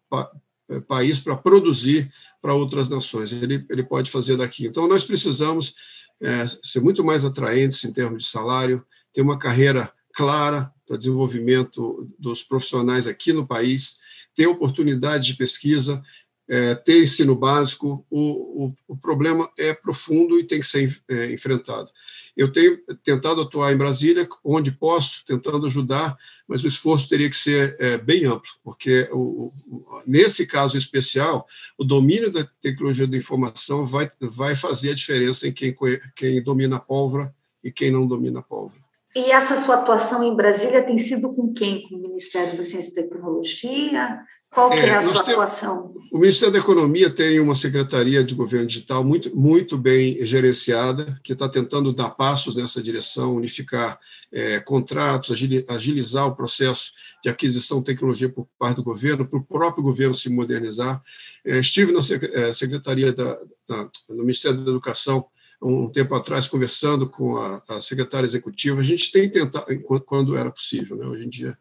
país 0.80 1.20
para 1.20 1.36
produzir 1.36 2.12
para 2.42 2.54
outras 2.54 2.90
nações. 2.90 3.32
Ele, 3.32 3.66
ele 3.70 3.84
pode 3.84 4.10
fazer 4.10 4.38
daqui. 4.38 4.66
Então, 4.66 4.88
nós 4.88 5.04
precisamos 5.04 5.76
é, 6.22 6.46
ser 6.64 6.80
muito 6.82 7.04
mais 7.04 7.26
atraentes 7.26 7.84
em 7.84 7.92
termos 7.92 8.24
de 8.24 8.30
salário, 8.30 8.86
ter 9.14 9.22
uma 9.22 9.38
carreira 9.38 9.92
clara 10.14 10.72
para 10.88 10.98
desenvolvimento 10.98 12.08
dos 12.20 12.44
profissionais 12.44 13.08
aqui 13.08 13.34
no 13.34 13.48
país, 13.48 14.00
ter 14.36 14.48
oportunidade 14.48 15.28
de 15.28 15.34
pesquisa, 15.36 16.02
é, 16.50 16.76
ter 16.76 17.02
ensino 17.02 17.36
básico. 17.36 18.06
O, 18.10 18.66
o, 18.66 18.76
o, 18.90 18.98
problema 18.98 19.50
é 19.58 19.74
profundo 19.74 20.38
e 20.40 20.44
tem 20.44 20.60
que 20.60 20.66
ser 20.66 21.02
é, 21.10 21.32
enfrentado. 21.32 21.90
Eu 22.36 22.52
tenho 22.52 22.78
tentado 23.04 23.42
atuar 23.42 23.74
em 23.74 23.78
Brasília, 23.78 24.28
onde 24.44 24.72
posso, 24.72 25.24
tentando 25.26 25.68
ajudar, 25.68 26.18
mas 26.48 26.64
o 26.64 26.68
esforço 26.68 27.10
teria 27.10 27.30
que 27.30 27.38
ser 27.38 27.76
é, 27.80 27.98
bem 27.98 28.26
amplo, 28.26 28.50
porque 28.64 29.08
o, 29.12 29.52
o, 29.68 30.02
nesse 30.06 30.46
caso 30.46 30.78
especial, 30.78 31.46
o 31.78 31.84
domínio 31.84 32.32
da 32.32 32.48
tecnologia 32.62 33.08
da 33.08 33.18
informação 33.18 33.86
vai, 33.86 34.10
vai 34.20 34.56
fazer 34.56 34.92
a 34.92 34.96
diferença 34.96 35.48
em 35.48 35.52
quem, 35.52 35.76
quem 36.16 36.42
domina 36.42 36.78
a 36.78 36.80
pólvora 36.80 37.34
e 37.64 37.72
quem 37.72 37.92
não 37.92 38.08
domina 38.08 38.40
a 38.40 38.44
pólvora. 38.44 38.82
E 39.16 39.30
essa 39.30 39.58
sua 39.58 39.76
atuação 39.76 40.24
em 40.24 40.36
Brasília 40.36 40.84
tem 40.84 40.98
sido 40.98 41.34
com 41.34 41.54
quem? 41.54 41.84
Com 41.84 41.96
o 41.96 42.02
Ministério 42.02 42.58
da 42.58 42.64
Ciência 42.64 42.92
e 42.92 42.96
Tecnologia? 42.96 44.22
Qual 44.54 44.70
que 44.70 44.78
é, 44.78 44.88
é 44.88 44.96
a 44.96 45.04
sua 45.04 45.22
atuação? 45.22 45.96
O 46.12 46.20
Ministério 46.20 46.52
da 46.52 46.60
Economia 46.60 47.10
tem 47.10 47.40
uma 47.40 47.56
secretaria 47.56 48.22
de 48.22 48.36
governo 48.36 48.68
digital 48.68 49.02
muito, 49.02 49.34
muito 49.34 49.78
bem 49.78 50.22
gerenciada, 50.26 51.18
que 51.24 51.32
está 51.32 51.48
tentando 51.48 51.94
dar 51.94 52.10
passos 52.10 52.58
nessa 52.58 52.84
direção, 52.84 53.34
unificar 53.34 53.98
é, 54.30 54.60
contratos, 54.60 55.32
agilizar 55.70 56.28
o 56.28 56.36
processo 56.36 56.92
de 57.24 57.30
aquisição 57.30 57.80
de 57.80 57.86
tecnologia 57.86 58.28
por 58.28 58.46
parte 58.60 58.76
do 58.76 58.84
governo, 58.84 59.26
para 59.26 59.40
o 59.40 59.44
próprio 59.44 59.82
governo 59.82 60.16
se 60.16 60.30
modernizar. 60.30 61.02
É, 61.46 61.58
estive 61.58 61.94
na 61.94 62.00
é, 62.34 62.52
secretaria 62.52 63.14
da, 63.14 63.40
da, 63.70 63.90
no 64.10 64.24
Ministério 64.24 64.58
da 64.58 64.70
Educação 64.70 65.26
um 65.62 65.88
tempo 65.90 66.14
atrás 66.14 66.48
conversando 66.48 67.08
com 67.08 67.38
a, 67.38 67.64
a 67.70 67.82
secretária 67.82 68.26
executiva. 68.26 68.82
A 68.82 68.84
gente 68.84 69.14
tem 69.14 69.30
tentado, 69.30 69.66
quando 70.06 70.36
era 70.36 70.52
possível, 70.52 70.98
né? 70.98 71.06
hoje 71.06 71.26
em 71.26 71.30
dia 71.30 71.58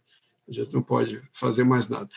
a 0.50 0.52
gente 0.52 0.74
não 0.74 0.82
pode 0.82 1.22
fazer 1.32 1.64
mais 1.64 1.88
nada. 1.88 2.08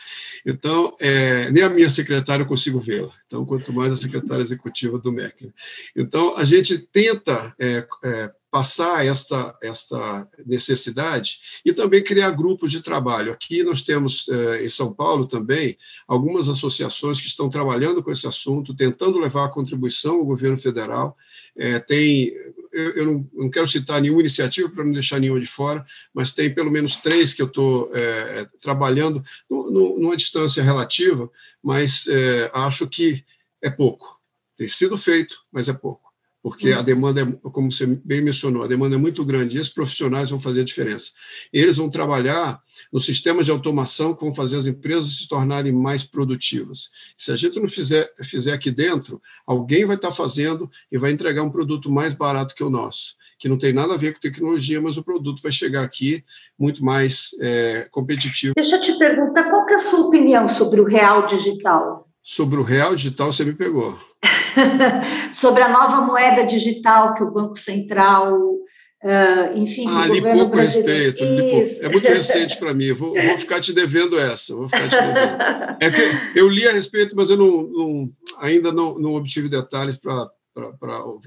Então, 0.44 0.94
é, 1.00 1.50
nem 1.50 1.62
a 1.62 1.70
minha 1.70 1.88
secretária 1.88 2.42
eu 2.42 2.48
consigo 2.48 2.80
vê-la, 2.80 3.12
então, 3.26 3.46
quanto 3.46 3.72
mais 3.72 3.92
a 3.92 3.96
secretária 3.96 4.42
executiva 4.42 4.98
do 4.98 5.12
MEC. 5.12 5.52
Então, 5.96 6.36
a 6.36 6.44
gente 6.44 6.78
tenta 6.78 7.54
é, 7.58 7.86
é, 8.04 8.32
passar 8.50 9.04
esta, 9.04 9.56
esta 9.62 10.28
necessidade 10.46 11.38
e 11.64 11.72
também 11.72 12.02
criar 12.02 12.30
grupos 12.30 12.70
de 12.70 12.80
trabalho. 12.80 13.32
Aqui 13.32 13.62
nós 13.62 13.82
temos, 13.82 14.28
é, 14.28 14.64
em 14.64 14.68
São 14.68 14.92
Paulo 14.92 15.26
também, 15.26 15.76
algumas 16.06 16.48
associações 16.48 17.20
que 17.20 17.26
estão 17.26 17.48
trabalhando 17.48 18.02
com 18.02 18.12
esse 18.12 18.26
assunto, 18.26 18.74
tentando 18.74 19.18
levar 19.18 19.46
a 19.46 19.50
contribuição 19.50 20.16
ao 20.16 20.24
governo 20.24 20.58
federal. 20.58 21.16
É, 21.56 21.78
tem 21.78 22.32
eu, 22.74 22.90
eu 22.96 23.04
não, 23.06 23.30
não, 23.32 23.50
quero 23.50 23.66
citar 23.68 24.00
nenhuma 24.00 24.20
iniciativa 24.20 24.68
para 24.68 24.84
não 24.84 24.92
deixar 24.92 25.20
nenhuma 25.20 25.40
de 25.40 25.46
fora, 25.46 25.84
mas 26.12 26.32
tem 26.32 26.52
pelo 26.52 26.70
menos 26.70 26.96
três 26.96 27.32
que 27.32 27.40
eu 27.40 27.46
estou 27.46 27.90
é, 27.94 28.46
trabalhando 28.60 29.24
no, 29.48 29.70
no, 29.70 29.98
numa 30.00 30.16
distância 30.16 30.62
relativa, 30.62 31.30
mas 31.62 32.06
é, 32.08 32.50
acho 32.52 32.86
que 32.86 33.24
é 33.62 33.70
pouco. 33.70 34.20
Tem 34.56 34.68
sido 34.68 34.98
feito, 34.98 35.42
mas 35.50 35.68
é 35.68 35.72
pouco 35.72 36.03
porque 36.44 36.72
a 36.72 36.82
demanda 36.82 37.22
é, 37.22 37.48
como 37.48 37.72
você 37.72 37.86
bem 37.86 38.20
mencionou, 38.20 38.62
a 38.64 38.66
demanda 38.66 38.96
é 38.96 38.98
muito 38.98 39.24
grande 39.24 39.56
e 39.56 39.60
esses 39.60 39.72
profissionais 39.72 40.28
vão 40.28 40.38
fazer 40.38 40.60
a 40.60 40.64
diferença. 40.64 41.10
Eles 41.50 41.78
vão 41.78 41.88
trabalhar 41.88 42.60
nos 42.92 43.06
sistemas 43.06 43.46
de 43.46 43.50
automação 43.50 44.12
que 44.12 44.22
vão 44.22 44.30
fazer 44.30 44.58
as 44.58 44.66
empresas 44.66 45.16
se 45.16 45.26
tornarem 45.26 45.72
mais 45.72 46.04
produtivas. 46.04 46.90
Se 47.16 47.32
a 47.32 47.36
gente 47.36 47.58
não 47.58 47.66
fizer, 47.66 48.12
fizer 48.22 48.52
aqui 48.52 48.70
dentro, 48.70 49.22
alguém 49.46 49.86
vai 49.86 49.96
estar 49.96 50.10
fazendo 50.10 50.70
e 50.92 50.98
vai 50.98 51.12
entregar 51.12 51.42
um 51.42 51.50
produto 51.50 51.90
mais 51.90 52.12
barato 52.12 52.54
que 52.54 52.62
o 52.62 52.68
nosso, 52.68 53.14
que 53.38 53.48
não 53.48 53.56
tem 53.56 53.72
nada 53.72 53.94
a 53.94 53.96
ver 53.96 54.12
com 54.12 54.20
tecnologia, 54.20 54.82
mas 54.82 54.98
o 54.98 55.02
produto 55.02 55.40
vai 55.42 55.50
chegar 55.50 55.82
aqui 55.82 56.22
muito 56.58 56.84
mais 56.84 57.30
é, 57.40 57.88
competitivo. 57.90 58.52
Deixa 58.54 58.76
eu 58.76 58.82
te 58.82 58.98
perguntar, 58.98 59.44
qual 59.44 59.66
é 59.70 59.76
a 59.76 59.78
sua 59.78 60.00
opinião 60.00 60.46
sobre 60.46 60.78
o 60.78 60.84
real 60.84 61.26
digital? 61.26 62.06
Sobre 62.22 62.58
o 62.58 62.62
real 62.62 62.94
digital, 62.94 63.32
você 63.32 63.44
me 63.44 63.54
pegou. 63.54 63.98
Sobre 65.32 65.62
a 65.62 65.68
nova 65.68 66.00
moeda 66.00 66.44
digital 66.44 67.14
que 67.14 67.22
o 67.22 67.30
Banco 67.30 67.56
Central, 67.56 68.32
uh, 68.34 69.56
enfim. 69.56 69.86
Ah, 69.88 70.06
li 70.06 70.22
pouco 70.22 70.56
respeito. 70.56 71.24
Li 71.24 71.50
pouco. 71.50 71.84
É 71.84 71.88
muito 71.88 72.08
recente 72.08 72.56
para 72.56 72.74
mim. 72.74 72.92
Vou, 72.92 73.12
vou, 73.12 73.38
ficar 73.38 73.60
te 73.60 73.72
devendo 73.72 74.18
essa. 74.18 74.54
Vou 74.54 74.68
ficar 74.68 74.88
te 74.88 74.96
devendo. 74.96 75.76
É 75.80 75.90
que 75.90 76.38
eu 76.38 76.48
li 76.48 76.66
a 76.66 76.72
respeito, 76.72 77.16
mas 77.16 77.30
eu 77.30 77.36
não, 77.36 77.62
não 77.62 78.12
ainda 78.38 78.72
não, 78.72 78.98
não, 78.98 79.14
obtive 79.14 79.48
detalhes 79.48 79.96
para. 79.96 80.30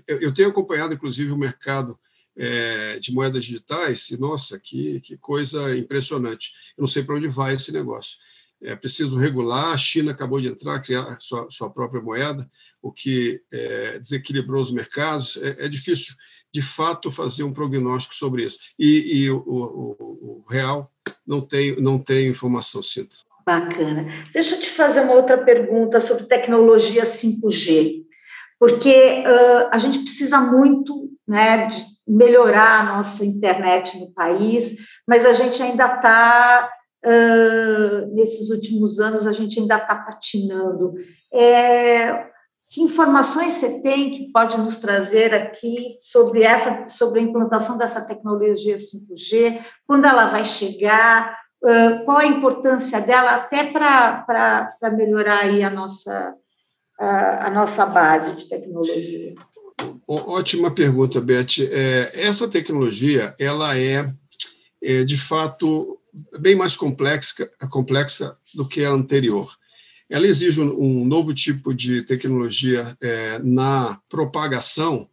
Eu, 0.08 0.22
eu 0.22 0.34
tenho 0.34 0.50
acompanhado, 0.50 0.94
inclusive, 0.94 1.32
o 1.32 1.38
mercado 1.38 2.00
é, 2.38 2.98
de 3.00 3.14
moedas 3.14 3.44
digitais, 3.44 4.10
e 4.10 4.20
nossa, 4.20 4.58
que, 4.58 5.02
que 5.02 5.18
coisa 5.18 5.78
impressionante. 5.78 6.52
Eu 6.78 6.84
não 6.84 6.88
sei 6.88 7.04
para 7.04 7.16
onde 7.16 7.28
vai 7.28 7.54
esse 7.54 7.74
negócio 7.74 8.18
é 8.62 8.76
preciso 8.76 9.18
regular. 9.18 9.74
A 9.74 9.78
China 9.78 10.12
acabou 10.12 10.42
de 10.42 10.48
entrar, 10.48 10.82
criar 10.82 11.18
sua, 11.20 11.48
sua 11.50 11.70
própria 11.70 12.02
moeda, 12.02 12.50
o 12.82 12.92
que 12.92 13.42
é, 13.52 14.00
desequilibrou 14.00 14.62
os 14.62 14.72
mercados. 14.72 15.38
É, 15.38 15.66
é, 15.66 15.70
difícil, 15.70 16.16
de 16.52 16.62
fato, 16.62 17.12
fazer 17.12 17.44
um 17.44 17.54
prognóstico 17.54 18.16
sobre 18.16 18.44
isso. 18.44 18.58
E, 18.80 19.24
e 19.24 19.30
o, 19.30 19.38
o, 19.38 19.96
o, 20.00 20.46
real 20.50 20.92
não 21.26 21.42
tem, 21.42 21.80
não 21.80 22.00
tem 22.00 22.30
informação, 22.30 22.82
sinto. 22.82 23.18
Bacana. 23.46 24.08
Deixa 24.34 24.56
eu 24.56 24.60
te 24.60 24.70
fazer 24.70 25.02
uma 25.02 25.14
outra 25.14 25.38
pergunta 25.38 26.02
sobre 26.02 26.26
tecnologia 26.26 27.06
5G, 27.06 28.04
porque 28.60 29.24
uh, 29.26 29.70
a 29.72 29.78
gente 29.78 30.00
precisa 30.00 30.40
muito 30.40 31.10
né, 31.26 31.68
de 31.68 31.86
melhorar 32.08 32.80
a 32.80 32.98
nossa 32.98 33.26
internet 33.26 33.98
no 33.98 34.12
país, 34.12 34.76
mas 35.08 35.26
a 35.26 35.34
gente 35.34 35.62
ainda 35.62 35.86
está 35.96 36.70
uh, 37.08 38.14
nesses 38.14 38.50
últimos 38.50 39.00
anos 39.00 39.26
a 39.26 39.32
gente 39.32 39.60
ainda 39.60 39.78
está 39.78 39.96
patinando. 39.96 40.94
É, 41.34 42.28
que 42.70 42.82
informações 42.82 43.54
você 43.54 43.82
tem 43.82 44.12
que 44.12 44.32
pode 44.32 44.58
nos 44.58 44.78
trazer 44.78 45.34
aqui 45.34 45.98
sobre 46.02 46.44
essa, 46.44 46.88
sobre 46.88 47.20
a 47.20 47.24
implantação 47.24 47.78
dessa 47.78 48.02
tecnologia 48.02 48.76
5G, 48.76 49.64
quando 49.86 50.06
ela 50.06 50.28
vai 50.28 50.44
chegar, 50.44 51.38
uh, 51.64 52.04
qual 52.04 52.18
a 52.18 52.26
importância 52.26 53.00
dela 53.00 53.36
até 53.36 53.72
para 53.72 54.76
melhorar 54.98 55.44
aí 55.44 55.64
a 55.64 55.70
nossa, 55.70 56.34
a, 57.00 57.48
a 57.48 57.50
nossa 57.50 57.86
base 57.86 58.36
de 58.36 58.50
tecnologia? 58.50 59.34
Ótima 60.08 60.72
pergunta, 60.72 61.22
Beth. 61.22 61.60
É, 61.72 62.28
essa 62.28 62.48
tecnologia, 62.48 63.36
ela 63.40 63.78
é, 63.78 64.10
é 64.82 65.04
de 65.04 65.18
fato 65.18 65.97
bem 66.40 66.56
mais 66.56 66.76
complexa, 66.76 67.50
complexa 67.70 68.38
do 68.54 68.68
que 68.68 68.84
a 68.84 68.92
anterior. 68.92 69.56
Ela 70.10 70.28
exige 70.28 70.62
um, 70.62 71.06
novo 71.06 71.34
tipo 71.34 71.74
de 71.74 72.02
tecnologia 72.02 72.96
é, 73.02 73.40
na 73.40 74.00
propagação 74.10 75.10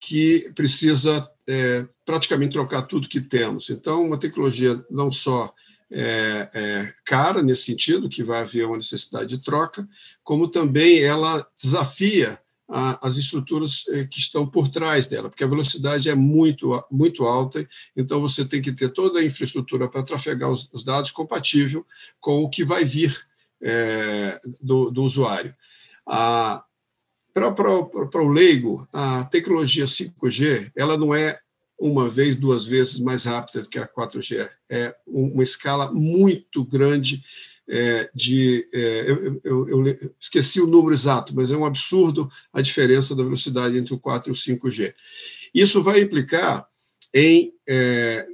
que 0.00 0.50
precisa 0.54 1.28
é, 1.46 1.86
praticamente 2.04 2.52
trocar 2.52 2.82
tudo 2.82 3.08
que 3.08 3.20
temos. 3.20 3.70
Então, 3.70 4.02
uma 4.02 4.18
tecnologia 4.18 4.82
não 4.90 5.12
só 5.12 5.54
é, 5.92 6.48
é, 6.54 6.92
cara 7.04 7.42
nesse 7.42 7.64
sentido, 7.64 8.08
que 8.08 8.24
vai 8.24 8.40
haver 8.40 8.66
uma 8.66 8.76
necessidade 8.76 9.36
de 9.36 9.42
troca, 9.42 9.86
como 10.22 10.48
também 10.48 11.00
ela 11.00 11.46
desafia 11.60 12.40
a, 12.70 13.06
as 13.06 13.16
estruturas 13.16 13.84
eh, 13.88 14.04
que 14.04 14.18
estão 14.18 14.46
por 14.46 14.68
trás 14.68 15.08
dela, 15.08 15.28
porque 15.28 15.42
a 15.42 15.48
velocidade 15.48 16.08
é 16.08 16.14
muito, 16.14 16.82
muito 16.90 17.24
alta, 17.24 17.68
então 17.96 18.20
você 18.20 18.44
tem 18.44 18.62
que 18.62 18.72
ter 18.72 18.90
toda 18.90 19.18
a 19.18 19.24
infraestrutura 19.24 19.88
para 19.88 20.04
trafegar 20.04 20.50
os, 20.50 20.70
os 20.72 20.84
dados 20.84 21.10
compatível 21.10 21.84
com 22.20 22.42
o 22.42 22.48
que 22.48 22.64
vai 22.64 22.84
vir 22.84 23.16
é, 23.60 24.40
do, 24.62 24.90
do, 24.90 25.02
usuário. 25.02 25.54
Para 26.06 26.64
o 28.22 28.28
leigo, 28.28 28.88
a 28.92 29.24
tecnologia 29.24 29.84
5G 29.84 30.72
ela 30.76 30.96
não 30.96 31.14
é 31.14 31.38
uma 31.78 32.10
vez, 32.10 32.36
duas 32.36 32.66
vezes 32.66 33.00
mais 33.00 33.24
rápida 33.24 33.66
que 33.66 33.78
a 33.78 33.88
4G, 33.88 34.46
é 34.70 34.94
uma 35.06 35.42
escala 35.42 35.90
muito 35.90 36.62
grande 36.64 37.22
é, 37.70 38.10
de. 38.14 38.68
É, 38.74 39.10
eu, 39.10 39.40
eu, 39.44 39.68
eu, 39.68 40.12
esqueci 40.18 40.60
o 40.60 40.66
número 40.66 40.92
exato, 40.92 41.34
mas 41.34 41.52
é 41.52 41.56
um 41.56 41.64
absurdo 41.64 42.28
a 42.52 42.60
diferença 42.60 43.14
da 43.14 43.22
velocidade 43.22 43.78
entre 43.78 43.94
o 43.94 43.98
4 43.98 44.30
e 44.30 44.32
o 44.32 44.34
5G. 44.34 44.92
Isso 45.54 45.82
vai 45.82 46.00
implicar 46.00 46.66
em. 47.14 47.52
É, 47.68 48.26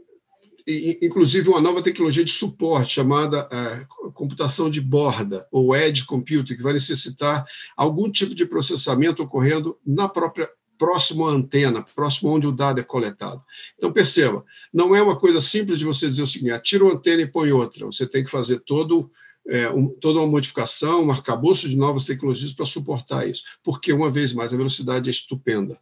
inclusive 0.68 1.48
uma 1.48 1.60
nova 1.60 1.80
tecnologia 1.80 2.24
de 2.24 2.32
suporte 2.32 2.94
chamada 2.94 3.48
é, 3.52 3.86
computação 4.12 4.68
de 4.68 4.80
borda 4.80 5.46
ou 5.52 5.76
edge 5.76 6.04
computing 6.04 6.56
que 6.56 6.62
vai 6.62 6.72
necessitar 6.72 7.46
algum 7.76 8.10
tipo 8.10 8.34
de 8.34 8.44
processamento 8.44 9.22
ocorrendo 9.22 9.78
na 9.86 10.08
própria 10.08 10.50
próximo 10.78 11.26
à 11.26 11.30
antena, 11.30 11.84
próximo 11.94 12.30
onde 12.30 12.46
o 12.46 12.52
dado 12.52 12.80
é 12.80 12.84
coletado. 12.84 13.42
Então, 13.76 13.92
perceba, 13.92 14.44
não 14.72 14.94
é 14.94 15.02
uma 15.02 15.18
coisa 15.18 15.40
simples 15.40 15.78
de 15.78 15.84
você 15.84 16.08
dizer 16.08 16.22
o 16.22 16.26
seguinte, 16.26 16.52
atira 16.52 16.84
uma 16.84 16.94
antena 16.94 17.22
e 17.22 17.30
põe 17.30 17.52
outra, 17.52 17.86
você 17.86 18.06
tem 18.06 18.24
que 18.24 18.30
fazer 18.30 18.60
todo 18.60 19.10
é, 19.48 19.70
um, 19.70 19.88
toda 19.88 20.18
uma 20.18 20.26
modificação, 20.26 21.04
um 21.04 21.10
arcabouço 21.10 21.68
de 21.68 21.76
novas 21.76 22.04
tecnologias 22.04 22.52
para 22.52 22.66
suportar 22.66 23.28
isso, 23.28 23.44
porque, 23.62 23.92
uma 23.92 24.10
vez 24.10 24.32
mais, 24.32 24.52
a 24.52 24.56
velocidade 24.56 25.08
é 25.08 25.10
estupenda. 25.10 25.78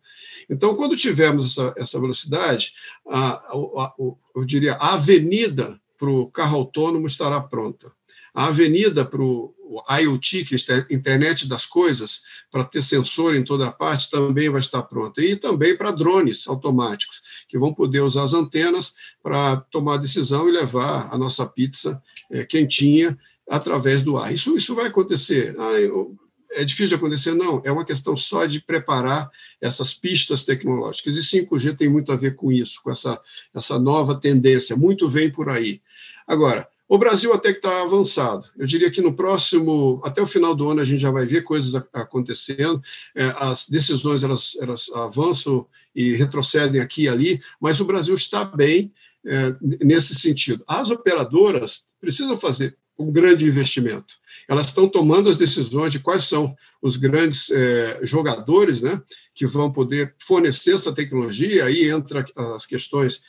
Então, 0.50 0.74
quando 0.74 0.96
tivermos 0.96 1.52
essa, 1.52 1.74
essa 1.76 2.00
velocidade, 2.00 2.72
a, 3.08 3.30
a, 3.30 3.84
a, 3.84 3.94
eu 4.36 4.44
diria, 4.44 4.74
a 4.74 4.94
avenida 4.94 5.80
para 5.96 6.10
o 6.10 6.30
carro 6.30 6.58
autônomo 6.58 7.06
estará 7.06 7.40
pronta. 7.40 7.90
A 8.34 8.48
avenida 8.48 9.04
para 9.04 9.22
o 9.22 9.53
IoT, 10.00 10.44
que 10.44 10.54
é 10.54 10.74
a 10.74 10.94
internet 10.94 11.48
das 11.48 11.66
coisas, 11.66 12.22
para 12.50 12.64
ter 12.64 12.82
sensor 12.82 13.34
em 13.34 13.42
toda 13.42 13.70
parte, 13.70 14.10
também 14.10 14.48
vai 14.48 14.60
estar 14.60 14.82
pronta. 14.82 15.22
E 15.22 15.36
também 15.36 15.76
para 15.76 15.90
drones 15.90 16.46
automáticos, 16.46 17.22
que 17.48 17.58
vão 17.58 17.72
poder 17.72 18.00
usar 18.00 18.24
as 18.24 18.34
antenas 18.34 18.94
para 19.22 19.56
tomar 19.56 19.96
decisão 19.96 20.48
e 20.48 20.52
levar 20.52 21.12
a 21.12 21.18
nossa 21.18 21.46
pizza 21.46 22.02
é, 22.30 22.44
quentinha 22.44 23.18
através 23.48 24.02
do 24.02 24.16
ar. 24.16 24.32
Isso, 24.32 24.56
isso 24.56 24.74
vai 24.74 24.86
acontecer. 24.86 25.54
Ah, 25.58 25.80
eu, 25.80 26.16
é 26.52 26.64
difícil 26.64 26.88
de 26.88 26.94
acontecer? 26.94 27.34
Não, 27.34 27.60
é 27.64 27.72
uma 27.72 27.84
questão 27.84 28.16
só 28.16 28.46
de 28.46 28.60
preparar 28.60 29.30
essas 29.60 29.92
pistas 29.92 30.44
tecnológicas. 30.44 31.16
E 31.16 31.20
5G 31.20 31.76
tem 31.76 31.88
muito 31.88 32.12
a 32.12 32.16
ver 32.16 32.36
com 32.36 32.50
isso, 32.50 32.80
com 32.82 32.90
essa, 32.90 33.20
essa 33.54 33.78
nova 33.78 34.14
tendência. 34.14 34.76
Muito 34.76 35.08
vem 35.08 35.30
por 35.30 35.48
aí. 35.48 35.82
Agora, 36.26 36.68
O 36.86 36.98
Brasil 36.98 37.32
até 37.32 37.50
que 37.50 37.58
está 37.58 37.82
avançado. 37.82 38.46
Eu 38.58 38.66
diria 38.66 38.90
que 38.90 39.00
no 39.00 39.14
próximo, 39.14 40.02
até 40.04 40.20
o 40.20 40.26
final 40.26 40.54
do 40.54 40.68
ano, 40.68 40.82
a 40.82 40.84
gente 40.84 41.00
já 41.00 41.10
vai 41.10 41.24
ver 41.24 41.42
coisas 41.42 41.74
acontecendo. 41.92 42.82
É, 43.14 43.34
as 43.38 43.68
decisões 43.68 44.22
elas, 44.22 44.56
elas 44.60 44.90
avançam 44.94 45.66
e 45.94 46.14
retrocedem 46.14 46.80
aqui 46.80 47.04
e 47.04 47.08
ali, 47.08 47.40
mas 47.58 47.80
o 47.80 47.86
Brasil 47.86 48.14
está 48.14 48.44
bem 48.44 48.92
é, 49.24 49.56
nesse 49.82 50.14
sentido. 50.14 50.62
As 50.68 50.90
operadoras 50.90 51.86
precisam 51.98 52.36
fazer 52.36 52.76
um 52.98 53.10
grande 53.10 53.46
investimento. 53.46 54.14
Elas 54.46 54.66
estão 54.66 54.86
tomando 54.86 55.30
as 55.30 55.38
decisões 55.38 55.90
de 55.90 55.98
quais 55.98 56.24
são 56.24 56.54
os 56.82 56.98
grandes 56.98 57.50
é, 57.50 58.00
jogadores 58.02 58.82
né, 58.82 59.00
que 59.34 59.46
vão 59.46 59.72
poder 59.72 60.14
fornecer 60.18 60.74
essa 60.74 60.92
tecnologia. 60.92 61.64
Aí 61.64 61.88
entra 61.88 62.24
as 62.36 62.66
questões 62.66 63.22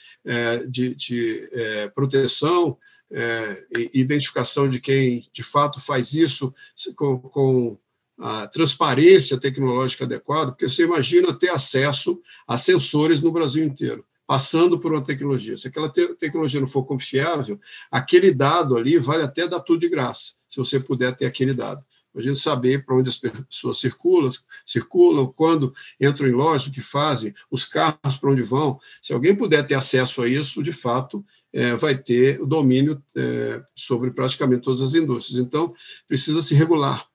de, 0.70 0.96
de 0.96 1.50
proteção, 1.94 2.78
é, 3.12 3.66
identificação 3.94 4.70
de 4.70 4.80
quem 4.80 5.28
de 5.32 5.44
fato 5.44 5.80
faz 5.80 6.14
isso 6.14 6.54
com, 6.96 7.20
com 7.20 7.78
a 8.20 8.48
transparência 8.48 9.40
tecnológica 9.40 10.06
adequada, 10.06 10.52
porque 10.52 10.70
você 10.70 10.84
imagina 10.84 11.38
ter 11.38 11.50
acesso 11.50 12.22
a 12.48 12.58
sensores 12.58 13.22
no 13.22 13.32
Brasil 13.32 13.64
inteiro 13.64 14.06
passando 14.28 14.80
por 14.80 14.92
uma 14.92 15.04
tecnologia. 15.04 15.58
Se 15.58 15.68
aquela 15.68 15.90
te 15.90 16.08
tecnologia 16.16 16.60
não 16.60 16.68
for 16.68 16.84
confiável, 16.84 17.60
aquele 17.92 18.32
dado 18.32 18.76
ali 18.76 18.98
vale 18.98 19.24
até 19.24 19.48
dar 19.48 19.60
tudo 19.60 19.80
de 19.80 19.90
graça, 19.90 20.34
se 20.50 20.58
você 20.58 20.80
puder 20.80 21.16
ter 21.16 21.26
aquele 21.26 21.54
dado. 21.54 21.84
A 22.16 22.22
gente 22.22 22.40
saber 22.40 22.86
para 22.86 22.96
onde 22.96 23.10
as 23.10 23.18
pessoas 23.18 23.80
circulam, 23.80 24.32
circulam, 24.66 25.28
quando 25.36 25.74
entram 26.00 26.28
em 26.28 26.32
loja, 26.32 26.70
o 26.70 26.72
que 26.72 26.82
fazem, 26.82 27.34
os 27.52 27.66
carros 27.66 28.18
para 28.20 28.32
onde 28.32 28.42
vão. 28.42 28.80
Se 29.02 29.14
alguém 29.14 29.36
puder 29.36 29.66
ter 29.66 29.76
acesso 29.76 30.22
a 30.22 30.28
isso, 30.28 30.64
de 30.64 30.72
fato, 30.72 31.24
é, 31.52 31.76
vai 31.76 31.98
ter 31.98 32.42
o 32.42 32.46
domínio 32.46 33.02
é, 33.16 33.64
sobre 33.76 34.12
praticamente 34.12 34.64
todas 34.64 34.82
as 34.82 34.94
indústrias. 34.94 35.42
Então, 35.44 35.74
precisa 36.08 36.42
se 36.42 36.54
regular. 36.54 37.06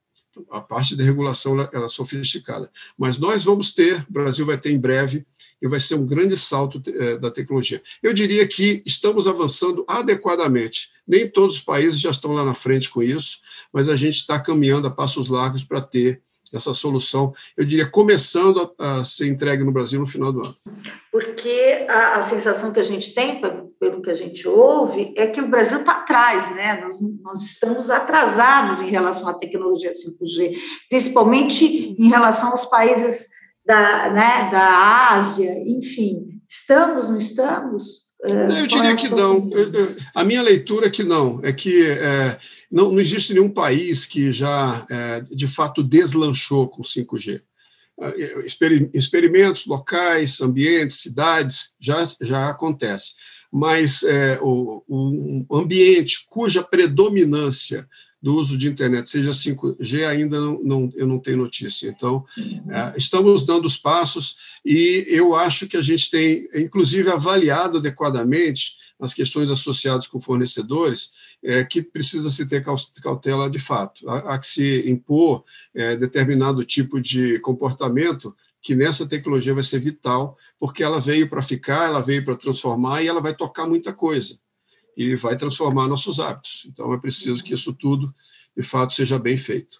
A 0.50 0.60
parte 0.60 0.94
de 0.94 1.02
regulação 1.02 1.52
ela 1.72 1.86
é 1.86 1.88
sofisticada. 1.88 2.70
Mas 2.96 3.18
nós 3.18 3.44
vamos 3.44 3.72
ter, 3.72 4.06
o 4.08 4.12
Brasil 4.12 4.46
vai 4.46 4.58
ter 4.58 4.70
em 4.70 4.78
breve, 4.78 5.26
e 5.62 5.68
vai 5.68 5.78
ser 5.78 5.94
um 5.94 6.06
grande 6.06 6.36
salto 6.36 6.82
é, 6.86 7.18
da 7.18 7.30
tecnologia. 7.30 7.82
Eu 8.02 8.14
diria 8.14 8.46
que 8.48 8.82
estamos 8.86 9.26
avançando 9.26 9.84
adequadamente. 9.86 10.90
Nem 11.06 11.28
todos 11.28 11.56
os 11.56 11.60
países 11.60 12.00
já 12.00 12.10
estão 12.10 12.32
lá 12.32 12.44
na 12.44 12.54
frente 12.54 12.88
com 12.88 13.02
isso, 13.02 13.40
mas 13.72 13.88
a 13.88 13.96
gente 13.96 14.16
está 14.16 14.40
caminhando 14.40 14.88
a 14.88 14.90
passos 14.90 15.28
largos 15.28 15.64
para 15.64 15.80
ter 15.80 16.22
essa 16.52 16.74
solução, 16.74 17.32
eu 17.56 17.64
diria, 17.64 17.88
começando 17.88 18.74
a, 18.78 19.00
a, 19.00 19.04
ser 19.04 19.28
entregue 19.28 19.64
no 19.64 19.72
Brasil 19.72 20.00
no 20.00 20.06
final 20.06 20.32
do 20.32 20.40
ano. 20.40 20.56
Porque 21.10 21.86
a, 21.88 22.18
a, 22.18 22.22
sensação 22.22 22.72
que 22.72 22.80
a 22.80 22.84
gente 22.84 23.14
tem, 23.14 23.40
pelo 23.78 24.02
que 24.02 24.10
a 24.10 24.14
gente 24.14 24.46
ouve, 24.46 25.12
é 25.16 25.26
que 25.26 25.40
o 25.40 25.48
Brasil 25.48 25.80
está 25.80 25.92
atrás, 25.92 26.54
né? 26.54 26.80
Nós, 26.80 27.00
nós 27.22 27.42
estamos 27.42 27.90
atrasados 27.90 28.80
em 28.80 28.90
relação 28.90 29.28
à 29.28 29.34
tecnologia 29.34 29.92
5G, 29.92 30.54
principalmente 30.88 31.64
em 31.64 32.08
relação 32.08 32.50
aos 32.50 32.66
países 32.66 33.28
da, 33.64 34.10
né, 34.10 34.50
da 34.50 35.12
Ásia, 35.14 35.52
enfim. 35.66 36.40
Estamos, 36.48 37.08
não 37.08 37.18
estamos? 37.18 38.09
É, 38.22 38.60
eu 38.60 38.66
diria 38.66 38.90
é 38.90 38.96
que 38.96 39.08
não. 39.08 39.48
A 40.14 40.24
minha 40.24 40.42
leitura 40.42 40.86
é 40.86 40.90
que 40.90 41.02
não. 41.02 41.40
É 41.42 41.52
que 41.52 41.90
é, 41.90 42.38
não, 42.70 42.92
não 42.92 43.00
existe 43.00 43.32
nenhum 43.32 43.48
país 43.48 44.06
que 44.06 44.30
já, 44.30 44.86
é, 44.90 45.20
de 45.22 45.48
fato, 45.48 45.82
deslanchou 45.82 46.68
com 46.68 46.82
5G. 46.82 47.40
É, 48.02 48.44
experimentos 48.94 49.66
locais, 49.66 50.40
ambientes, 50.40 51.02
cidades, 51.02 51.74
já, 51.80 52.06
já 52.20 52.50
acontece. 52.50 53.12
Mas 53.52 54.02
é, 54.02 54.38
o, 54.42 54.84
o 55.48 55.56
ambiente 55.56 56.24
cuja 56.28 56.62
predominância 56.62 57.88
do 58.22 58.34
uso 58.34 58.58
de 58.58 58.68
internet, 58.68 59.08
seja 59.08 59.30
5G, 59.30 60.06
ainda 60.06 60.38
não, 60.38 60.60
não 60.62 60.92
eu 60.94 61.06
não 61.06 61.18
tenho 61.18 61.38
notícia. 61.38 61.88
Então, 61.88 62.24
uhum. 62.36 62.70
é, 62.70 62.94
estamos 62.96 63.46
dando 63.46 63.64
os 63.64 63.78
passos 63.78 64.36
e 64.64 65.06
eu 65.08 65.34
acho 65.34 65.66
que 65.66 65.76
a 65.76 65.82
gente 65.82 66.10
tem, 66.10 66.46
inclusive, 66.54 67.08
avaliado 67.08 67.78
adequadamente 67.78 68.76
as 69.00 69.14
questões 69.14 69.50
associadas 69.50 70.06
com 70.06 70.20
fornecedores, 70.20 71.12
é, 71.42 71.64
que 71.64 71.80
precisa 71.80 72.28
se 72.28 72.46
ter 72.46 72.62
cautela 73.02 73.48
de 73.48 73.58
fato. 73.58 74.06
Há, 74.06 74.34
há 74.34 74.38
que 74.38 74.46
se 74.46 74.90
impor 74.90 75.42
é, 75.74 75.96
determinado 75.96 76.62
tipo 76.62 77.00
de 77.00 77.38
comportamento 77.38 78.36
que 78.60 78.74
nessa 78.74 79.08
tecnologia 79.08 79.54
vai 79.54 79.62
ser 79.62 79.78
vital, 79.78 80.36
porque 80.58 80.82
ela 80.82 81.00
veio 81.00 81.30
para 81.30 81.40
ficar, 81.40 81.86
ela 81.86 82.02
veio 82.02 82.22
para 82.22 82.36
transformar 82.36 83.02
e 83.02 83.08
ela 83.08 83.22
vai 83.22 83.34
tocar 83.34 83.66
muita 83.66 83.90
coisa 83.90 84.38
e 85.00 85.16
vai 85.16 85.34
transformar 85.34 85.88
nossos 85.88 86.20
hábitos. 86.20 86.66
Então, 86.70 86.92
é 86.92 86.98
preciso 86.98 87.42
que 87.42 87.54
isso 87.54 87.72
tudo, 87.72 88.12
de 88.54 88.62
fato, 88.62 88.92
seja 88.92 89.18
bem 89.18 89.36
feito. 89.36 89.78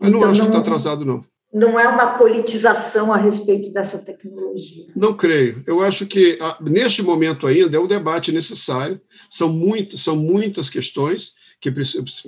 Mas 0.00 0.10
não 0.10 0.18
então, 0.18 0.30
acho 0.30 0.40
não, 0.40 0.46
que 0.46 0.56
está 0.56 0.60
atrasado, 0.60 1.04
não. 1.04 1.22
Não 1.52 1.78
é 1.78 1.86
uma 1.86 2.16
politização 2.16 3.12
a 3.12 3.18
respeito 3.18 3.70
dessa 3.70 3.98
tecnologia. 3.98 4.86
Não 4.96 5.14
creio. 5.14 5.62
Eu 5.66 5.82
acho 5.82 6.06
que, 6.06 6.38
ah, 6.40 6.56
neste 6.62 7.02
momento 7.02 7.46
ainda, 7.46 7.76
é 7.76 7.80
um 7.80 7.86
debate 7.86 8.32
necessário. 8.32 8.98
São, 9.28 9.50
muito, 9.50 9.98
são 9.98 10.16
muitas 10.16 10.70
questões, 10.70 11.34
que 11.60 11.70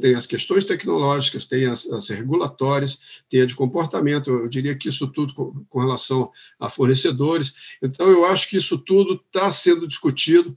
tem 0.01 0.15
as 0.15 0.27
questões 0.27 0.65
tecnológicas, 0.65 1.47
tem 1.47 1.67
as, 1.67 1.89
as, 1.89 2.09
regulatórias, 2.09 3.01
tem 3.29 3.41
a 3.41 3.47
de 3.47 3.57
comportamento, 3.57 4.31
eu 4.31 4.49
diria 4.49 4.77
que 4.77 4.89
isso 4.89 5.09
tudo 5.09 5.35
com, 5.35 5.65
com 5.69 5.81
relação 5.81 6.31
a 6.61 6.71
fornecedores. 6.71 7.53
Então, 7.83 8.09
eu 8.09 8.25
acho 8.27 8.49
que 8.49 8.59
isso 8.59 8.79
tudo 8.79 9.21
está 9.27 9.51
sendo 9.51 9.89
discutido 9.89 10.57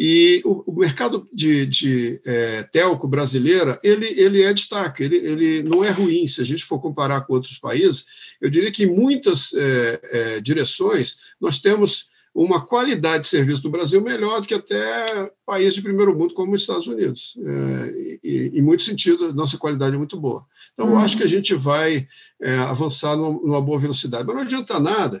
e 0.00 0.40
o, 0.44 0.62
o 0.70 0.78
mercado 0.78 1.28
de, 1.32 1.66
de 1.66 2.20
é, 2.24 2.62
telco 2.62 3.08
brasileira, 3.08 3.80
ele, 3.82 4.06
ele 4.06 4.42
é 4.42 4.54
destaque, 4.54 5.02
ele, 5.02 5.16
ele 5.16 5.62
não 5.64 5.82
é 5.82 5.90
ruim. 5.90 6.28
Se 6.28 6.40
a 6.40 6.44
gente 6.44 6.64
for 6.64 6.78
comparar 6.78 7.22
com 7.22 7.34
outros 7.34 7.58
países, 7.58 8.06
eu 8.40 8.48
diria 8.48 8.70
que 8.70 8.84
em 8.84 8.94
muitas 8.94 9.52
é, 9.54 10.00
é, 10.04 10.40
direções 10.40 11.16
nós 11.40 11.58
temos 11.58 12.10
uma 12.32 12.64
qualidade 12.64 13.24
de 13.24 13.28
serviço 13.28 13.60
do 13.60 13.70
Brasil 13.70 14.00
melhor 14.00 14.40
do 14.40 14.46
que 14.46 14.54
até 14.54 15.32
países 15.44 15.74
de 15.74 15.82
primeiro 15.82 16.16
mundo 16.16 16.32
como 16.32 16.54
os 16.54 16.60
Estados 16.60 16.86
Unidos. 16.86 17.36
É, 17.36 18.18
e, 18.22 18.52
em 18.54 18.62
muitos 18.62 18.86
sentidos, 18.86 19.34
nossa 19.34 19.58
qualidade 19.58 19.96
é 19.96 19.98
muito 19.98 20.16
boa. 20.16 20.46
Então, 20.74 20.86
uhum. 20.86 20.92
eu 20.92 20.98
acho 20.98 21.16
que 21.16 21.24
a 21.24 21.26
uhum. 21.26 21.32
gente 21.32 21.56
vai 21.56 22.06
é, 22.40 22.54
avançar 22.58 23.16
numa 23.16 23.60
boa 23.60 23.80
velocidade. 23.80 24.24
Mas 24.24 24.36
não 24.36 24.42
adianta 24.42 24.78
nada 24.78 25.20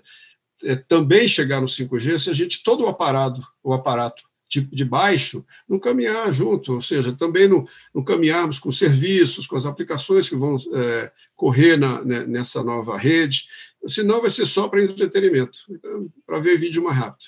é, 0.62 0.76
também 0.76 1.26
chegar 1.26 1.60
no 1.60 1.66
5G 1.66 2.18
se 2.20 2.30
a 2.30 2.32
gente, 2.32 2.62
todo 2.62 2.84
o 2.84 2.86
aparato, 2.86 3.42
o 3.64 3.72
aparato 3.72 4.27
de, 4.48 4.62
de 4.62 4.84
baixo, 4.84 5.44
não 5.68 5.78
caminhar 5.78 6.32
junto, 6.32 6.74
ou 6.74 6.82
seja, 6.82 7.12
também 7.12 7.46
não, 7.46 7.66
não 7.94 8.02
caminharmos 8.02 8.58
com 8.58 8.72
serviços, 8.72 9.46
com 9.46 9.56
as 9.56 9.66
aplicações 9.66 10.28
que 10.28 10.36
vão 10.36 10.56
é, 10.74 11.12
correr 11.36 11.76
na, 11.76 12.02
né, 12.04 12.24
nessa 12.26 12.62
nova 12.62 12.96
rede, 12.96 13.46
senão 13.86 14.20
vai 14.20 14.30
ser 14.30 14.46
só 14.46 14.68
para 14.68 14.82
entretenimento, 14.82 15.58
então, 15.70 16.08
para 16.26 16.38
ver 16.38 16.58
vídeo 16.58 16.82
mais 16.82 16.96
rápido. 16.96 17.26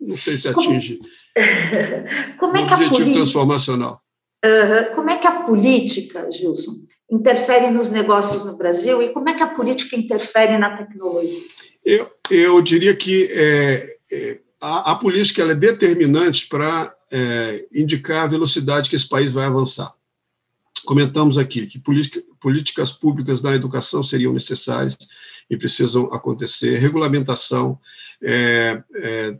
Não 0.00 0.16
sei 0.16 0.36
se 0.36 0.48
atinge 0.48 0.98
como, 2.38 2.52
como 2.52 2.56
é 2.56 2.60
o 2.60 2.64
objetivo 2.64 2.90
política, 2.90 3.12
transformacional. 3.12 4.02
Uh, 4.44 4.94
como 4.94 5.10
é 5.10 5.18
que 5.18 5.26
a 5.26 5.42
política, 5.42 6.30
Gilson, 6.30 6.72
interfere 7.10 7.70
nos 7.70 7.90
negócios 7.90 8.44
no 8.44 8.56
Brasil 8.56 9.02
e 9.02 9.12
como 9.12 9.28
é 9.28 9.34
que 9.34 9.42
a 9.42 9.48
política 9.48 9.96
interfere 9.96 10.56
na 10.58 10.76
tecnologia? 10.76 11.40
Eu, 11.84 12.10
eu 12.30 12.60
diria 12.62 12.94
que 12.94 13.28
é, 13.32 13.96
é 14.12 14.40
a, 14.60 14.92
a 14.92 14.94
política 14.94 15.42
é 15.42 15.54
determinante 15.54 16.46
para 16.46 16.94
é, 17.10 17.66
indicar 17.72 18.24
a 18.24 18.28
velocidade 18.28 18.90
que 18.90 18.96
esse 18.96 19.08
país 19.08 19.32
vai 19.32 19.46
avançar. 19.46 19.92
Comentamos 20.84 21.38
aqui 21.38 21.66
que 21.66 21.78
política, 21.78 22.22
políticas 22.40 22.90
públicas 22.90 23.40
da 23.40 23.54
educação 23.54 24.02
seriam 24.02 24.32
necessárias 24.32 24.96
e 25.48 25.56
precisam 25.56 26.04
acontecer, 26.12 26.78
regulamentação, 26.78 27.78
é, 28.22 28.82
é, 28.94 29.38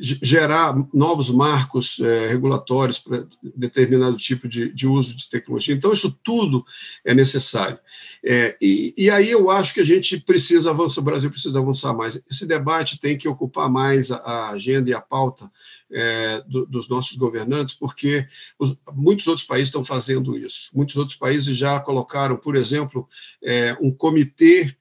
gerar 0.00 0.74
novos 0.92 1.30
marcos 1.30 2.00
é, 2.00 2.28
regulatórios 2.28 2.98
para 2.98 3.26
determinado 3.42 4.16
tipo 4.16 4.48
de, 4.48 4.72
de, 4.72 4.86
uso 4.86 5.14
de 5.14 5.28
tecnologia. 5.28 5.74
Então, 5.74 5.92
isso 5.92 6.16
tudo 6.24 6.64
é 7.04 7.14
necessário. 7.14 7.78
É, 8.24 8.56
e, 8.60 8.94
e, 8.96 9.10
aí 9.10 9.30
eu 9.30 9.50
acho 9.50 9.74
que 9.74 9.80
a 9.80 9.84
gente 9.84 10.18
precisa 10.20 10.70
avançar, 10.70 11.00
o 11.00 11.04
Brasil 11.04 11.30
precisa 11.30 11.58
avançar 11.58 11.92
mais. 11.92 12.18
Esse 12.30 12.46
debate 12.46 12.98
tem 12.98 13.18
que 13.18 13.28
ocupar 13.28 13.68
mais 13.68 14.10
a, 14.10 14.16
a 14.16 14.50
agenda 14.50 14.88
e 14.88 14.94
a 14.94 15.00
pauta 15.00 15.50
é, 15.92 16.40
do, 16.48 16.64
dos 16.64 16.88
nossos 16.88 17.16
governantes, 17.16 17.74
porque 17.74 18.26
os, 18.58 18.74
muitos 18.94 19.26
outros 19.26 19.46
países 19.46 19.68
estão 19.68 19.84
fazendo 19.84 20.36
isso. 20.36 20.70
Muitos 20.74 20.96
outros 20.96 21.16
países 21.16 21.56
já 21.56 21.78
colocaram, 21.78 22.36
por 22.36 22.56
exemplo, 22.56 23.06
é, 23.42 23.76
um 23.80 23.92
comitê 23.92 24.74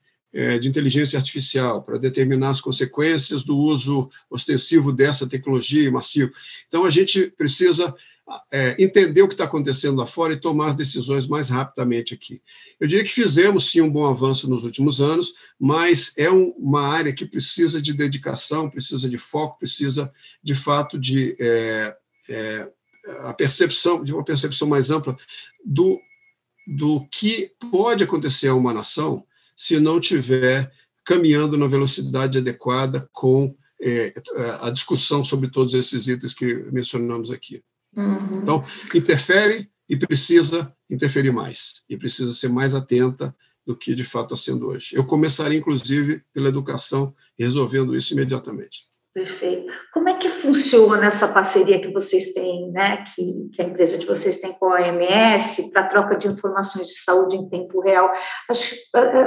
de 0.60 0.68
inteligência 0.68 1.18
artificial 1.18 1.84
para 1.84 2.00
determinar 2.00 2.50
as 2.50 2.62
consequências 2.62 3.44
do 3.44 3.56
uso 3.56 4.10
ostensivo 4.30 4.92
dessa 4.92 5.28
tecnologia 5.28 5.92
massiva. 5.92 6.32
Então, 6.68 6.86
a 6.86 6.90
gente 6.90 7.28
precisa 7.38 7.94
é, 8.52 8.76
entender 8.82 9.22
o 9.22 9.28
que 9.28 9.34
está 9.34 9.44
acontecendo 9.44 9.98
lá 9.98 10.08
fora 10.08 10.34
e 10.34 10.40
tomar 10.40 10.70
as 10.70 10.76
decisões 10.76 11.28
mais 11.28 11.50
rapidamente 11.50 12.14
aqui. 12.14 12.42
Eu 12.80 12.88
diria 12.88 13.04
que 13.04 13.12
fizemos 13.12 13.70
sim 13.70 13.82
um 13.82 13.90
bom 13.90 14.06
avanço 14.06 14.50
nos 14.50 14.64
últimos 14.64 15.02
anos, 15.02 15.34
mas 15.60 16.14
é 16.18 16.32
um, 16.32 16.50
uma 16.58 16.88
área 16.88 17.14
que 17.14 17.26
precisa 17.26 17.82
de 17.82 17.94
dedicação, 17.94 18.70
precisa 18.70 19.10
de 19.10 19.18
foco, 19.18 19.60
precisa 19.60 20.12
de 20.42 20.56
fato 20.56 20.98
de 20.98 21.36
é, 21.40 21.96
é, 22.30 22.68
a 23.24 23.34
percepção, 23.34 24.04
de 24.04 24.14
uma 24.14 24.24
percepção 24.24 24.68
mais 24.68 24.90
ampla 24.90 25.16
do, 25.66 26.00
do 26.66 27.06
que 27.12 27.52
pode 27.72 28.04
acontecer 28.04 28.48
a 28.48 28.56
uma 28.56 28.74
nação 28.74 29.26
se 29.56 29.80
não 29.80 30.00
tiver 30.00 30.72
caminhando 31.06 31.58
na 31.58 31.68
velocidade 31.68 32.38
adequada 32.38 33.10
com 33.12 33.56
é, 33.82 34.14
a 34.62 34.70
discussão 34.70 35.24
sobre 35.24 35.50
todos 35.50 35.74
esses 35.74 36.08
itens 36.08 36.34
que 36.34 36.66
mencionamos 36.72 37.30
aqui. 37.30 37.62
Uhum. 37.96 38.42
Então, 38.42 38.66
interfere 38.94 39.70
e 39.90 39.98
precisa 39.98 40.74
interferir 40.90 41.32
mais, 41.32 41.84
e 41.90 41.98
precisa 41.98 42.34
ser 42.34 42.50
mais 42.50 42.74
atenta 42.74 43.36
do 43.66 43.76
que 43.76 43.94
de 43.96 44.04
fato 44.04 44.34
está 44.34 44.52
sendo 44.52 44.68
hoje. 44.68 44.96
Eu 44.96 45.06
começaria, 45.06 45.58
inclusive, 45.58 46.24
pela 46.34 46.50
educação, 46.50 47.14
resolvendo 47.38 47.96
isso 47.96 48.14
imediatamente. 48.14 48.88
Perfeito. 49.14 49.72
Como 49.94 50.10
é 50.10 50.16
que 50.18 50.28
funciona 50.28 51.06
essa 51.06 51.28
parceria 51.28 51.80
que 51.80 51.94
vocês 51.94 52.34
têm, 52.34 52.72
né, 52.72 53.06
que, 53.14 53.50
que 53.54 53.62
a 53.62 53.66
empresa 53.66 53.96
de 53.96 54.08
vocês 54.08 54.38
tem 54.38 54.54
com 54.54 54.66
a 54.66 54.82
OMS 54.82 55.72
para 55.72 55.88
troca 55.88 56.16
de 56.16 56.28
informações 56.28 56.88
de 56.88 56.96
saúde 56.96 57.36
em 57.36 57.48
tempo 57.48 57.80
real? 57.80 58.12
Acho, 58.50 58.76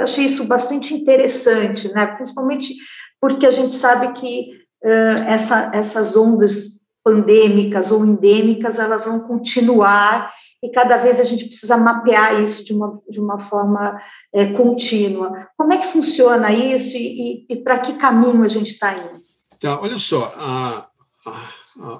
achei 0.01 0.25
isso 0.25 0.43
bastante 0.43 0.93
interessante, 0.93 1.87
né, 1.93 2.05
principalmente 2.05 2.75
porque 3.21 3.45
a 3.45 3.51
gente 3.51 3.75
sabe 3.75 4.11
que 4.19 4.49
uh, 4.83 5.23
essa, 5.25 5.71
essas 5.73 6.17
ondas 6.17 6.77
pandêmicas 7.01 7.89
ou 7.89 8.05
endêmicas, 8.05 8.79
elas 8.79 9.05
vão 9.05 9.21
continuar 9.21 10.33
e 10.61 10.69
cada 10.69 10.97
vez 10.97 11.21
a 11.21 11.23
gente 11.23 11.45
precisa 11.45 11.77
mapear 11.77 12.43
isso 12.43 12.65
de 12.65 12.73
uma, 12.73 13.01
de 13.09 13.21
uma 13.21 13.39
forma 13.39 13.97
é, 14.33 14.47
contínua. 14.51 15.47
Como 15.55 15.71
é 15.71 15.77
que 15.77 15.87
funciona 15.87 16.51
isso 16.51 16.97
e, 16.97 17.45
e, 17.47 17.53
e 17.53 17.55
para 17.63 17.79
que 17.79 17.93
caminho 17.93 18.43
a 18.43 18.49
gente 18.49 18.71
está 18.71 18.93
indo? 18.93 19.26
Tá, 19.59 19.79
olha 19.81 19.97
só, 19.97 20.33
a, 20.35 20.89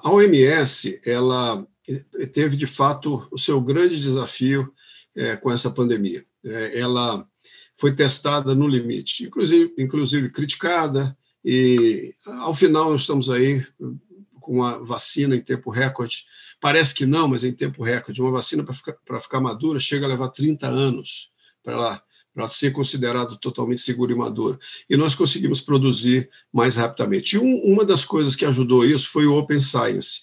a, 0.04 0.10
OMS 0.10 1.00
ela 1.04 1.66
teve 2.32 2.56
de 2.56 2.66
fato 2.66 3.26
o 3.30 3.38
seu 3.38 3.60
grande 3.60 4.00
desafio 4.00 4.72
é, 5.14 5.36
com 5.36 5.50
essa 5.50 5.70
pandemia. 5.70 6.24
É, 6.44 6.80
ela 6.80 7.26
foi 7.76 7.94
testada 7.94 8.54
no 8.54 8.66
limite, 8.66 9.24
inclusive, 9.24 9.74
inclusive 9.78 10.30
criticada, 10.30 11.16
e 11.44 12.12
ao 12.40 12.54
final 12.54 12.90
nós 12.90 13.02
estamos 13.02 13.30
aí 13.30 13.64
com 14.40 14.54
uma 14.54 14.82
vacina 14.82 15.36
em 15.36 15.40
tempo 15.40 15.70
recorde. 15.70 16.24
Parece 16.60 16.94
que 16.94 17.06
não, 17.06 17.28
mas 17.28 17.44
em 17.44 17.52
tempo 17.52 17.82
recorde. 17.82 18.20
Uma 18.20 18.32
vacina 18.32 18.64
para 18.64 18.74
ficar, 18.74 19.20
ficar 19.20 19.40
madura 19.40 19.78
chega 19.78 20.04
a 20.04 20.08
levar 20.08 20.28
30 20.28 20.66
anos 20.66 21.30
para 21.62 21.74
ela 21.74 22.02
para 22.38 22.46
ser 22.46 22.70
considerado 22.70 23.36
totalmente 23.36 23.80
seguro 23.80 24.12
e 24.12 24.14
maduro. 24.14 24.60
E 24.88 24.96
nós 24.96 25.12
conseguimos 25.12 25.60
produzir 25.60 26.30
mais 26.52 26.76
rapidamente. 26.76 27.34
E 27.34 27.38
um, 27.40 27.56
uma 27.64 27.84
das 27.84 28.04
coisas 28.04 28.36
que 28.36 28.44
ajudou 28.44 28.84
isso 28.84 29.08
foi 29.10 29.26
o 29.26 29.36
Open 29.36 29.60
Science. 29.60 30.20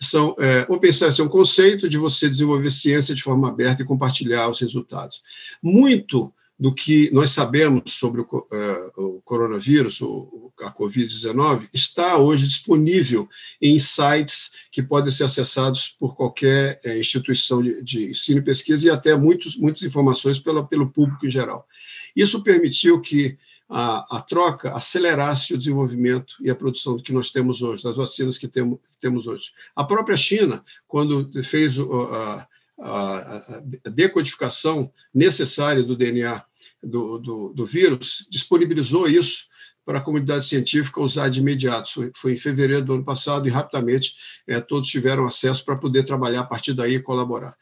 São, 0.00 0.36
é, 0.38 0.64
Open 0.68 0.92
Science 0.92 1.20
é 1.20 1.24
um 1.24 1.28
conceito 1.28 1.88
de 1.88 1.98
você 1.98 2.28
desenvolver 2.28 2.70
ciência 2.70 3.16
de 3.16 3.22
forma 3.22 3.48
aberta 3.48 3.82
e 3.82 3.84
compartilhar 3.84 4.48
os 4.48 4.60
resultados. 4.60 5.22
Muito 5.60 6.32
do 6.58 6.74
que 6.74 7.10
nós 7.12 7.30
sabemos 7.30 7.92
sobre 7.92 8.22
o, 8.22 8.24
uh, 8.24 9.16
o 9.16 9.22
coronavírus, 9.22 10.00
o, 10.00 10.50
a 10.62 10.72
Covid-19, 10.72 11.68
está 11.72 12.16
hoje 12.16 12.46
disponível 12.46 13.28
em 13.60 13.78
sites 13.78 14.52
que 14.72 14.82
podem 14.82 15.10
ser 15.10 15.24
acessados 15.24 15.94
por 15.98 16.16
qualquer 16.16 16.80
uh, 16.84 16.98
instituição 16.98 17.62
de, 17.62 17.82
de, 17.82 18.10
ensino 18.10 18.38
e 18.38 18.44
pesquisa 18.44 18.86
e 18.86 18.90
até 18.90 19.14
muitos, 19.14 19.56
muitas 19.56 19.82
informações 19.82 20.38
pela, 20.38 20.66
pelo 20.66 20.90
público 20.90 21.26
em 21.26 21.30
geral. 21.30 21.66
Isso 22.14 22.42
permitiu 22.42 23.02
que 23.02 23.36
a, 23.68 24.16
a, 24.16 24.20
troca 24.22 24.72
acelerasse 24.72 25.52
o 25.52 25.58
desenvolvimento 25.58 26.36
e 26.40 26.48
a 26.48 26.54
produção 26.54 26.96
que 26.96 27.12
nós 27.12 27.30
temos 27.30 27.60
hoje, 27.60 27.82
das 27.82 27.96
vacinas 27.96 28.38
que, 28.38 28.48
temo, 28.48 28.78
que 28.78 28.98
temos 28.98 29.26
hoje. 29.26 29.50
A 29.74 29.84
própria 29.84 30.16
China, 30.16 30.64
quando 30.86 31.30
fez 31.42 31.78
a, 31.78 32.48
a, 32.78 33.62
decodificação 33.90 34.90
necessária 35.14 35.82
do 35.82 35.96
DNA 35.96 36.44
do, 36.82 37.18
do, 37.18 37.52
do, 37.54 37.66
vírus, 37.66 38.26
disponibilizou 38.30 39.08
isso 39.08 39.46
para 39.84 39.98
a 39.98 40.02
comunidade 40.02 40.44
científica 40.44 41.00
usar 41.00 41.28
de 41.28 41.40
imediato. 41.40 41.92
Foi, 41.92 42.12
foi 42.14 42.32
em 42.32 42.36
fevereiro 42.36 42.84
do 42.84 42.94
ano 42.94 43.04
passado 43.04 43.46
e 43.46 43.50
rapidamente 43.50 44.12
é, 44.46 44.60
todos 44.60 44.88
tiveram 44.88 45.26
acesso 45.26 45.64
para 45.64 45.76
poder 45.76 46.02
trabalhar 46.04 46.40
a 46.40 46.46
partir 46.46 46.74
daí 46.74 46.96
e 46.96 47.02
colaborar. 47.02 47.54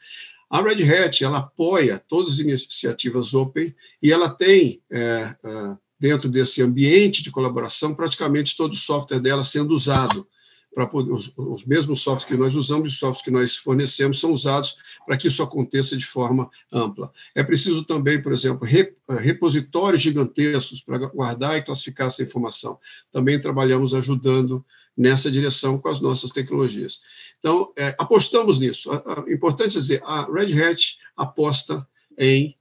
A 0.49 0.61
Red 0.61 0.83
Hat 0.83 1.23
ela 1.23 1.39
apoia 1.39 2.01
todas 2.07 2.33
as 2.33 2.39
iniciativas 2.39 3.33
open 3.33 3.75
e 4.01 4.11
ela 4.11 4.29
tem 4.29 4.81
é, 4.91 4.99
é, 4.99 5.77
dentro 5.99 6.29
desse 6.29 6.61
ambiente 6.61 7.23
de 7.23 7.31
colaboração 7.31 7.95
praticamente 7.95 8.55
todo 8.55 8.73
o 8.73 8.77
software 8.77 9.19
dela 9.19 9.43
sendo 9.43 9.73
usado 9.73 10.27
para 10.75 10.93
os, 10.93 11.31
os, 11.37 11.65
mesmos 11.65 12.01
softwares 12.01 12.25
que 12.25 12.35
nós 12.35 12.53
usamos 12.53 12.91
os 12.91 12.99
softwares 12.99 13.23
que 13.23 13.31
nós 13.31 13.55
fornecemos 13.55 14.19
são 14.19 14.33
usados 14.33 14.75
para 15.05 15.15
que 15.15 15.29
isso 15.29 15.41
aconteça 15.41 15.95
de 15.95 16.05
forma 16.05 16.49
ampla. 16.69 17.09
É 17.33 17.41
preciso 17.41 17.85
também, 17.85 18.21
por 18.21 18.33
exemplo, 18.33 18.67
repositórios 19.07 20.01
gigantescos 20.01 20.81
para 20.81 20.97
guardar 20.97 21.57
e 21.57 21.63
classificar 21.63 22.07
essa 22.07 22.21
informação. 22.21 22.77
Também 23.09 23.39
trabalhamos 23.39 23.93
ajudando 23.93 24.65
nessa 24.97 25.31
direção 25.31 25.77
com 25.77 25.87
as 25.87 26.01
nossas 26.01 26.31
tecnologias. 26.31 26.99
Então, 27.39 27.71
é, 27.77 27.95
apostamos 27.97 28.59
nisso. 28.59 28.89
É 29.27 29.33
importante 29.33 29.73
dizer, 29.73 30.01
a 30.03 30.29
Red 30.29 30.61
Hat 30.61 30.97
aposta 31.15 31.87
em, 32.17 32.53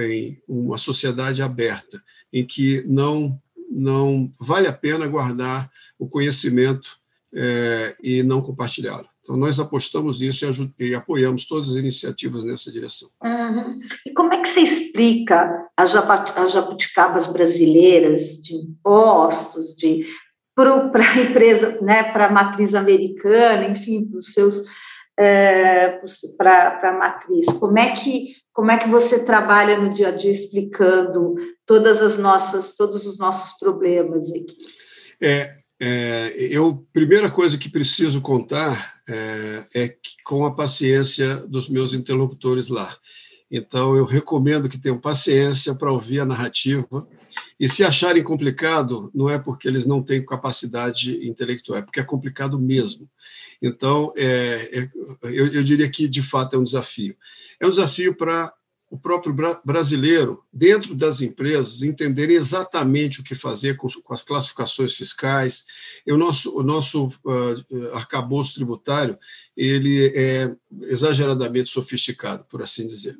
em 0.00 0.42
uma 0.48 0.78
sociedade 0.78 1.42
aberta, 1.42 2.02
em 2.32 2.44
que 2.44 2.82
não, 2.88 3.40
não 3.70 4.32
vale 4.40 4.66
a 4.66 4.72
pena 4.72 5.06
guardar 5.06 5.70
o 5.96 6.08
conhecimento 6.08 7.01
é, 7.34 7.94
e 8.02 8.22
não 8.22 8.42
compartilhá-la. 8.42 9.06
Então, 9.22 9.36
nós 9.36 9.60
apostamos 9.60 10.18
nisso 10.18 10.44
e, 10.78 10.90
e, 10.90 10.94
apoiamos 10.94 11.46
todas 11.46 11.70
as 11.70 11.76
iniciativas 11.76 12.42
nessa 12.44 12.72
direção. 12.72 13.08
Uhum. 13.22 13.80
E 14.04 14.12
como 14.12 14.34
é 14.34 14.40
que 14.40 14.48
você 14.48 14.60
explica 14.60 15.68
as, 15.76 15.92
jabuticabas 16.52 17.26
brasileiras 17.28 18.42
de 18.42 18.54
impostos, 18.54 19.76
de 19.76 20.04
para 20.54 21.12
a 21.12 21.20
empresa, 21.20 21.78
né, 21.80 22.02
para 22.12 22.26
a 22.26 22.30
matriz 22.30 22.74
americana, 22.74 23.68
enfim, 23.68 24.04
para 24.04 24.18
os 24.18 24.32
seus 24.32 24.64
é, 25.18 26.00
para 26.36 26.80
a 26.82 26.92
matriz. 26.92 27.46
Como 27.58 27.78
é 27.78 27.94
que 27.94 28.34
como 28.52 28.70
é 28.70 28.76
que 28.76 28.88
você 28.88 29.24
trabalha 29.24 29.78
no 29.78 29.94
dia 29.94 30.08
a 30.08 30.10
dia 30.10 30.30
explicando 30.30 31.36
todas 31.64 32.02
as 32.02 32.18
nossas 32.18 32.74
todos 32.74 33.06
os 33.06 33.18
nossos 33.18 33.58
problemas 33.58 34.30
aqui? 34.30 34.58
É, 35.22 35.48
é, 35.84 36.36
eu, 36.36 36.86
primeira 36.92 37.28
coisa 37.28 37.58
que 37.58 37.68
preciso 37.68 38.20
contar 38.20 39.02
é, 39.08 39.64
é 39.74 39.88
que, 39.88 40.12
com 40.24 40.44
a 40.44 40.54
paciência 40.54 41.34
dos 41.48 41.68
meus 41.68 41.92
interlocutores 41.92 42.68
lá. 42.68 42.96
Então, 43.50 43.96
eu 43.96 44.04
recomendo 44.04 44.68
que 44.68 44.78
tenham 44.78 44.96
paciência 44.96 45.74
para 45.74 45.90
ouvir 45.90 46.20
a 46.20 46.24
narrativa. 46.24 47.08
E 47.58 47.68
se 47.68 47.82
acharem 47.82 48.22
complicado, 48.22 49.10
não 49.12 49.28
é 49.28 49.40
porque 49.40 49.66
eles 49.66 49.84
não 49.84 50.00
têm 50.00 50.24
capacidade 50.24 51.26
intelectual, 51.26 51.80
é 51.80 51.82
porque 51.82 51.98
é 51.98 52.04
complicado 52.04 52.60
mesmo. 52.60 53.10
Então, 53.60 54.12
é, 54.16 54.78
é, 54.78 54.88
eu, 55.24 55.48
eu 55.48 55.64
diria 55.64 55.90
que, 55.90 56.06
de 56.06 56.22
fato, 56.22 56.54
é 56.54 56.58
um 56.60 56.64
desafio. 56.64 57.16
É 57.58 57.66
um 57.66 57.70
desafio 57.70 58.14
para 58.14 58.54
o 58.92 58.98
próprio 58.98 59.34
brasileiro, 59.64 60.44
dentro 60.52 60.94
das 60.94 61.22
empresas, 61.22 61.82
entenderem 61.82 62.36
exatamente 62.36 63.22
o 63.22 63.24
que 63.24 63.34
fazer 63.34 63.74
com, 63.74 63.88
as 64.10 64.22
classificações 64.22 64.94
fiscais. 64.94 65.64
O 66.06 66.18
nosso, 66.18 66.54
o 66.54 66.62
nosso 66.62 67.06
uh, 67.06 67.94
arcabouço 67.94 68.54
tributário 68.54 69.16
ele 69.56 70.12
é 70.14 70.54
exageradamente 70.82 71.70
sofisticado, 71.70 72.44
por 72.50 72.60
assim 72.60 72.86
dizer. 72.86 73.16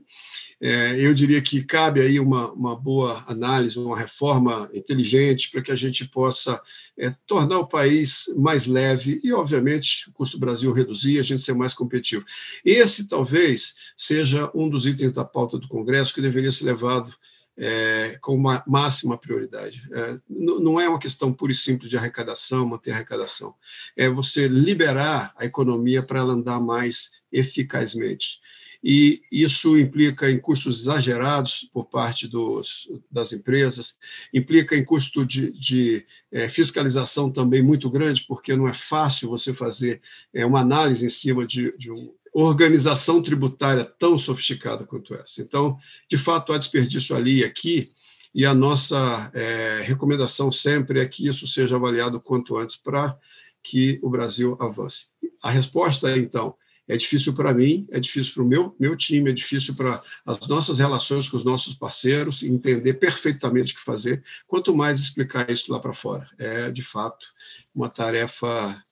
É, 0.64 1.04
eu 1.04 1.12
diria 1.12 1.42
que 1.42 1.64
cabe 1.64 2.00
aí 2.00 2.20
uma, 2.20 2.52
uma 2.52 2.76
boa 2.76 3.24
análise, 3.26 3.76
uma 3.76 3.98
reforma 3.98 4.70
inteligente 4.72 5.50
para 5.50 5.60
que 5.60 5.72
a 5.72 5.76
gente 5.76 6.06
possa 6.06 6.62
é, 6.96 7.12
tornar 7.26 7.58
o 7.58 7.66
país 7.66 8.32
mais 8.36 8.64
leve 8.64 9.20
e, 9.24 9.32
obviamente, 9.32 10.08
o 10.08 10.12
custo 10.12 10.36
do 10.36 10.40
Brasil 10.40 10.72
reduzir, 10.72 11.18
a 11.18 11.24
gente 11.24 11.42
ser 11.42 11.54
mais 11.54 11.74
competitivo. 11.74 12.24
Esse 12.64 13.08
talvez 13.08 13.74
seja 13.96 14.48
um 14.54 14.68
dos 14.68 14.86
itens 14.86 15.12
da 15.12 15.24
pauta 15.24 15.58
do 15.58 15.66
Congresso 15.66 16.14
que 16.14 16.22
deveria 16.22 16.52
ser 16.52 16.66
levado 16.66 17.12
é, 17.58 18.16
com 18.20 18.36
uma 18.36 18.62
máxima 18.64 19.18
prioridade. 19.18 19.82
É, 19.92 20.16
não 20.28 20.80
é 20.80 20.88
uma 20.88 21.00
questão 21.00 21.32
pura 21.32 21.50
e 21.50 21.56
simples 21.56 21.90
de 21.90 21.96
arrecadação, 21.96 22.68
manter 22.68 22.92
arrecadação. 22.92 23.52
É 23.96 24.08
você 24.08 24.46
liberar 24.46 25.34
a 25.36 25.44
economia 25.44 26.04
para 26.04 26.20
ela 26.20 26.34
andar 26.34 26.60
mais 26.60 27.10
eficazmente 27.32 28.40
e 28.82 29.22
isso 29.30 29.78
implica 29.78 30.30
em 30.30 30.38
custos 30.38 30.80
exagerados 30.80 31.68
por 31.72 31.84
parte 31.84 32.26
dos, 32.26 32.88
das 33.10 33.32
empresas, 33.32 33.96
implica 34.34 34.76
em 34.76 34.84
custo 34.84 35.24
de, 35.24 35.52
de 35.52 36.04
é, 36.32 36.48
fiscalização 36.48 37.30
também 37.30 37.62
muito 37.62 37.88
grande, 37.88 38.24
porque 38.26 38.56
não 38.56 38.66
é 38.66 38.74
fácil 38.74 39.28
você 39.28 39.54
fazer 39.54 40.00
é, 40.34 40.44
uma 40.44 40.60
análise 40.60 41.06
em 41.06 41.10
cima 41.10 41.46
de, 41.46 41.76
de 41.78 41.90
uma 41.90 42.10
organização 42.32 43.22
tributária 43.22 43.84
tão 43.84 44.18
sofisticada 44.18 44.84
quanto 44.84 45.14
essa. 45.14 45.42
Então, 45.42 45.78
de 46.08 46.18
fato, 46.18 46.52
há 46.52 46.58
desperdício 46.58 47.14
ali 47.14 47.40
e 47.40 47.44
aqui, 47.44 47.92
e 48.34 48.46
a 48.46 48.54
nossa 48.54 49.30
é, 49.34 49.82
recomendação 49.84 50.50
sempre 50.50 51.00
é 51.00 51.06
que 51.06 51.26
isso 51.26 51.46
seja 51.46 51.76
avaliado 51.76 52.20
quanto 52.20 52.56
antes 52.56 52.76
para 52.76 53.16
que 53.62 54.00
o 54.02 54.10
Brasil 54.10 54.56
avance. 54.58 55.08
A 55.42 55.50
resposta 55.50 56.16
então, 56.16 56.54
É 56.88 56.96
difícil 56.96 57.34
para 57.34 57.54
mim, 57.54 57.86
é 57.90 58.00
difícil 58.00 58.34
para 58.34 58.42
o 58.42 58.46
meu, 58.46 58.74
meu 58.78 58.96
time, 58.96 59.30
é 59.30 59.32
difícil 59.32 59.74
para 59.74 60.02
as 60.26 60.46
nossas 60.48 60.78
relações 60.78 61.28
com 61.28 61.36
os 61.36 61.44
nossos 61.44 61.74
parceiros, 61.74 62.42
entender 62.42 62.94
perfeitamente 62.94 63.72
o 63.72 63.76
que 63.76 63.84
fazer, 63.84 64.22
quanto 64.46 64.74
mais 64.74 64.98
explicar 64.98 65.48
isso 65.50 65.72
lá 65.72 65.78
para 65.78 65.92
fora. 65.92 66.26
É, 66.38 66.70
de 66.70 66.82
fato, 66.82 67.28
uma 67.74 67.88
tarefa 67.88 68.84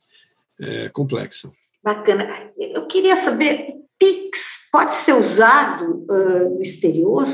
é, 0.60 0.88
complexa. 0.90 1.50
Bacana. 1.82 2.52
Eu 2.56 2.86
queria 2.86 3.16
saber, 3.16 3.74
Pix 3.98 4.60
pode 4.70 4.94
ser 4.94 5.14
usado 5.14 6.06
uh, 6.08 6.54
no 6.54 6.62
exterior? 6.62 7.26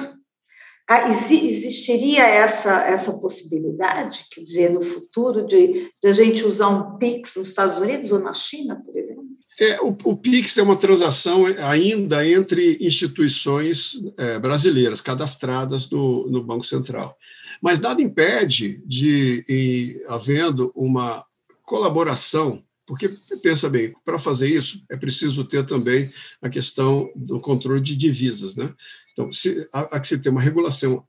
Ah, 0.88 1.08
existiria 1.08 2.24
essa, 2.24 2.80
essa 2.82 3.12
possibilidade, 3.18 4.24
quer 4.32 4.40
dizer, 4.42 4.70
no 4.70 4.82
futuro, 4.82 5.44
de, 5.44 5.90
de 6.00 6.08
a 6.08 6.12
gente 6.12 6.44
usar 6.44 6.68
um 6.68 6.96
Pix 6.96 7.34
nos 7.34 7.48
Estados 7.48 7.76
Unidos 7.76 8.12
ou 8.12 8.20
na 8.20 8.32
China, 8.32 8.80
por 8.84 8.96
exemplo? 8.96 9.05
É, 9.58 9.80
o, 9.80 9.96
o, 10.04 10.16
PIX 10.16 10.58
é 10.58 10.62
uma 10.62 10.76
transação 10.76 11.46
ainda 11.46 12.26
entre 12.28 12.76
instituições 12.80 13.94
é, 14.18 14.38
brasileiras 14.38 15.00
cadastradas 15.00 15.88
no, 15.88 16.30
no, 16.30 16.44
Banco 16.44 16.66
Central. 16.66 17.16
Mas 17.62 17.80
nada 17.80 18.02
impede 18.02 18.82
de, 18.86 19.44
em, 19.48 20.04
havendo 20.08 20.70
uma 20.74 21.24
colaboração, 21.62 22.62
porque, 22.86 23.08
pensa 23.42 23.68
bem, 23.70 23.94
para 24.04 24.18
fazer 24.18 24.48
isso 24.48 24.84
é 24.90 24.96
preciso 24.96 25.42
ter 25.44 25.64
também 25.64 26.12
a 26.42 26.50
questão 26.50 27.10
do 27.16 27.40
controle 27.40 27.80
de 27.80 27.96
divisas. 27.96 28.56
Né? 28.56 28.72
Então, 29.12 29.32
se, 29.32 29.66
há, 29.72 29.96
há 29.96 30.00
que 30.00 30.08
se 30.08 30.18
ter 30.18 30.28
uma 30.28 30.40
regulação 30.40 31.02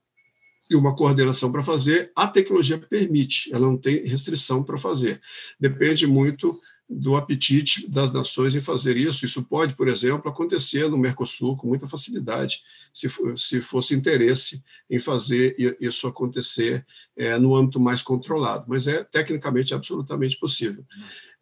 e 0.69 0.75
uma 0.75 0.95
coordenação 0.95 1.51
para 1.51 1.63
fazer, 1.63 2.11
a 2.15 2.27
tecnologia 2.27 2.77
permite, 2.77 3.53
ela 3.53 3.67
não 3.67 3.77
tem 3.77 4.05
restrição 4.05 4.63
para 4.63 4.77
fazer. 4.77 5.19
Depende 5.59 6.07
muito 6.07 6.59
do 6.89 7.17
apetite 7.17 7.89
das 7.89 8.13
nações 8.13 8.55
em 8.55 8.61
fazer 8.61 8.95
isso. 8.95 9.25
Isso 9.25 9.43
pode, 9.43 9.75
por 9.75 9.87
exemplo, 9.87 10.29
acontecer 10.29 10.89
no 10.89 10.97
Mercosul 10.97 11.57
com 11.57 11.67
muita 11.67 11.87
facilidade, 11.87 12.61
se, 12.93 13.09
se 13.35 13.61
fosse 13.61 13.93
interesse 13.93 14.63
em 14.89 14.99
fazer 14.99 15.55
isso 15.79 16.07
acontecer 16.07 16.85
é, 17.15 17.37
no 17.37 17.55
âmbito 17.55 17.79
mais 17.79 18.01
controlado. 18.01 18.65
Mas 18.67 18.87
é 18.87 19.03
tecnicamente 19.03 19.73
absolutamente 19.73 20.37
possível. 20.39 20.85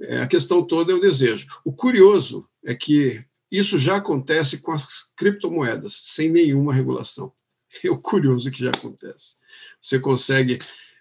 É, 0.01 0.21
a 0.21 0.27
questão 0.27 0.63
toda 0.63 0.91
é 0.91 0.95
o 0.95 1.01
desejo. 1.01 1.47
O 1.63 1.71
curioso 1.71 2.47
é 2.63 2.73
que 2.73 3.23
isso 3.51 3.77
já 3.77 3.97
acontece 3.97 4.57
com 4.57 4.71
as 4.71 5.11
criptomoedas, 5.15 5.93
sem 6.05 6.29
nenhuma 6.29 6.73
regulação. 6.73 7.31
É 7.83 7.89
o 7.89 7.97
curioso 7.97 8.49
que 8.49 8.63
já 8.63 8.71
acontece. 8.71 9.35
Você 9.79 9.99
consegue 9.99 10.57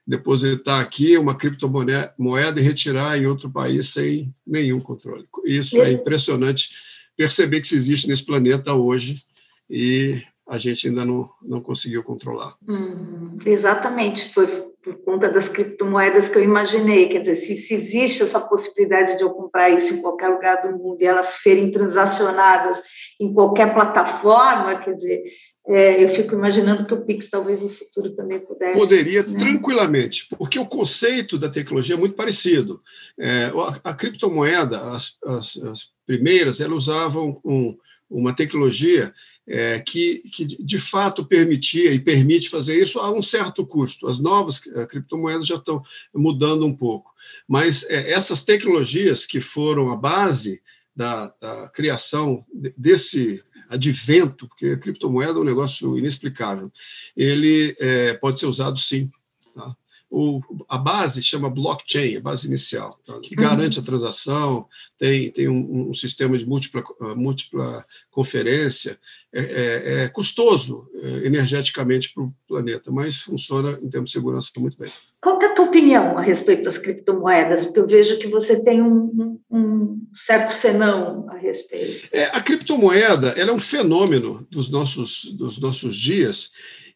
depositar 0.07 0.81
aqui 0.81 1.17
uma 1.17 1.35
criptomoeda 1.37 2.15
e 2.59 2.63
retirar 2.63 3.19
em 3.19 3.27
outro 3.27 3.51
país 3.51 3.93
sem 3.93 4.35
nenhum 4.47 4.81
controle. 4.81 5.27
Isso 5.45 5.81
é 5.81 5.91
impressionante 5.91 6.71
perceber 7.17 7.61
que 7.61 7.67
isso 7.67 7.75
existe 7.75 8.09
nesse 8.09 8.25
planeta 8.25 8.75
hoje 8.75 9.23
e 9.69 10.21
a 10.47 10.59
gente 10.59 10.89
ainda 10.89 11.05
não, 11.05 11.31
não 11.43 11.61
conseguiu 11.61 12.05
controlar. 12.05 12.55
Hum, 12.69 13.39
exatamente, 13.47 14.33
foi 14.35 14.47
por 14.83 14.97
conta 15.03 15.31
das 15.31 15.49
criptomoedas 15.49 16.29
que 16.29 16.37
eu 16.37 16.45
imaginei, 16.45 17.09
quer 17.09 17.21
dizer, 17.21 17.37
se, 17.37 17.57
se, 17.57 17.73
existe 17.73 18.23
essa 18.23 18.39
possibilidade 18.39 19.17
de 19.17 19.25
eu 19.25 19.31
comprar 19.31 19.71
isso 19.71 19.95
em 19.95 20.03
qualquer 20.03 20.29
lugar 20.29 20.61
do 20.61 20.77
mundo 20.77 21.01
e 21.01 21.07
elas 21.07 21.27
serem 21.43 21.71
transacionadas 21.71 22.83
em 23.19 23.33
qualquer 23.33 23.73
plataforma, 23.73 24.79
quer 24.83 24.95
dizer, 24.95 25.23
é, 25.67 26.05
eu 26.05 26.11
fico 26.11 26.35
imaginando 26.35 26.85
que 26.85 26.93
o 26.93 27.05
Pix 27.05 27.31
talvez 27.31 27.63
no 27.63 27.71
futuro 27.71 28.11
também 28.11 28.39
pudesse. 28.39 28.79
Poderia 28.79 29.23
né? 29.23 29.35
tranquilamente, 29.37 30.27
porque 30.37 30.59
o 30.59 30.67
conceito 30.67 31.39
da 31.39 31.49
tecnologia 31.49 31.95
é 31.95 31.99
muito 31.99 32.15
parecido. 32.15 32.83
É, 33.19 33.45
a, 33.47 33.91
a, 33.91 33.95
criptomoeda, 33.95 34.93
as, 34.93 35.17
as, 35.25 35.57
as, 35.57 35.91
primeiras, 36.07 36.61
elas 36.61 36.85
usavam 36.85 37.41
um, 37.43 37.75
uma 38.11 38.37
tecnologia 38.37 39.15
é, 39.47 39.81
que, 39.81 40.19
que, 40.31 40.45
de 40.45 40.79
fato 40.79 41.25
permitia 41.25 41.93
e 41.93 41.99
permite 41.99 42.51
fazer 42.51 42.79
isso 42.79 42.99
a 42.99 43.11
um 43.11 43.23
certo 43.23 43.67
custo. 43.67 44.07
As 44.07 44.19
novas 44.19 44.61
eh, 44.67 44.87
criptomoedas 44.87 45.47
já 45.47 45.57
estão 45.57 45.83
mudando 46.15 46.67
um 46.67 46.75
pouco, 46.75 47.11
mas 47.49 47.85
é, 47.89 48.13
essas 48.13 48.45
tecnologias 48.45 49.25
que 49.25 49.41
foram 49.41 49.91
a 49.91 49.97
base 49.97 50.63
da, 50.95 51.35
da 51.41 51.69
criação 51.71 52.45
desse 52.77 53.43
advento, 53.69 54.49
porque 54.49 54.67
a 54.67 54.79
criptomoeda 54.79 55.39
é 55.39 55.43
um 55.43 55.45
negócio 55.45 55.99
inexplicável, 55.99 56.73
ele 57.17 57.75
é, 57.79 58.15
pode 58.15 58.41
ser 58.41 58.47
usado 58.47 58.79
sim. 58.79 59.11
Tá? 59.55 59.77
O, 60.11 60.41
a 60.69 60.79
base 60.79 61.21
chama 61.23 61.51
blockchain, 61.51 62.17
a 62.17 62.21
base 62.21 62.47
inicial, 62.47 63.01
tá? 63.05 63.19
que 63.21 63.35
garante 63.35 63.81
a 63.81 63.83
transação, 63.83 64.69
tem, 64.97 65.31
tem 65.31 65.49
um, 65.49 65.91
um 65.91 65.95
sistema 65.95 66.39
de 66.39 66.47
múltipla, 66.47 66.85
múltipla 67.17 67.85
conferência, 68.11 68.99
é, 69.33 69.41
é, 69.41 70.05
é 70.05 70.09
custoso 70.09 70.89
é, 70.95 71.27
energeticamente 71.27 72.13
para 72.13 72.23
o 72.23 72.35
planeta, 72.47 72.93
mas 72.93 73.17
funciona 73.17 73.73
em 73.83 73.89
termos 73.89 74.11
de 74.11 74.15
segurança 74.15 74.53
muito 74.59 74.79
bem. 74.79 74.93
Qual 75.25 75.41
é 75.41 75.47
a 75.47 75.55
tua 75.55 75.65
opinião 75.65 76.19
a 76.19 76.21
respeito 76.21 76.65
das 76.65 76.77
criptomoedas? 76.77 77.65
Porque 77.65 77.81
eu 77.81 77.87
vejo 77.87 78.19
que 78.19 78.29
você 78.29 78.63
tem 78.63 78.83
um, 78.83 79.41
um 79.51 80.07
certo 80.15 80.53
senão 80.53 81.27
a 81.31 81.37
respeito. 81.39 82.11
É, 82.13 82.25
a 82.25 82.43
criptomoeda 82.43 83.29
ela 83.29 83.51
é 83.51 83.55
um 83.55 83.59
fenômeno 83.59 84.47
dos 84.51 84.69
nossos, 84.69 85.25
dos 85.33 85.59
nossos 85.59 85.97
dias 85.97 86.51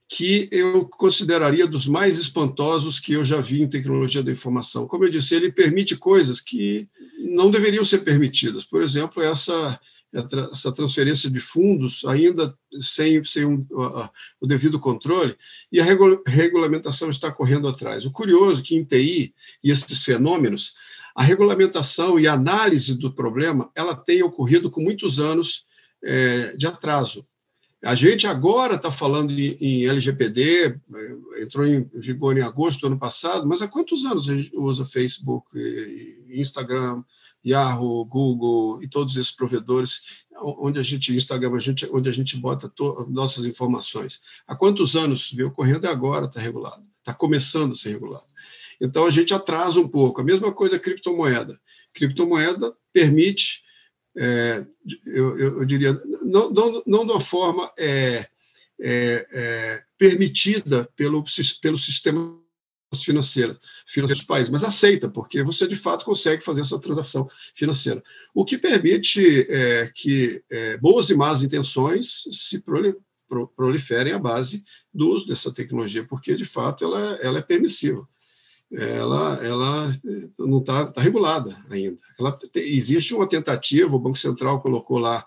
que 0.07 0.47
eu 0.53 0.87
consideraria 0.87 1.67
dos 1.67 1.89
mais 1.89 2.19
espantosos 2.19 3.01
que 3.01 3.15
eu 3.15 3.25
já 3.25 3.41
vi 3.41 3.63
em 3.63 3.69
tecnologia 3.69 4.23
da 4.23 4.31
informação. 4.31 4.87
Como 4.87 5.07
eu 5.07 5.11
disse, 5.11 5.35
ele 5.35 5.51
permite 5.51 5.97
coisas 5.97 6.39
que 6.39 6.87
não 7.19 7.51
deveriam 7.51 7.83
ser 7.83 8.01
permitidas. 8.01 8.63
Por 8.63 8.83
exemplo, 8.83 9.23
essa 9.23 9.81
essa 10.13 10.73
transferência 10.73 11.31
de 11.31 11.39
fundos 11.39 12.05
ainda 12.07 12.57
sem, 12.81 13.23
sem 13.25 13.45
um, 13.45 13.67
uh, 13.71 14.09
o 14.41 14.47
devido 14.47 14.81
controle, 14.81 15.37
e 15.71 15.81
a 15.81 15.85
regulamentação 16.27 17.11
está 17.11 17.31
correndo 17.31 17.69
atrás. 17.69 18.07
O 18.07 18.11
curioso 18.11 18.63
é 18.63 18.65
que 18.65 18.77
em 18.77 18.85
TI 18.85 19.35
e 19.63 19.71
esses 19.71 20.03
fenômenos, 20.03 20.75
a 21.15 21.23
regulamentação 21.23 22.19
e 22.19 22.27
a 22.27 22.33
análise 22.33 22.95
do 22.95 23.13
problema 23.13 23.71
ela 23.75 23.95
tem 23.95 24.23
ocorrido 24.23 24.71
com 24.71 24.81
muitos 24.81 25.19
anos 25.19 25.67
é, 26.03 26.57
de 26.57 26.67
atraso. 26.67 27.25
A 27.85 27.95
gente 27.95 28.27
agora 28.27 28.75
está 28.75 28.91
falando 28.91 29.31
em, 29.31 29.57
em 29.61 29.87
LGPD, 29.87 30.67
é, 30.67 31.43
entrou 31.43 31.67
em 31.67 31.89
vigor 31.95 32.37
em 32.37 32.43
agosto 32.43 32.81
do 32.81 32.87
ano 32.89 32.99
passado, 32.99 33.47
mas 33.47 33.63
há 33.63 33.69
quantos 33.69 34.05
anos 34.05 34.29
a 34.29 34.35
gente 34.35 34.51
usa 34.55 34.85
Facebook, 34.85 35.49
Instagram, 36.31 37.05
Yahoo, 37.51 38.05
Google 38.05 38.83
e 38.83 38.89
todos 38.89 39.17
esses 39.17 39.33
provedores 39.33 40.27
onde 40.41 40.79
a 40.79 40.83
gente 40.83 41.15
Instagram, 41.15 41.55
a 41.55 41.59
gente, 41.59 41.89
onde 41.93 42.09
a 42.09 42.13
gente 42.13 42.37
bota 42.37 42.73
nossas 43.09 43.45
informações. 43.45 44.21
Há 44.47 44.55
quantos 44.55 44.97
anos 44.97 45.33
vem 45.33 45.47
ocorrendo 45.47 45.87
e 45.87 45.91
agora 45.91 46.27
está 46.27 46.41
regulado, 46.41 46.85
está 46.99 47.13
começando 47.13 47.73
a 47.73 47.75
ser 47.75 47.91
regulado. 47.91 48.27
Então 48.81 49.07
a 49.07 49.11
gente 49.11 49.35
atrasa 49.35 49.81
um 49.81 49.89
pouco. 49.89 50.21
A 50.21 50.25
mesma 50.25 50.53
coisa 50.53 50.77
a 50.77 50.79
criptomoeda. 50.79 51.61
Criptomoeda 51.93 52.73
permite, 52.93 53.63
é, 54.17 54.65
eu, 55.07 55.39
eu, 55.39 55.59
eu, 55.59 55.65
diria, 55.65 56.01
não, 56.23 56.51
não, 56.51 56.83
não 56.87 57.07
de 57.07 57.13
uma 57.13 57.21
forma 57.21 57.71
é, 57.79 58.29
é, 58.81 59.27
é 59.33 59.83
permitida 59.97 60.89
pelo, 60.95 61.25
pelo 61.61 61.79
sistema 61.79 62.38
financeira, 62.97 63.59
dos 64.07 64.23
países, 64.23 64.51
mas 64.51 64.65
aceita, 64.65 65.11
porque 65.11 65.43
você 65.43 65.69
de 65.69 65.77
fato 65.77 66.05
consegue 66.05 66.43
fazer 66.43 66.63
essa 66.63 66.79
transação 66.79 67.27
financeira. 67.55 68.03
O 68.35 68.45
que 68.45 68.57
permite 68.57 69.47
é, 69.51 69.91
que 69.95 70.43
é, 70.51 70.79
boas 70.79 71.11
e 71.11 71.15
más 71.15 71.43
intenções 71.43 72.25
se 72.33 72.63
proliferem 73.57 74.15
à 74.15 74.19
base 74.19 74.63
do 74.93 75.11
uso 75.11 75.27
dessa 75.27 75.53
tecnologia, 75.53 76.05
porque 76.05 76.35
de 76.35 76.47
fato 76.47 76.85
ela, 76.85 77.19
ela 77.21 77.39
é 77.39 77.43
permissiva 77.43 78.09
ela, 78.71 79.39
ela 79.43 79.91
não 80.39 80.59
está 80.59 80.87
tá 80.87 81.01
regulada 81.01 81.57
ainda. 81.71 81.97
Ela, 82.19 82.37
existe 82.55 83.15
uma 83.15 83.27
tentativa, 83.27 83.97
o 83.97 83.99
Banco 83.99 84.19
Central 84.19 84.61
colocou 84.61 84.99
lá, 84.99 85.25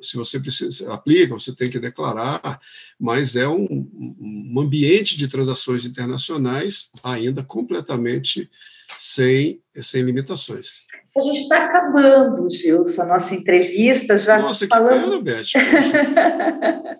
se 0.00 0.16
você 0.16 0.38
precisa, 0.38 0.92
aplica, 0.92 1.34
você 1.34 1.54
tem 1.54 1.68
que 1.68 1.80
declarar, 1.80 2.60
mas 2.98 3.34
é 3.34 3.48
um, 3.48 3.66
um 3.68 4.60
ambiente 4.60 5.16
de 5.16 5.26
transações 5.26 5.84
internacionais 5.84 6.88
ainda 7.02 7.42
completamente 7.42 8.48
sem, 8.96 9.60
sem 9.74 10.02
limitações. 10.02 10.84
A 11.16 11.20
gente 11.20 11.42
está 11.42 11.64
acabando, 11.64 12.48
Gilson, 12.50 13.02
a 13.02 13.06
nossa 13.06 13.34
entrevista 13.34 14.18
já. 14.18 14.38
Nossa, 14.40 14.66
falando... 14.68 15.24
que 15.24 15.32
pena, 15.32 15.36
Beth. 15.36 16.94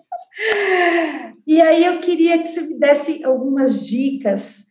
e 1.47 1.61
aí 1.61 1.85
eu 1.85 1.99
queria 1.99 2.41
que 2.41 2.47
você 2.47 2.61
me 2.61 2.77
desse 2.79 3.23
algumas 3.23 3.85
dicas 3.85 4.64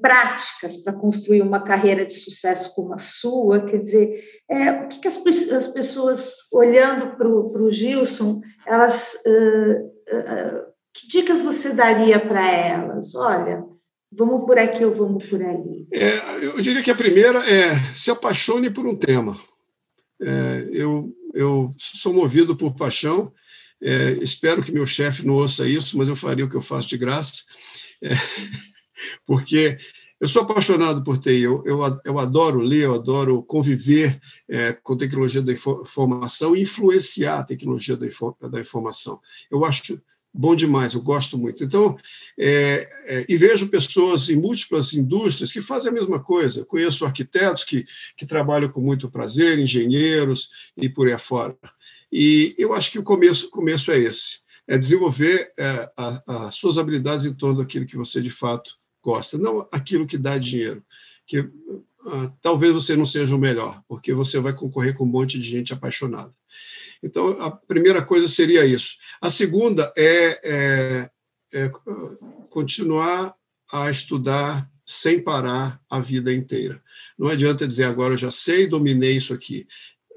práticas 0.00 0.76
para 0.78 0.92
construir 0.92 1.42
uma 1.42 1.62
carreira 1.62 2.04
de 2.04 2.14
sucesso 2.14 2.74
como 2.74 2.92
a 2.92 2.98
sua? 2.98 3.64
Quer 3.66 3.78
dizer, 3.78 4.24
é, 4.50 4.70
o 4.72 4.88
que, 4.88 5.00
que 5.00 5.08
as, 5.08 5.16
as, 5.50 5.68
pessoas, 5.68 6.34
olhando 6.52 7.16
para 7.16 7.28
o 7.28 7.70
Gilson, 7.70 8.40
elas, 8.66 9.14
uh, 9.26 10.16
uh, 10.16 10.64
que 10.92 11.08
dicas 11.08 11.42
você 11.42 11.70
daria 11.70 12.18
para 12.18 12.50
elas? 12.50 13.14
Olha, 13.14 13.64
vamos 14.12 14.44
por 14.44 14.58
aqui 14.58 14.84
ou 14.84 14.94
vamos 14.94 15.24
por 15.26 15.42
ali? 15.42 15.86
É, 15.92 16.44
eu 16.46 16.60
diria 16.60 16.82
que 16.82 16.90
a 16.90 16.96
primeira 16.96 17.38
é 17.48 17.76
se 17.94 18.10
apaixone 18.10 18.70
por 18.70 18.86
um 18.86 18.96
tema. 18.96 19.36
É, 20.20 20.68
eu, 20.72 21.12
eu 21.34 21.74
sou 21.78 22.12
movido 22.12 22.56
por 22.56 22.74
paixão, 22.74 23.32
é, 23.82 24.10
espero 24.22 24.62
que 24.62 24.72
meu 24.72 24.86
chefe 24.86 25.26
não 25.26 25.34
ouça 25.34 25.66
isso, 25.66 25.98
mas 25.98 26.08
eu 26.08 26.16
faria 26.16 26.44
o 26.44 26.48
que 26.48 26.56
eu 26.56 26.62
faço 26.62 26.88
de 26.88 26.96
graça, 26.96 27.42
é, 28.02 28.10
porque 29.26 29.78
eu 30.20 30.28
sou 30.28 30.42
apaixonado 30.42 31.02
por 31.02 31.18
TI, 31.18 31.42
eu, 31.42 31.62
eu, 31.66 31.80
eu 32.04 32.18
adoro 32.18 32.60
ler, 32.60 32.84
eu 32.84 32.94
adoro 32.94 33.42
conviver 33.42 34.18
é, 34.48 34.72
com 34.72 34.96
tecnologia 34.96 35.42
da 35.42 35.52
informação 35.52 36.56
e 36.56 36.62
influenciar 36.62 37.40
a 37.40 37.44
tecnologia 37.44 37.96
da, 37.96 38.06
da 38.48 38.60
informação. 38.60 39.20
Eu 39.50 39.64
acho 39.64 40.00
bom 40.32 40.56
demais, 40.56 40.94
eu 40.94 41.02
gosto 41.02 41.36
muito. 41.36 41.62
Então, 41.62 41.96
é, 42.38 42.88
é, 43.06 43.26
e 43.28 43.36
vejo 43.36 43.68
pessoas 43.68 44.30
em 44.30 44.36
múltiplas 44.36 44.94
indústrias 44.94 45.52
que 45.52 45.60
fazem 45.60 45.90
a 45.90 45.94
mesma 45.94 46.18
coisa. 46.18 46.60
Eu 46.60 46.66
conheço 46.66 47.04
arquitetos 47.04 47.62
que, 47.62 47.84
que 48.16 48.24
trabalham 48.24 48.70
com 48.70 48.80
muito 48.80 49.10
prazer, 49.10 49.58
engenheiros 49.58 50.72
e 50.76 50.88
por 50.88 51.06
aí 51.06 51.12
afora. 51.12 51.56
E 52.10 52.54
eu 52.56 52.72
acho 52.72 52.90
que 52.90 52.98
o 52.98 53.04
começo, 53.04 53.50
começo 53.50 53.90
é 53.90 53.98
esse, 53.98 54.40
é 54.66 54.78
desenvolver 54.78 55.52
é, 55.58 55.92
as 56.26 56.54
suas 56.54 56.78
habilidades 56.78 57.26
em 57.26 57.34
torno 57.34 57.58
daquilo 57.58 57.86
que 57.86 57.96
você 57.96 58.22
de 58.22 58.30
fato 58.30 58.82
gosta, 59.04 59.36
não 59.36 59.68
aquilo 59.70 60.06
que 60.06 60.16
dá 60.16 60.38
dinheiro, 60.38 60.82
que 61.26 61.46
ah, 62.06 62.32
talvez 62.40 62.72
você 62.72 62.96
não 62.96 63.04
seja 63.04 63.36
o 63.36 63.38
melhor, 63.38 63.82
porque 63.86 64.14
você 64.14 64.40
vai 64.40 64.54
concorrer 64.54 64.94
com 64.94 65.04
um 65.04 65.08
monte 65.08 65.38
de 65.38 65.46
gente 65.48 65.72
apaixonada. 65.72 66.34
Então, 67.02 67.40
a 67.42 67.50
primeira 67.50 68.02
coisa 68.02 68.26
seria 68.26 68.64
isso. 68.64 68.96
A 69.20 69.30
segunda 69.30 69.92
é, 69.94 70.40
é, 70.42 71.10
é 71.52 71.68
continuar 72.50 73.34
a 73.70 73.90
estudar 73.90 74.68
sem 74.82 75.20
parar 75.20 75.80
a 75.90 76.00
vida 76.00 76.32
inteira. 76.32 76.82
Não 77.18 77.28
adianta 77.28 77.66
dizer 77.66 77.84
agora 77.84 78.14
eu 78.14 78.18
já 78.18 78.30
sei, 78.30 78.66
dominei 78.66 79.16
isso 79.16 79.34
aqui. 79.34 79.66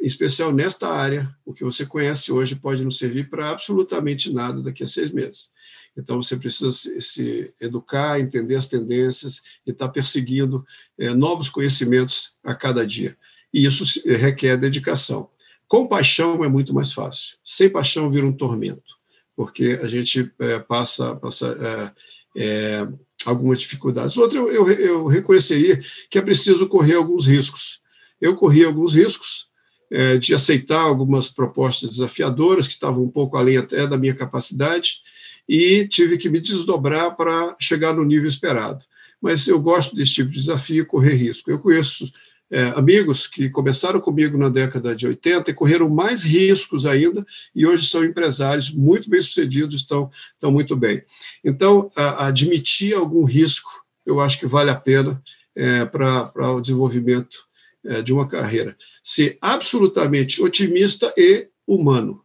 Em 0.02 0.06
especial 0.06 0.54
nesta 0.54 0.88
área, 0.88 1.30
o 1.46 1.54
que 1.54 1.64
você 1.64 1.86
conhece 1.86 2.32
hoje 2.32 2.56
pode 2.56 2.84
não 2.84 2.92
servir 2.92 3.30
para 3.30 3.50
absolutamente 3.50 4.32
nada 4.32 4.62
daqui 4.62 4.84
a 4.84 4.88
seis 4.88 5.12
meses. 5.12 5.52
Então, 5.98 6.22
você 6.22 6.38
precisa 6.38 6.72
se, 6.72 7.54
educar, 7.60 8.20
entender 8.20 8.56
as 8.56 8.68
tendências 8.68 9.42
e 9.66 9.72
estar 9.72 9.88
tá 9.88 9.92
perseguindo 9.92 10.64
é, 10.98 11.14
novos 11.14 11.50
conhecimentos 11.50 12.36
a 12.44 12.54
cada 12.54 12.86
dia. 12.86 13.18
E 13.54 13.66
isso 13.66 13.84
requer 14.06 14.58
dedicação. 14.58 15.30
Com 15.68 15.88
paixão 15.88 16.44
é 16.44 16.48
muito 16.48 16.74
mais 16.74 16.94
fácil. 16.94 17.38
Sem 17.44 17.70
paixão 17.70 18.10
vira 18.10 18.26
um 18.26 18.32
tormento, 18.32 18.96
porque 19.36 19.80
a 19.82 19.88
gente 19.88 20.32
é, 20.40 20.60
passa, 20.60 21.16
passa 21.16 21.94
é, 22.36 22.44
é, 22.44 22.88
algumas 23.26 23.60
dificuldades. 23.60 24.16
Outra, 24.16 24.38
eu, 24.38 24.52
eu, 24.52 24.70
eu, 24.72 25.08
reconheceria 25.08 25.82
que 26.10 26.18
é 26.18 26.22
preciso 26.22 26.68
correr 26.68 26.96
alguns 26.96 27.26
riscos. 27.26 27.82
Eu 28.22 28.36
corri 28.36 28.64
alguns 28.64 28.94
riscos 28.94 29.48
é, 29.92 30.18
de 30.18 30.34
aceitar 30.34 30.82
algumas 30.82 31.28
propostas 31.28 31.90
desafiadoras, 31.90 32.68
que 32.68 32.74
estavam 32.74 33.04
um 33.04 33.10
pouco 33.10 33.38
além 33.38 33.58
até 33.58 33.86
da 33.88 33.98
minha 33.98 34.16
capacidade, 34.16 35.02
e 35.48 35.88
tive 35.88 36.18
que 36.18 36.30
me 36.30 36.40
desdobrar 36.40 37.16
para 37.16 37.56
chegar 37.60 37.94
no 37.94 38.04
nível 38.04 38.28
esperado. 38.28 38.84
Mas 39.22 39.48
eu 39.48 39.60
gosto 39.60 39.96
desse 39.96 40.16
tipo 40.16 40.30
de 40.30 40.40
desafio, 40.40 40.86
correr 40.86 41.16
risco. 41.16 41.50
Eu 41.50 41.60
conheço 41.60 42.12
é, 42.50 42.64
amigos 42.76 43.28
que 43.28 43.50
começaram 43.50 44.00
comigo 44.00 44.38
na 44.38 44.50
década 44.50 44.96
de 44.96 45.06
80 45.06 45.52
e 45.52 45.54
correram 45.54 45.90
mais 45.90 46.24
riscos 46.24 46.86
ainda 46.86 47.26
e 47.54 47.66
hoje 47.66 47.88
são 47.88 48.04
empresários 48.04 48.72
muito 48.72 49.10
bem-sucedidos, 49.10 49.82
estão, 49.82 50.10
estão 50.34 50.52
muito 50.52 50.76
bem. 50.76 51.04
Então, 51.44 51.90
a, 51.96 52.28
admitir 52.28 52.94
algum 52.94 53.24
risco, 53.24 53.70
eu 54.06 54.22
acho 54.22 54.40
que 54.40 54.46
vale 54.46 54.72
a 54.72 54.76
pena 54.76 55.22
é, 55.56 55.86
para 55.86 56.54
o 56.54 56.62
desenvolvimento 56.62 57.48
é, 57.86 58.02
de 58.02 58.14
uma 58.14 58.28
carreira. 58.28 58.78
Ser 59.04 59.38
absolutamente 59.42 60.42
otimista 60.42 61.14
e 61.18 61.50
humano. 61.68 62.22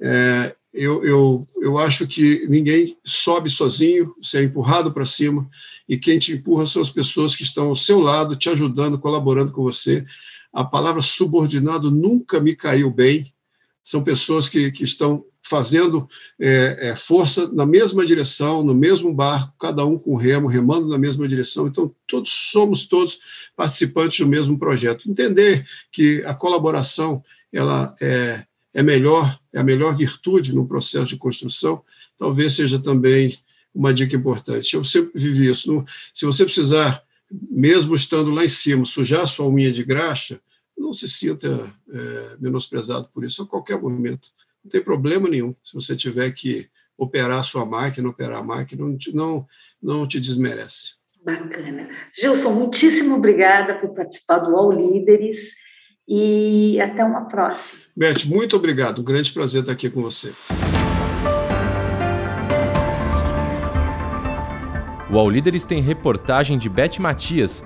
É, 0.00 0.54
eu, 0.78 1.04
eu, 1.04 1.48
eu 1.60 1.78
acho 1.78 2.06
que 2.06 2.46
ninguém 2.48 2.96
sobe 3.04 3.50
sozinho, 3.50 4.14
você 4.22 4.38
é 4.38 4.42
empurrado 4.44 4.92
para 4.92 5.04
cima, 5.04 5.48
e 5.88 5.98
quem 5.98 6.18
te 6.18 6.32
empurra 6.32 6.66
são 6.66 6.80
as 6.80 6.90
pessoas 6.90 7.34
que 7.34 7.42
estão 7.42 7.68
ao 7.68 7.76
seu 7.76 8.00
lado, 8.00 8.36
te 8.36 8.48
ajudando, 8.48 8.98
colaborando 8.98 9.50
com 9.50 9.62
você. 9.62 10.06
A 10.52 10.64
palavra 10.64 11.02
subordinado 11.02 11.90
nunca 11.90 12.38
me 12.40 12.54
caiu 12.54 12.90
bem, 12.90 13.26
são 13.82 14.04
pessoas 14.04 14.48
que, 14.48 14.70
que 14.70 14.84
estão 14.84 15.24
fazendo 15.42 16.06
é, 16.38 16.90
é, 16.90 16.96
força 16.96 17.50
na 17.52 17.66
mesma 17.66 18.04
direção, 18.06 18.62
no 18.62 18.74
mesmo 18.74 19.12
barco, 19.12 19.54
cada 19.58 19.84
um 19.84 19.98
com 19.98 20.14
remo, 20.14 20.46
remando 20.46 20.88
na 20.88 20.98
mesma 20.98 21.26
direção. 21.26 21.66
Então, 21.66 21.92
todos 22.06 22.30
somos 22.30 22.86
todos 22.86 23.18
participantes 23.56 24.20
do 24.20 24.26
mesmo 24.26 24.58
projeto. 24.58 25.10
Entender 25.10 25.66
que 25.90 26.22
a 26.26 26.34
colaboração 26.34 27.22
ela 27.52 27.94
é, 28.00 28.44
é 28.78 28.82
melhor, 28.82 29.36
é 29.52 29.58
a 29.58 29.64
melhor 29.64 29.92
virtude 29.92 30.54
no 30.54 30.64
processo 30.64 31.06
de 31.06 31.16
construção, 31.16 31.82
talvez 32.16 32.54
seja 32.54 32.78
também 32.78 33.36
uma 33.74 33.92
dica 33.92 34.14
importante. 34.14 34.74
Eu 34.74 34.84
sempre 34.84 35.20
vivi 35.20 35.50
isso. 35.50 35.84
Se 36.14 36.24
você 36.24 36.44
precisar, 36.44 37.02
mesmo 37.50 37.96
estando 37.96 38.30
lá 38.30 38.44
em 38.44 38.48
cima, 38.48 38.84
sujar 38.84 39.26
sua 39.26 39.48
unha 39.48 39.72
de 39.72 39.82
graxa, 39.82 40.40
não 40.78 40.92
se 40.92 41.08
sinta 41.08 41.48
é, 41.90 42.36
menosprezado 42.38 43.08
por 43.12 43.24
isso 43.24 43.42
a 43.42 43.48
qualquer 43.48 43.82
momento. 43.82 44.28
Não 44.62 44.70
tem 44.70 44.80
problema 44.80 45.28
nenhum. 45.28 45.52
Se 45.60 45.74
você 45.74 45.96
tiver 45.96 46.30
que 46.30 46.68
operar 46.96 47.40
a 47.40 47.42
sua 47.42 47.66
máquina, 47.66 48.08
operar 48.08 48.38
a 48.38 48.44
máquina, 48.44 48.86
não 48.86 48.96
te, 48.96 49.12
não, 49.12 49.44
não 49.82 50.06
te 50.06 50.20
desmerece. 50.20 50.98
Bacana. 51.24 51.88
Gilson, 52.14 52.52
muitíssimo 52.52 53.16
obrigada 53.16 53.74
por 53.80 53.92
participar 53.92 54.38
do 54.38 54.56
All 54.56 54.70
Líderes 54.70 55.66
e 56.08 56.80
até 56.80 57.04
uma 57.04 57.22
próxima. 57.22 57.80
Beth, 57.94 58.24
muito 58.24 58.56
obrigado. 58.56 59.00
Um 59.00 59.04
grande 59.04 59.32
prazer 59.32 59.60
estar 59.60 59.72
aqui 59.72 59.90
com 59.90 60.00
você. 60.00 60.32
O 65.10 65.18
All 65.18 65.28
Líderes 65.28 65.64
tem 65.64 65.82
reportagem 65.82 66.56
de 66.56 66.68
Beth 66.68 66.98
Matias, 66.98 67.64